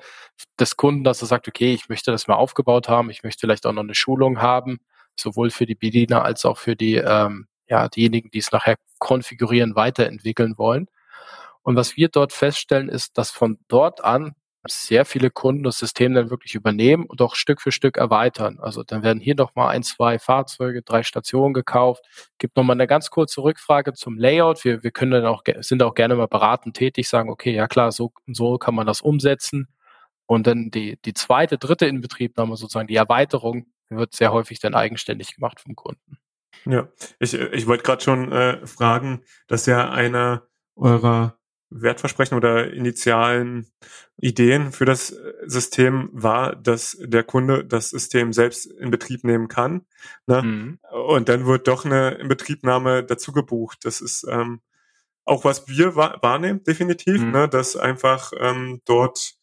des 0.60 0.78
Kunden, 0.78 1.04
dass 1.04 1.22
er 1.22 1.28
sagt, 1.28 1.48
okay, 1.48 1.74
ich 1.74 1.90
möchte 1.90 2.12
das 2.12 2.28
mal 2.28 2.36
aufgebaut 2.36 2.88
haben, 2.88 3.10
ich 3.10 3.24
möchte 3.24 3.42
vielleicht 3.42 3.66
auch 3.66 3.74
noch 3.74 3.84
eine 3.84 3.96
Schulung 3.96 4.42
haben, 4.42 4.80
sowohl 5.20 5.50
für 5.50 5.66
die 5.66 5.76
Bediener 5.76 6.24
als 6.24 6.46
auch 6.46 6.58
für 6.58 6.76
die, 6.76 6.96
ähm, 6.96 7.48
ja, 7.68 7.90
diejenigen, 7.90 8.30
die 8.30 8.40
es 8.40 8.52
nachher 8.52 8.76
konfigurieren, 9.00 9.76
weiterentwickeln 9.76 10.58
wollen. 10.58 10.88
Und 11.64 11.76
was 11.76 11.98
wir 11.98 12.10
dort 12.10 12.34
feststellen, 12.34 12.90
ist, 12.90 13.18
dass 13.18 13.32
von 13.32 13.58
dort 13.68 14.04
an 14.04 14.36
sehr 14.68 15.06
viele 15.06 15.30
Kunden 15.30 15.64
das 15.64 15.78
System 15.78 16.14
dann 16.14 16.30
wirklich 16.30 16.56
übernehmen 16.56 17.06
und 17.06 17.22
auch 17.22 17.36
Stück 17.36 17.62
für 17.62 17.72
Stück 17.72 17.98
erweitern. 17.98 18.60
Also 18.60 18.84
dann 18.84 19.04
werden 19.04 19.20
hier 19.20 19.36
nochmal 19.36 19.70
ein, 19.70 19.84
zwei 19.84 20.20
Fahrzeuge, 20.20 20.82
drei 20.82 21.04
Stationen 21.04 21.54
gekauft. 21.54 22.04
Gibt 22.38 22.56
nochmal 22.56 22.76
eine 22.76 22.88
ganz 22.88 23.10
kurze 23.10 23.42
Rückfrage 23.44 23.94
zum 23.94 24.18
Layout. 24.18 24.64
Wir, 24.64 24.84
wir 24.84 24.92
können 24.92 25.12
dann 25.12 25.26
auch, 25.26 25.44
sind 25.60 25.84
auch 25.84 25.94
gerne 25.94 26.16
mal 26.16 26.28
beratend 26.28 26.78
tätig, 26.78 27.10
sagen, 27.10 27.30
okay, 27.30 27.54
ja 27.54 27.68
klar, 27.68 27.92
so, 27.92 28.14
so 28.28 28.58
kann 28.58 28.76
man 28.76 28.88
das 28.88 29.02
umsetzen. 29.02 29.68
Und 30.26 30.48
dann 30.48 30.72
die, 30.72 30.98
die 31.04 31.14
zweite, 31.14 31.58
dritte 31.58 31.86
Inbetriebnahme, 31.86 32.56
sozusagen 32.56 32.88
die 32.88 32.96
Erweiterung, 32.96 33.68
wird 33.90 34.14
sehr 34.14 34.32
häufig 34.32 34.60
dann 34.60 34.74
eigenständig 34.76 35.36
gemacht 35.36 35.60
vom 35.60 35.76
Kunden. 35.76 36.18
Ja, 36.66 36.88
ich, 37.20 37.34
ich 37.34 37.68
wollte 37.68 37.84
gerade 37.84 38.02
schon 38.02 38.32
äh, 38.32 38.66
fragen, 38.66 39.24
dass 39.48 39.66
ja 39.66 39.92
einer 39.92 40.48
eurer 40.76 41.38
Wertversprechen 41.82 42.38
oder 42.38 42.72
initialen 42.72 43.68
Ideen 44.18 44.72
für 44.72 44.86
das 44.86 45.16
System 45.46 46.10
war, 46.14 46.56
dass 46.56 46.98
der 47.02 47.24
Kunde 47.24 47.66
das 47.66 47.90
System 47.90 48.34
selbst 48.34 48.66
in 48.66 48.92
Betrieb 48.92 49.24
nehmen 49.24 49.48
kann. 49.48 49.86
Ne? 50.28 50.42
Mhm. 50.42 50.80
Und 50.92 51.30
dann 51.30 51.46
wird 51.46 51.68
doch 51.68 51.86
eine 51.86 52.12
Inbetriebnahme 52.12 53.04
dazu 53.04 53.32
gebucht. 53.32 53.80
Das 53.84 54.02
ist 54.02 54.26
ähm, 54.30 54.62
auch 55.26 55.46
was 55.46 55.68
wir 55.68 55.96
wahrnehmen, 55.96 56.64
definitiv, 56.64 57.22
mhm. 57.22 57.32
ne? 57.32 57.50
dass 57.50 57.76
einfach 57.76 58.32
ähm, 58.40 58.82
dort 58.86 59.36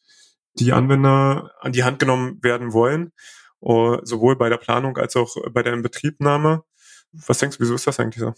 die 0.54 0.72
Anwender 0.72 1.52
an 1.60 1.72
die 1.72 1.84
Hand 1.84 1.98
genommen 1.98 2.38
werden 2.42 2.72
wollen, 2.72 3.12
uh, 3.60 3.98
sowohl 4.02 4.36
bei 4.36 4.48
der 4.48 4.56
Planung 4.56 4.96
als 4.98 5.16
auch 5.16 5.36
bei 5.52 5.62
der 5.62 5.72
Inbetriebnahme. 5.72 6.64
Was 7.12 7.38
denkst 7.38 7.58
du, 7.58 7.62
wieso 7.62 7.74
ist 7.74 7.86
das 7.86 8.00
eigentlich 8.00 8.20
so? 8.20 8.34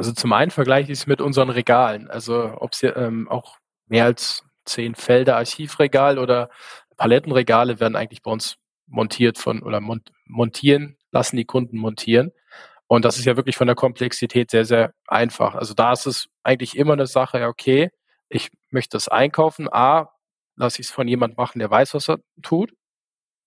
Also 0.00 0.14
zum 0.14 0.32
einen 0.32 0.50
vergleiche 0.50 0.90
ich 0.92 1.00
es 1.00 1.06
mit 1.06 1.20
unseren 1.20 1.50
Regalen. 1.50 2.08
Also 2.08 2.54
ob 2.56 2.74
sie 2.74 2.86
ähm, 2.86 3.28
auch 3.28 3.58
mehr 3.86 4.06
als 4.06 4.42
zehn 4.64 4.94
Felder 4.94 5.36
Archivregal 5.36 6.18
oder 6.18 6.48
Palettenregale 6.96 7.80
werden 7.80 7.96
eigentlich 7.96 8.22
bei 8.22 8.30
uns 8.30 8.56
montiert 8.86 9.36
von 9.36 9.62
oder 9.62 9.82
mont 9.82 10.10
montieren, 10.24 10.96
lassen 11.10 11.36
die 11.36 11.44
Kunden 11.44 11.76
montieren. 11.76 12.32
Und 12.86 13.04
das 13.04 13.18
ist 13.18 13.26
ja 13.26 13.36
wirklich 13.36 13.58
von 13.58 13.66
der 13.66 13.76
Komplexität 13.76 14.50
sehr, 14.50 14.64
sehr 14.64 14.94
einfach. 15.06 15.54
Also 15.54 15.74
da 15.74 15.92
ist 15.92 16.06
es 16.06 16.28
eigentlich 16.44 16.78
immer 16.78 16.94
eine 16.94 17.06
Sache, 17.06 17.46
okay, 17.46 17.90
ich 18.30 18.48
möchte 18.70 18.96
das 18.96 19.08
einkaufen. 19.08 19.68
A, 19.70 20.14
lasse 20.56 20.80
ich 20.80 20.86
es 20.86 20.92
von 20.94 21.08
jemand 21.08 21.36
machen, 21.36 21.58
der 21.58 21.70
weiß, 21.70 21.92
was 21.92 22.08
er 22.08 22.20
tut. 22.40 22.72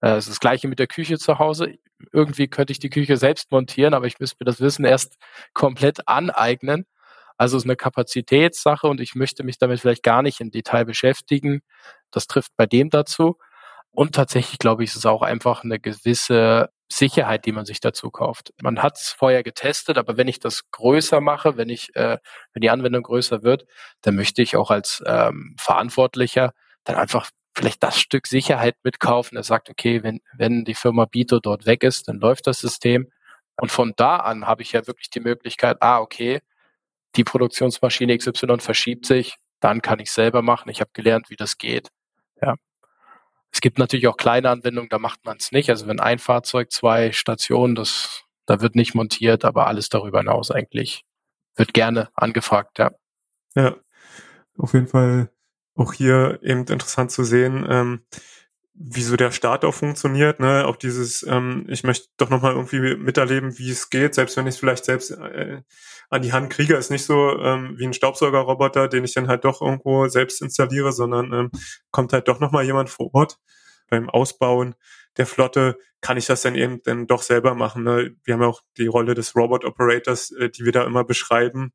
Äh, 0.02 0.18
es 0.18 0.28
ist 0.28 0.34
das 0.34 0.40
gleiche 0.40 0.68
mit 0.68 0.78
der 0.78 0.86
Küche 0.86 1.18
zu 1.18 1.40
Hause. 1.40 1.74
Irgendwie 2.12 2.48
könnte 2.48 2.72
ich 2.72 2.80
die 2.80 2.90
Küche 2.90 3.18
selbst 3.18 3.52
montieren, 3.52 3.94
aber 3.94 4.08
ich 4.08 4.20
müsste 4.20 4.38
mir 4.40 4.46
das 4.46 4.60
Wissen 4.60 4.86
erst 4.86 5.16
komplett 5.54 6.08
aneignen. 6.08 6.86
Also 7.38 7.58
es 7.58 7.64
ist 7.64 7.68
eine 7.68 7.76
Kapazitätssache 7.76 8.88
und 8.88 9.02
ich 9.02 9.16
möchte 9.16 9.44
mich 9.44 9.58
damit 9.58 9.80
vielleicht 9.80 10.04
gar 10.04 10.22
nicht 10.22 10.40
im 10.40 10.52
Detail 10.52 10.86
beschäftigen. 10.86 11.62
Das 12.12 12.28
trifft 12.28 12.52
bei 12.58 12.66
dem 12.66 12.90
dazu. 12.90 13.38
Und 13.92 14.16
tatsächlich, 14.16 14.60
glaube 14.60 14.84
ich, 14.84 14.92
ist 14.92 14.98
es 14.98 15.06
auch 15.06 15.22
einfach 15.22 15.64
eine 15.64 15.80
gewisse 15.80 16.70
Sicherheit, 16.92 17.46
die 17.46 17.52
man 17.52 17.66
sich 17.66 17.80
dazu 17.80 18.12
kauft. 18.12 18.54
Man 18.62 18.82
hat 18.82 18.98
es 18.98 19.10
vorher 19.10 19.44
getestet, 19.44 19.98
aber 19.98 20.18
wenn 20.18 20.28
ich 20.28 20.40
das 20.40 20.70
größer 20.72 21.22
mache, 21.22 21.58
wenn 21.58 21.70
ich, 21.70 21.96
äh, 21.96 22.18
wenn 22.54 22.62
die 22.62 22.70
Anwendung 22.70 23.04
größer 23.04 23.44
wird, 23.44 23.66
dann 24.02 24.16
möchte 24.16 24.42
ich 24.42 24.56
auch 24.56 24.72
als 24.72 25.04
ähm, 25.06 25.56
Verantwortlicher 25.60 26.54
dann 26.84 26.96
einfach 26.96 27.30
vielleicht 27.54 27.84
das 27.84 28.00
Stück 28.00 28.28
Sicherheit 28.28 28.76
mitkaufen. 28.84 29.38
Er 29.38 29.44
sagt, 29.44 29.70
okay, 29.70 30.04
wenn, 30.04 30.22
wenn 30.36 30.66
die 30.66 30.74
Firma 30.74 31.06
Bito 31.06 31.40
dort 31.40 31.66
weg 31.66 31.84
ist, 31.84 32.08
dann 32.08 32.20
läuft 32.20 32.48
das 32.48 32.60
System. 32.60 33.12
Und 33.60 33.72
von 33.72 33.94
da 33.96 34.18
an 34.18 34.48
habe 34.48 34.64
ich 34.64 34.72
ja 34.72 34.88
wirklich 34.88 35.10
die 35.10 35.20
Möglichkeit, 35.20 35.78
ah, 35.82 36.00
okay, 36.00 36.42
die 37.16 37.24
Produktionsmaschine 37.24 38.18
XY 38.18 38.60
verschiebt 38.60 39.06
sich, 39.06 39.36
dann 39.60 39.82
kann 39.82 40.00
ich 40.00 40.12
selber 40.12 40.42
machen. 40.42 40.70
Ich 40.70 40.82
habe 40.82 40.90
gelernt, 40.94 41.30
wie 41.30 41.36
das 41.36 41.58
geht. 41.58 41.90
Ja. 42.42 42.56
Es 43.52 43.62
gibt 43.62 43.78
natürlich 43.78 44.08
auch 44.08 44.18
kleine 44.18 44.50
Anwendungen, 44.50 44.90
da 44.90 44.98
macht 44.98 45.24
man 45.26 45.38
es 45.38 45.52
nicht. 45.52 45.70
Also 45.70 45.86
wenn 45.86 46.00
ein 46.00 46.18
Fahrzeug, 46.18 46.72
zwei 46.72 47.12
Stationen, 47.12 47.76
das, 47.76 48.24
da 48.48 48.62
wird 48.62 48.76
nicht 48.76 48.96
montiert, 48.96 49.46
aber 49.46 49.68
alles 49.68 49.90
darüber 49.90 50.20
hinaus 50.20 50.50
eigentlich 50.50 51.06
wird 51.56 51.74
gerne 51.76 52.10
angefragt, 52.16 52.80
ja. 52.80 52.92
Ja, 53.56 53.76
auf 54.58 54.74
jeden 54.74 54.88
Fall 54.88 55.30
auch 55.76 55.94
hier 55.94 56.40
eben 56.44 56.66
interessant 56.66 57.12
zu 57.12 57.24
sehen, 57.24 57.66
ähm, 57.70 58.02
wie 58.76 59.04
so 59.04 59.16
der 59.16 59.32
Start 59.32 59.66
auch 59.66 59.74
funktioniert, 59.74 60.40
ne? 60.40 60.66
Auch 60.66 60.76
dieses, 60.76 61.24
ähm, 61.24 61.66
ich 61.70 61.84
möchte 61.84 62.08
doch 62.18 62.30
nochmal 62.30 62.54
irgendwie 62.54 62.96
miterleben, 62.96 63.58
wie 63.60 63.70
es 63.70 63.90
geht, 63.90 64.16
selbst 64.16 64.36
wenn 64.36 64.48
ich 64.48 64.56
es 64.56 64.60
vielleicht 64.60 64.86
selbst 64.86 65.12
äh, 65.12 65.62
an 66.10 66.22
die 66.22 66.34
Hand 66.34 66.50
kriege, 66.52 66.76
ist 66.76 66.90
nicht 66.90 67.06
so 67.06 67.38
ähm, 67.40 67.76
wie 67.78 67.86
ein 67.86 67.94
Staubsaugerroboter, 67.94 68.88
den 68.88 69.04
ich 69.04 69.14
dann 69.14 69.28
halt 69.28 69.46
doch 69.46 69.62
irgendwo 69.62 70.08
selbst 70.08 70.42
installiere, 70.42 70.92
sondern 70.92 71.32
ähm, 71.34 71.52
kommt 71.92 72.14
halt 72.14 72.28
doch 72.28 72.40
nochmal 72.40 72.66
jemand 72.66 72.90
vor 72.90 73.14
Ort. 73.14 73.38
Beim 73.90 74.10
Ausbauen 74.10 74.76
der 75.18 75.28
Flotte 75.28 75.78
kann 76.02 76.18
ich 76.18 76.26
das 76.26 76.42
dann 76.42 76.56
eben 76.56 76.82
dann 76.84 77.06
doch 77.06 77.22
selber 77.22 77.54
machen. 77.54 77.84
Ne? 77.84 78.16
Wir 78.24 78.34
haben 78.34 78.42
ja 78.42 78.48
auch 78.48 78.62
die 78.78 78.88
Rolle 78.88 79.14
des 79.14 79.36
Robot 79.36 79.66
Operators, 79.66 80.32
äh, 80.32 80.50
die 80.50 80.66
wir 80.66 80.72
da 80.72 80.84
immer 80.84 81.04
beschreiben 81.04 81.74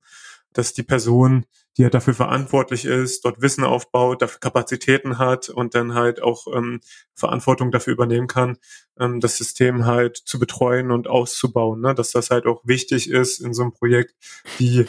dass 0.52 0.72
die 0.72 0.82
Person, 0.82 1.44
die 1.76 1.82
ja 1.82 1.90
dafür 1.90 2.14
verantwortlich 2.14 2.84
ist, 2.84 3.24
dort 3.24 3.40
Wissen 3.40 3.64
aufbaut, 3.64 4.22
dafür 4.22 4.40
Kapazitäten 4.40 5.18
hat 5.18 5.48
und 5.48 5.74
dann 5.74 5.94
halt 5.94 6.22
auch 6.22 6.46
ähm, 6.52 6.80
Verantwortung 7.14 7.70
dafür 7.70 7.92
übernehmen 7.92 8.26
kann, 8.26 8.58
ähm, 8.98 9.20
das 9.20 9.36
System 9.36 9.86
halt 9.86 10.16
zu 10.16 10.38
betreuen 10.38 10.90
und 10.90 11.06
auszubauen. 11.06 11.80
Ne? 11.80 11.94
Dass 11.94 12.12
das 12.12 12.30
halt 12.30 12.46
auch 12.46 12.62
wichtig 12.64 13.10
ist 13.10 13.40
in 13.40 13.54
so 13.54 13.62
einem 13.62 13.72
Projekt, 13.72 14.14
die 14.58 14.86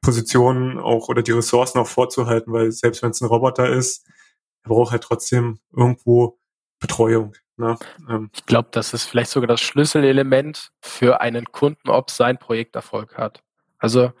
Positionen 0.00 0.78
auch 0.78 1.08
oder 1.08 1.22
die 1.22 1.32
Ressourcen 1.32 1.78
auch 1.78 1.86
vorzuhalten, 1.86 2.52
weil 2.52 2.72
selbst 2.72 3.02
wenn 3.02 3.10
es 3.10 3.20
ein 3.20 3.28
Roboter 3.28 3.68
ist, 3.68 4.06
er 4.64 4.70
braucht 4.70 4.92
halt 4.92 5.04
trotzdem 5.04 5.60
irgendwo 5.74 6.38
Betreuung. 6.80 7.34
Ne? 7.56 7.76
Ähm. 8.08 8.30
Ich 8.34 8.44
glaube, 8.46 8.68
das 8.72 8.92
ist 8.92 9.04
vielleicht 9.04 9.30
sogar 9.30 9.46
das 9.46 9.60
Schlüsselelement 9.60 10.72
für 10.80 11.20
einen 11.20 11.46
Kunden, 11.46 11.88
ob 11.88 12.10
sein 12.10 12.38
Projekt 12.38 12.74
Erfolg 12.74 13.16
hat. 13.16 13.42
Also 13.78 14.12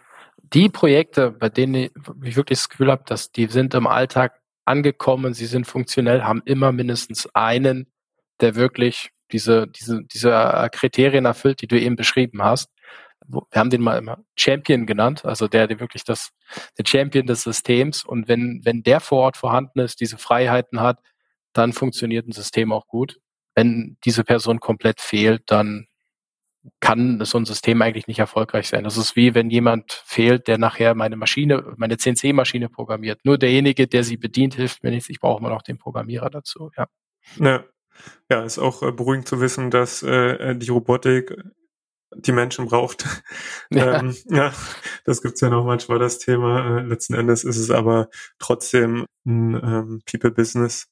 die 0.54 0.68
Projekte, 0.68 1.30
bei 1.30 1.48
denen 1.48 1.74
ich 2.22 2.36
wirklich 2.36 2.58
das 2.58 2.68
Gefühl 2.68 2.90
habe, 2.90 3.04
dass 3.06 3.32
die 3.32 3.46
sind 3.46 3.74
im 3.74 3.86
Alltag 3.86 4.40
angekommen, 4.64 5.34
sie 5.34 5.46
sind 5.46 5.66
funktionell, 5.66 6.22
haben 6.22 6.42
immer 6.44 6.72
mindestens 6.72 7.28
einen, 7.34 7.90
der 8.40 8.54
wirklich 8.54 9.10
diese, 9.32 9.66
diese, 9.66 10.04
diese 10.04 10.68
Kriterien 10.72 11.24
erfüllt, 11.24 11.62
die 11.62 11.66
du 11.66 11.80
eben 11.80 11.96
beschrieben 11.96 12.42
hast. 12.42 12.70
Wir 13.26 13.42
haben 13.54 13.70
den 13.70 13.82
mal 13.82 13.98
immer 13.98 14.18
Champion 14.36 14.84
genannt, 14.84 15.24
also 15.24 15.48
der, 15.48 15.66
der 15.66 15.80
wirklich 15.80 16.04
das, 16.04 16.30
der 16.76 16.84
Champion 16.86 17.26
des 17.26 17.42
Systems. 17.42 18.04
Und 18.04 18.28
wenn, 18.28 18.60
wenn 18.64 18.82
der 18.82 19.00
vor 19.00 19.20
Ort 19.20 19.36
vorhanden 19.36 19.80
ist, 19.80 20.00
diese 20.00 20.18
Freiheiten 20.18 20.80
hat, 20.80 20.98
dann 21.52 21.72
funktioniert 21.72 22.26
ein 22.26 22.32
System 22.32 22.72
auch 22.72 22.88
gut. 22.88 23.20
Wenn 23.54 23.96
diese 24.04 24.24
Person 24.24 24.60
komplett 24.60 25.00
fehlt, 25.00 25.42
dann 25.46 25.86
kann 26.80 27.24
so 27.24 27.38
ein 27.38 27.44
System 27.44 27.82
eigentlich 27.82 28.06
nicht 28.06 28.18
erfolgreich 28.18 28.68
sein. 28.68 28.84
Das 28.84 28.96
ist 28.96 29.16
wie 29.16 29.34
wenn 29.34 29.50
jemand 29.50 30.02
fehlt, 30.04 30.46
der 30.48 30.58
nachher 30.58 30.94
meine 30.94 31.16
Maschine, 31.16 31.74
meine 31.76 31.96
CNC-Maschine 31.96 32.68
programmiert. 32.68 33.24
Nur 33.24 33.38
derjenige, 33.38 33.88
der 33.88 34.04
sie 34.04 34.16
bedient, 34.16 34.54
hilft 34.54 34.84
mir 34.84 34.90
nichts. 34.90 35.08
Ich 35.08 35.20
brauche 35.20 35.40
immer 35.40 35.50
noch 35.50 35.62
den 35.62 35.78
Programmierer 35.78 36.30
dazu. 36.30 36.70
Ja. 36.76 36.86
Ja, 37.38 37.64
ja 38.30 38.44
ist 38.44 38.58
auch 38.58 38.82
äh, 38.82 38.92
beruhigend 38.92 39.28
zu 39.28 39.40
wissen, 39.40 39.70
dass 39.70 40.02
äh, 40.02 40.54
die 40.56 40.70
Robotik 40.70 41.36
die 42.14 42.32
Menschen 42.32 42.66
braucht. 42.66 43.04
Ja, 43.70 44.00
ähm, 44.00 44.14
ja 44.26 44.52
das 45.04 45.22
gibt's 45.22 45.40
ja 45.40 45.48
noch 45.48 45.64
manchmal 45.64 45.98
das 45.98 46.18
Thema. 46.18 46.78
Äh, 46.78 46.82
letzten 46.82 47.14
Endes 47.14 47.42
ist 47.42 47.56
es 47.56 47.70
aber 47.70 48.08
trotzdem 48.38 49.06
ein 49.24 49.54
ähm, 49.54 50.02
People-Business. 50.04 50.90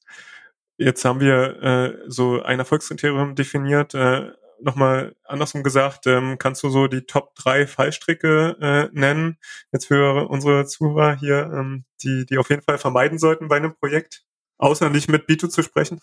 Jetzt 0.77 1.05
haben 1.05 1.19
wir 1.19 1.61
äh, 1.61 1.97
so 2.07 2.41
ein 2.41 2.57
Erfolgskriterium 2.57 3.35
definiert. 3.35 3.93
Äh, 3.93 4.31
Nochmal 4.61 5.15
andersrum 5.23 5.63
gesagt, 5.63 6.07
ähm, 6.07 6.37
kannst 6.37 6.63
du 6.63 6.69
so 6.69 6.87
die 6.87 7.01
Top 7.01 7.35
drei 7.35 7.67
Fallstricke 7.67 8.57
äh, 8.61 8.89
nennen, 8.97 9.37
jetzt 9.71 9.87
für 9.87 10.29
unsere 10.29 10.65
Zuhörer 10.65 11.17
hier, 11.17 11.51
ähm, 11.53 11.85
die, 12.03 12.25
die 12.25 12.37
auf 12.37 12.49
jeden 12.49 12.61
Fall 12.61 12.77
vermeiden 12.77 13.17
sollten 13.17 13.47
bei 13.47 13.57
einem 13.57 13.75
Projekt? 13.75 14.23
Außer 14.57 14.89
nicht 14.91 15.09
mit 15.09 15.25
Bito 15.25 15.47
zu 15.47 15.63
sprechen? 15.63 15.99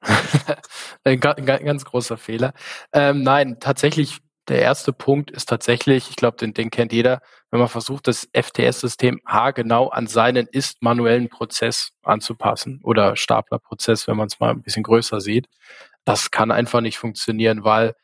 ein, 1.04 1.18
ganz 1.18 1.84
großer 1.84 2.16
Fehler. 2.16 2.54
Ähm, 2.92 3.22
nein, 3.22 3.58
tatsächlich, 3.58 4.18
der 4.48 4.62
erste 4.62 4.92
Punkt 4.92 5.32
ist 5.32 5.48
tatsächlich, 5.48 6.08
ich 6.10 6.14
glaube, 6.14 6.36
den, 6.36 6.54
den 6.54 6.70
kennt 6.70 6.92
jeder, 6.92 7.20
wenn 7.50 7.58
man 7.58 7.68
versucht, 7.68 8.06
das 8.06 8.28
FTS-System 8.32 9.20
haargenau 9.26 9.88
an 9.88 10.06
seinen 10.06 10.46
ist 10.46 10.82
manuellen 10.82 11.28
Prozess 11.28 11.90
anzupassen 12.04 12.80
oder 12.84 13.16
Staplerprozess, 13.16 14.06
wenn 14.06 14.16
man 14.16 14.28
es 14.28 14.38
mal 14.38 14.50
ein 14.50 14.62
bisschen 14.62 14.84
größer 14.84 15.20
sieht. 15.20 15.48
Das 16.06 16.30
kann 16.30 16.50
einfach 16.50 16.80
nicht 16.80 16.98
funktionieren, 16.98 17.64
weil 17.64 17.94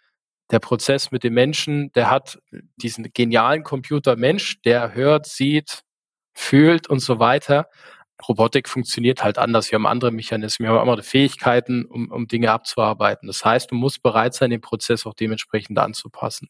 der 0.50 0.58
Prozess 0.58 1.12
mit 1.12 1.24
dem 1.24 1.34
Menschen, 1.34 1.92
der 1.92 2.10
hat 2.10 2.38
diesen 2.76 3.10
genialen 3.14 3.62
Computer 3.62 4.16
Mensch, 4.16 4.60
der 4.62 4.94
hört, 4.94 5.26
sieht, 5.26 5.82
fühlt 6.34 6.88
und 6.88 6.98
so 6.98 7.20
weiter. 7.20 7.68
Robotik 8.28 8.68
funktioniert 8.68 9.22
halt 9.22 9.38
anders. 9.38 9.70
Wir 9.70 9.76
haben 9.76 9.86
andere 9.86 10.10
Mechanismen, 10.10 10.68
wir 10.68 10.74
haben 10.74 10.88
andere 10.88 11.04
Fähigkeiten, 11.04 11.84
um, 11.86 12.10
um 12.10 12.26
Dinge 12.26 12.50
abzuarbeiten. 12.50 13.28
Das 13.28 13.44
heißt, 13.44 13.70
du 13.70 13.76
musst 13.76 14.02
bereit 14.02 14.34
sein, 14.34 14.50
den 14.50 14.60
Prozess 14.60 15.06
auch 15.06 15.14
dementsprechend 15.14 15.78
anzupassen. 15.78 16.48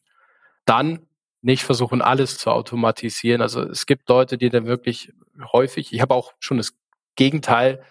Dann 0.65 1.07
nicht 1.41 1.63
versuchen, 1.63 2.01
alles 2.01 2.37
zu 2.39 2.49
automatisieren. 2.49 3.41
Also 3.41 3.61
es 3.61 3.85
gibt 3.85 4.09
Leute, 4.09 4.37
die 4.39 4.49
dann 4.49 4.65
wirklich 4.65 5.13
häufig, 5.51 5.93
ich 5.93 6.01
habe 6.01 6.15
auch 6.15 6.33
schon 6.39 6.57
das 6.57 6.73
Gegenteil 7.15 7.83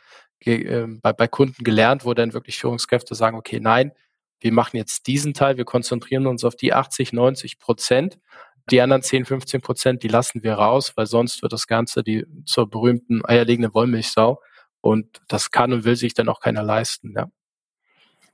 äh, 0.46 0.86
bei, 1.00 1.12
bei 1.12 1.28
Kunden 1.28 1.64
gelernt, 1.64 2.04
wo 2.04 2.14
dann 2.14 2.32
wirklich 2.32 2.58
Führungskräfte 2.58 3.14
sagen, 3.14 3.36
okay, 3.36 3.60
nein, 3.60 3.92
wir 4.40 4.52
machen 4.52 4.76
jetzt 4.76 5.06
diesen 5.06 5.34
Teil, 5.34 5.56
wir 5.56 5.64
konzentrieren 5.64 6.26
uns 6.26 6.44
auf 6.44 6.56
die 6.56 6.72
80, 6.72 7.12
90 7.12 7.58
Prozent. 7.58 8.18
Die 8.70 8.80
anderen 8.80 9.02
10, 9.02 9.24
15 9.24 9.60
Prozent, 9.60 10.02
die 10.02 10.08
lassen 10.08 10.42
wir 10.42 10.54
raus, 10.54 10.92
weil 10.96 11.06
sonst 11.06 11.42
wird 11.42 11.52
das 11.52 11.66
Ganze 11.66 12.02
die 12.02 12.26
zur 12.44 12.68
berühmten 12.68 13.24
eierlegenden 13.24 13.74
Wollmilchsau. 13.74 14.40
Und 14.80 15.20
das 15.28 15.50
kann 15.52 15.72
und 15.72 15.84
will 15.84 15.96
sich 15.96 16.14
dann 16.14 16.28
auch 16.28 16.40
keiner 16.40 16.62
leisten. 16.62 17.14
Ja. 17.16 17.28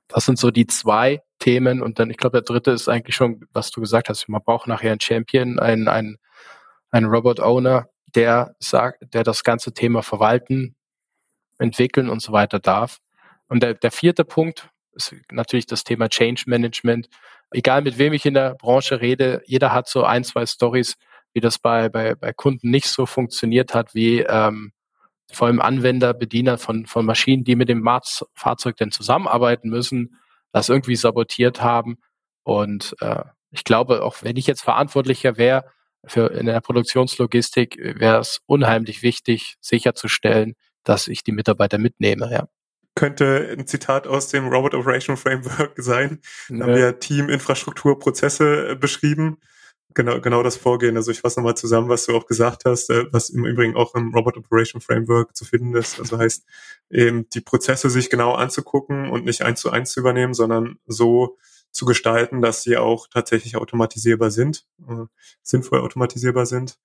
Das 0.08 0.24
sind 0.24 0.38
so 0.38 0.50
die 0.50 0.66
zwei 0.66 1.22
Themen. 1.38 1.82
Und 1.82 1.98
dann, 1.98 2.10
ich 2.10 2.16
glaube, 2.16 2.40
der 2.40 2.42
dritte 2.42 2.70
ist 2.70 2.88
eigentlich 2.88 3.14
schon, 3.14 3.44
was 3.52 3.70
du 3.70 3.80
gesagt 3.80 4.08
hast. 4.08 4.28
Man 4.28 4.42
braucht 4.42 4.66
nachher 4.66 4.92
einen 4.92 5.00
Champion, 5.00 5.58
einen, 5.58 5.88
einen, 5.88 6.16
einen 6.90 7.06
Robot 7.06 7.40
Owner, 7.40 7.88
der 8.14 8.54
sagt, 8.58 9.12
der 9.12 9.24
das 9.24 9.44
ganze 9.44 9.74
Thema 9.74 10.02
verwalten, 10.02 10.74
entwickeln 11.58 12.08
und 12.08 12.20
so 12.20 12.32
weiter 12.32 12.58
darf. 12.58 12.98
Und 13.48 13.62
der, 13.62 13.74
der 13.74 13.90
vierte 13.90 14.24
Punkt 14.24 14.68
ist 14.92 15.14
natürlich 15.30 15.66
das 15.66 15.84
Thema 15.84 16.08
Change 16.08 16.44
Management. 16.46 17.08
Egal 17.50 17.82
mit 17.82 17.98
wem 17.98 18.12
ich 18.12 18.26
in 18.26 18.34
der 18.34 18.54
Branche 18.54 19.00
rede, 19.00 19.42
jeder 19.46 19.72
hat 19.72 19.88
so 19.88 20.04
ein, 20.04 20.24
zwei 20.24 20.44
Stories, 20.46 20.96
wie 21.32 21.40
das 21.40 21.58
bei, 21.58 21.88
bei, 21.88 22.14
bei 22.14 22.32
Kunden 22.32 22.70
nicht 22.70 22.88
so 22.88 23.06
funktioniert 23.06 23.74
hat, 23.74 23.94
wie 23.94 24.20
ähm, 24.20 24.72
vor 25.30 25.46
allem 25.46 25.60
Anwender, 25.60 26.14
Bediener 26.14 26.58
von, 26.58 26.86
von 26.86 27.04
Maschinen, 27.04 27.44
die 27.44 27.56
mit 27.56 27.68
dem 27.68 27.86
Fahrzeug 28.34 28.76
denn 28.76 28.90
zusammenarbeiten 28.90 29.68
müssen, 29.68 30.16
das 30.52 30.68
irgendwie 30.68 30.96
sabotiert 30.96 31.62
haben. 31.62 31.98
Und 32.44 32.96
äh, 33.00 33.24
ich 33.50 33.64
glaube, 33.64 34.02
auch 34.02 34.22
wenn 34.22 34.36
ich 34.36 34.46
jetzt 34.46 34.62
Verantwortlicher 34.62 35.36
wäre 35.36 35.64
für 36.04 36.30
in 36.32 36.46
der 36.46 36.60
Produktionslogistik, 36.60 37.76
wäre 37.78 38.20
es 38.20 38.40
unheimlich 38.46 39.02
wichtig, 39.02 39.56
sicherzustellen, 39.60 40.54
dass 40.88 41.06
ich 41.06 41.22
die 41.22 41.32
Mitarbeiter 41.32 41.78
mitnehme, 41.78 42.30
ja. 42.32 42.48
Könnte 42.94 43.54
ein 43.56 43.66
Zitat 43.66 44.06
aus 44.06 44.28
dem 44.28 44.48
Robot 44.48 44.74
Operation 44.74 45.16
Framework 45.16 45.74
sein. 45.76 46.20
Da 46.48 46.64
haben 46.64 46.74
wir 46.74 46.98
Team, 46.98 47.28
Infrastruktur, 47.28 47.98
Prozesse 47.98 48.70
äh, 48.70 48.74
beschrieben. 48.74 49.38
Genau, 49.94 50.20
genau 50.20 50.42
das 50.42 50.56
Vorgehen. 50.56 50.96
Also 50.96 51.10
ich 51.10 51.20
fasse 51.20 51.38
nochmal 51.38 51.56
zusammen, 51.56 51.88
was 51.88 52.06
du 52.06 52.16
auch 52.16 52.26
gesagt 52.26 52.64
hast, 52.64 52.90
äh, 52.90 53.06
was 53.12 53.30
im 53.30 53.44
Übrigen 53.44 53.76
auch 53.76 53.94
im 53.94 54.14
Robot 54.14 54.36
Operation 54.36 54.80
Framework 54.80 55.36
zu 55.36 55.44
finden 55.44 55.76
ist. 55.76 56.00
Also 56.00 56.18
heißt 56.18 56.44
eben 56.90 57.28
die 57.30 57.40
Prozesse 57.40 57.90
sich 57.90 58.10
genau 58.10 58.32
anzugucken 58.32 59.10
und 59.10 59.24
nicht 59.24 59.42
eins 59.42 59.60
zu 59.60 59.70
eins 59.70 59.92
zu 59.92 60.00
übernehmen, 60.00 60.34
sondern 60.34 60.78
so 60.86 61.36
zu 61.70 61.84
gestalten, 61.84 62.40
dass 62.40 62.62
sie 62.62 62.78
auch 62.78 63.06
tatsächlich 63.08 63.56
automatisierbar 63.56 64.30
sind, 64.30 64.66
äh, 64.88 65.04
sinnvoll 65.42 65.80
automatisierbar 65.80 66.46
sind. 66.46 66.78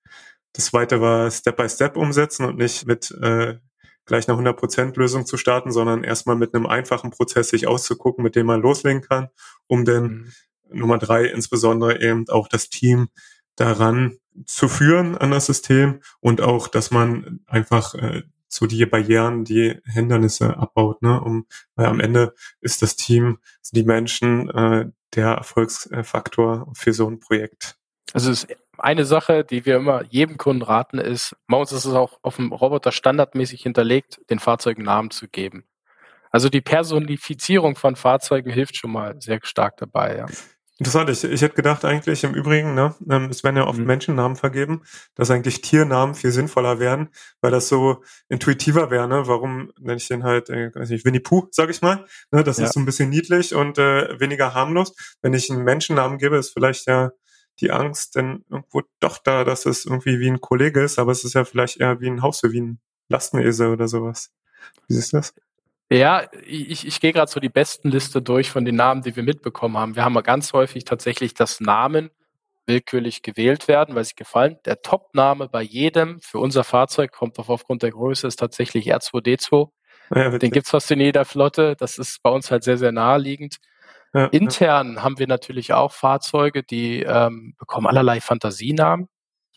Das 0.52 0.66
zweite 0.66 1.00
war 1.00 1.30
Step 1.30 1.56
by 1.56 1.68
Step 1.68 1.96
umsetzen 1.96 2.44
und 2.44 2.56
nicht 2.56 2.86
mit 2.86 3.10
äh, 3.10 3.58
gleich 4.06 4.28
eine 4.28 4.38
100% 4.38 4.98
Lösung 4.98 5.26
zu 5.26 5.36
starten, 5.36 5.72
sondern 5.72 6.04
erstmal 6.04 6.36
mit 6.36 6.54
einem 6.54 6.66
einfachen 6.66 7.10
Prozess 7.10 7.48
sich 7.48 7.66
auszugucken, 7.66 8.22
mit 8.22 8.36
dem 8.36 8.46
man 8.46 8.62
loslegen 8.62 9.02
kann, 9.02 9.28
um 9.66 9.84
dann 9.84 10.04
mhm. 10.04 10.32
Nummer 10.72 10.98
drei 10.98 11.24
insbesondere 11.26 12.00
eben 12.02 12.28
auch 12.28 12.48
das 12.48 12.68
Team 12.68 13.08
daran 13.56 14.18
zu 14.46 14.68
führen 14.68 15.16
an 15.16 15.30
das 15.30 15.46
System 15.46 16.00
und 16.20 16.40
auch, 16.40 16.68
dass 16.68 16.90
man 16.90 17.40
einfach 17.46 17.94
äh, 17.94 18.22
so 18.48 18.66
die 18.66 18.86
Barrieren, 18.86 19.44
die 19.44 19.80
Hindernisse 19.84 20.56
abbaut, 20.56 21.02
ne? 21.02 21.20
Um, 21.20 21.46
weil 21.74 21.86
am 21.86 22.00
Ende 22.00 22.34
ist 22.60 22.82
das 22.82 22.96
Team, 22.96 23.38
die 23.72 23.84
Menschen 23.84 24.48
äh, 24.50 24.90
der 25.14 25.28
Erfolgsfaktor 25.28 26.70
für 26.74 26.92
so 26.92 27.08
ein 27.08 27.18
Projekt. 27.18 27.76
Also 28.12 28.30
es 28.30 28.44
ist 28.44 28.56
eine 28.78 29.04
Sache, 29.04 29.44
die 29.44 29.64
wir 29.66 29.76
immer 29.76 30.04
jedem 30.04 30.36
Kunden 30.36 30.62
raten, 30.62 30.98
ist, 30.98 31.36
bei 31.48 31.56
uns 31.56 31.72
ist 31.72 31.84
es 31.84 31.94
auch 31.94 32.18
auf 32.22 32.36
dem 32.36 32.52
Roboter 32.52 32.92
standardmäßig 32.92 33.62
hinterlegt, 33.62 34.20
den 34.30 34.38
Fahrzeugen 34.38 34.82
Namen 34.82 35.10
zu 35.10 35.28
geben. 35.28 35.64
Also 36.30 36.48
die 36.48 36.60
Personifizierung 36.60 37.76
von 37.76 37.96
Fahrzeugen 37.96 38.50
hilft 38.50 38.76
schon 38.76 38.90
mal 38.92 39.14
sehr 39.20 39.38
stark 39.42 39.76
dabei, 39.76 40.16
ja. 40.16 40.26
Interessant, 40.78 41.08
ich, 41.08 41.22
ich 41.22 41.40
hätte 41.40 41.54
gedacht 41.54 41.84
eigentlich 41.84 42.24
im 42.24 42.34
Übrigen, 42.34 42.74
ne, 42.74 42.96
ähm, 43.08 43.28
es 43.30 43.44
werden 43.44 43.56
ja 43.56 43.64
oft 43.68 43.78
mhm. 43.78 43.86
Menschennamen 43.86 44.36
vergeben, 44.36 44.82
dass 45.14 45.30
eigentlich 45.30 45.62
Tiernamen 45.62 46.16
viel 46.16 46.32
sinnvoller 46.32 46.80
wären, 46.80 47.10
weil 47.40 47.52
das 47.52 47.68
so 47.68 48.02
intuitiver 48.28 48.90
wäre, 48.90 49.06
ne? 49.06 49.28
Warum 49.28 49.70
nenne 49.78 49.98
ich 49.98 50.08
den 50.08 50.24
halt, 50.24 50.50
äh, 50.50 50.74
weiß 50.74 50.88
nicht, 50.88 51.04
Winnie 51.04 51.20
Pooh, 51.20 51.46
sag 51.52 51.70
ich 51.70 51.80
mal. 51.80 52.04
Ne? 52.32 52.42
Das 52.42 52.58
ja. 52.58 52.64
ist 52.64 52.72
so 52.72 52.80
ein 52.80 52.86
bisschen 52.86 53.08
niedlich 53.08 53.54
und 53.54 53.78
äh, 53.78 54.18
weniger 54.18 54.52
harmlos. 54.52 54.96
Wenn 55.22 55.32
ich 55.32 55.48
einen 55.48 55.62
Menschennamen 55.62 56.18
gebe, 56.18 56.38
ist 56.38 56.54
vielleicht 56.54 56.88
ja 56.88 57.12
die 57.60 57.70
Angst 57.70 58.16
denn 58.16 58.44
irgendwo 58.50 58.82
doch 59.00 59.18
da, 59.18 59.44
dass 59.44 59.66
es 59.66 59.86
irgendwie 59.86 60.18
wie 60.18 60.28
ein 60.28 60.40
Kollege 60.40 60.82
ist, 60.82 60.98
aber 60.98 61.12
es 61.12 61.24
ist 61.24 61.34
ja 61.34 61.44
vielleicht 61.44 61.80
eher 61.80 62.00
wie 62.00 62.08
ein 62.08 62.22
Haustier, 62.22 62.52
wie 62.52 62.60
ein 62.60 62.80
Lastenesel 63.08 63.72
oder 63.72 63.88
sowas. 63.88 64.32
Wie 64.88 64.94
siehst 64.94 65.12
du 65.12 65.18
das? 65.18 65.34
Ja, 65.90 66.26
ich, 66.44 66.86
ich 66.86 67.00
gehe 67.00 67.12
gerade 67.12 67.30
so 67.30 67.40
die 67.40 67.50
besten 67.50 67.90
Liste 67.90 68.22
durch 68.22 68.50
von 68.50 68.64
den 68.64 68.76
Namen, 68.76 69.02
die 69.02 69.14
wir 69.14 69.22
mitbekommen 69.22 69.76
haben. 69.76 69.96
Wir 69.96 70.04
haben 70.04 70.14
ja 70.14 70.22
ganz 70.22 70.52
häufig 70.52 70.84
tatsächlich, 70.84 71.34
dass 71.34 71.60
Namen 71.60 72.10
willkürlich 72.66 73.22
gewählt 73.22 73.68
werden, 73.68 73.94
weil 73.94 74.04
sie 74.04 74.14
gefallen. 74.14 74.56
Der 74.64 74.80
Top-Name 74.80 75.48
bei 75.48 75.62
jedem 75.62 76.20
für 76.20 76.38
unser 76.38 76.64
Fahrzeug 76.64 77.12
kommt 77.12 77.38
auch 77.38 77.50
aufgrund 77.50 77.82
der 77.82 77.90
Größe 77.90 78.26
ist 78.26 78.36
tatsächlich 78.36 78.92
R2D2. 78.92 79.68
Ja, 80.14 80.38
Den 80.38 80.50
gibt's 80.50 80.70
fast 80.70 80.90
in 80.90 81.00
jeder 81.00 81.24
Flotte. 81.24 81.76
Das 81.78 81.98
ist 81.98 82.22
bei 82.22 82.30
uns 82.30 82.50
halt 82.50 82.64
sehr, 82.64 82.78
sehr 82.78 82.92
naheliegend. 82.92 83.58
Ja, 84.14 84.26
Intern 84.26 84.94
ja. 84.94 85.02
haben 85.02 85.18
wir 85.18 85.26
natürlich 85.26 85.72
auch 85.72 85.92
Fahrzeuge, 85.92 86.62
die 86.62 87.02
ähm, 87.02 87.54
bekommen 87.58 87.86
allerlei 87.86 88.20
Fantasienamen. 88.20 89.08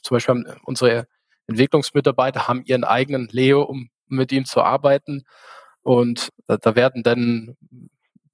Zum 0.01 0.15
Beispiel 0.15 0.35
haben 0.35 0.45
unsere 0.63 1.07
Entwicklungsmitarbeiter 1.47 2.47
haben 2.47 2.63
ihren 2.65 2.83
eigenen 2.83 3.27
Leo, 3.31 3.61
um 3.61 3.89
mit 4.07 4.31
ihm 4.31 4.45
zu 4.45 4.61
arbeiten. 4.61 5.23
Und 5.81 6.29
da, 6.47 6.57
da 6.57 6.75
werden 6.75 7.03
dann 7.03 7.55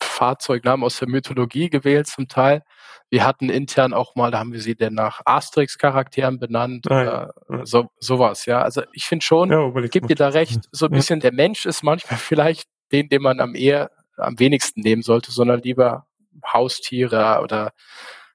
Fahrzeugnamen 0.01 0.84
aus 0.84 0.97
der 0.99 1.09
Mythologie 1.09 1.69
gewählt 1.69 2.07
zum 2.07 2.28
Teil. 2.28 2.63
Wir 3.09 3.26
hatten 3.26 3.49
intern 3.49 3.93
auch 3.93 4.15
mal, 4.15 4.32
da 4.32 4.39
haben 4.39 4.53
wir 4.53 4.61
sie 4.61 4.76
denn 4.76 4.93
nach 4.93 5.21
Asterix-Charakteren 5.26 6.39
benannt, 6.39 6.89
ah, 6.89 7.03
ja. 7.03 7.24
äh, 7.49 7.65
so, 7.65 7.89
sowas, 7.99 8.45
ja. 8.45 8.61
Also 8.61 8.82
ich 8.93 9.05
finde 9.05 9.24
schon, 9.24 9.51
ja, 9.51 9.76
ich 9.84 9.91
gebe 9.91 10.07
dir 10.07 10.15
da 10.15 10.30
recht, 10.30 10.61
so 10.71 10.86
ein 10.86 10.91
bisschen, 10.91 11.19
der 11.19 11.34
Mensch 11.34 11.65
ist 11.65 11.84
manchmal 11.84 12.17
vielleicht 12.19 12.67
den, 12.91 13.09
den 13.09 13.21
man 13.21 13.39
am 13.39 13.55
eher, 13.55 13.91
am 14.17 14.39
wenigsten 14.39 14.82
nehmen 14.82 15.01
sollte, 15.01 15.32
sondern 15.32 15.61
lieber 15.61 16.05
Haustiere 16.45 17.39
oder 17.41 17.73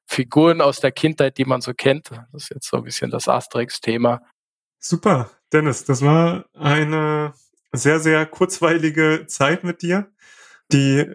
Figuren 0.06 0.60
aus 0.60 0.80
der 0.80 0.92
Kindheit, 0.92 1.38
die 1.38 1.44
man 1.44 1.60
so 1.60 1.74
kennt. 1.74 2.10
Das 2.10 2.44
ist 2.44 2.50
jetzt 2.50 2.68
so 2.68 2.78
ein 2.78 2.84
bisschen 2.84 3.10
das 3.10 3.28
Asterix-Thema. 3.28 4.22
Super, 4.78 5.30
Dennis, 5.52 5.84
das 5.84 6.02
war 6.02 6.46
eine 6.54 7.34
sehr, 7.72 8.00
sehr 8.00 8.24
kurzweilige 8.26 9.26
Zeit 9.26 9.64
mit 9.64 9.82
dir. 9.82 10.10
Die 10.70 11.06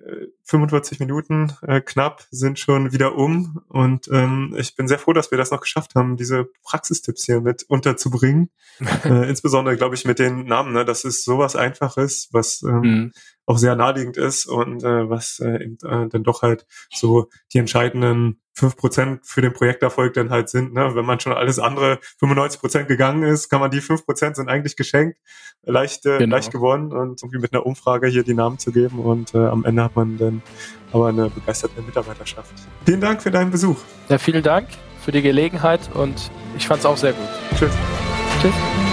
45 0.45 0.99
äh, 0.99 1.03
Minuten 1.05 1.53
äh, 1.61 1.79
knapp 1.81 2.25
sind 2.31 2.57
schon 2.57 2.91
wieder 2.91 3.15
um 3.15 3.61
und 3.67 4.07
ähm, 4.11 4.55
ich 4.57 4.75
bin 4.75 4.87
sehr 4.87 4.97
froh, 4.97 5.13
dass 5.13 5.29
wir 5.29 5.37
das 5.37 5.51
noch 5.51 5.61
geschafft 5.61 5.93
haben, 5.95 6.17
diese 6.17 6.49
Praxistipps 6.63 7.25
hier 7.25 7.41
mit 7.41 7.63
unterzubringen. 7.67 8.49
äh, 9.05 9.29
insbesondere, 9.29 9.77
glaube 9.77 9.95
ich, 9.95 10.05
mit 10.05 10.17
den 10.17 10.45
Namen, 10.45 10.73
ne, 10.73 10.85
dass 10.85 11.05
es 11.05 11.23
sowas 11.23 11.55
Einfaches, 11.55 12.29
was 12.31 12.63
ähm, 12.63 12.79
mhm 12.81 13.11
auch 13.45 13.57
sehr 13.57 13.75
naheliegend 13.75 14.17
ist 14.17 14.45
und 14.45 14.83
äh, 14.83 15.09
was 15.09 15.39
äh, 15.39 15.63
eben, 15.63 15.77
äh, 15.83 16.07
dann 16.07 16.23
doch 16.23 16.41
halt 16.41 16.65
so 16.91 17.29
die 17.51 17.57
entscheidenden 17.57 18.39
fünf 18.53 18.77
Prozent 18.77 19.25
für 19.25 19.41
den 19.41 19.53
Projekterfolg 19.53 20.13
dann 20.13 20.29
halt 20.29 20.49
sind. 20.49 20.73
Ne? 20.73 20.95
Wenn 20.95 21.05
man 21.05 21.19
schon 21.19 21.33
alles 21.33 21.59
andere 21.59 21.99
95 22.19 22.59
Prozent 22.59 22.87
gegangen 22.87 23.23
ist, 23.23 23.49
kann 23.49 23.59
man 23.59 23.71
die 23.71 23.81
fünf 23.81 24.05
Prozent 24.05 24.35
sind 24.35 24.49
eigentlich 24.49 24.75
geschenkt, 24.75 25.17
leicht, 25.63 26.05
äh, 26.05 26.19
genau. 26.19 26.35
leicht 26.35 26.51
gewonnen 26.51 26.93
und 26.93 27.21
irgendwie 27.21 27.39
mit 27.39 27.53
einer 27.53 27.65
Umfrage 27.65 28.07
hier 28.07 28.23
die 28.23 28.33
Namen 28.33 28.59
zu 28.59 28.71
geben 28.71 28.99
und 28.99 29.33
äh, 29.33 29.39
am 29.39 29.65
Ende 29.65 29.83
hat 29.83 29.95
man 29.95 30.17
dann 30.17 30.41
aber 30.91 31.07
eine 31.07 31.29
begeisterte 31.29 31.81
Mitarbeiterschaft. 31.81 32.53
Vielen 32.85 33.01
Dank 33.01 33.21
für 33.21 33.31
deinen 33.31 33.51
Besuch. 33.51 33.77
Ja, 34.09 34.17
vielen 34.17 34.43
Dank 34.43 34.67
für 35.03 35.11
die 35.11 35.21
Gelegenheit 35.21 35.81
und 35.93 36.31
ich 36.57 36.67
fand 36.67 36.81
es 36.81 36.85
auch 36.85 36.97
sehr 36.97 37.13
gut. 37.13 37.27
Tschüss. 37.57 37.71
Tschüss. 38.41 38.92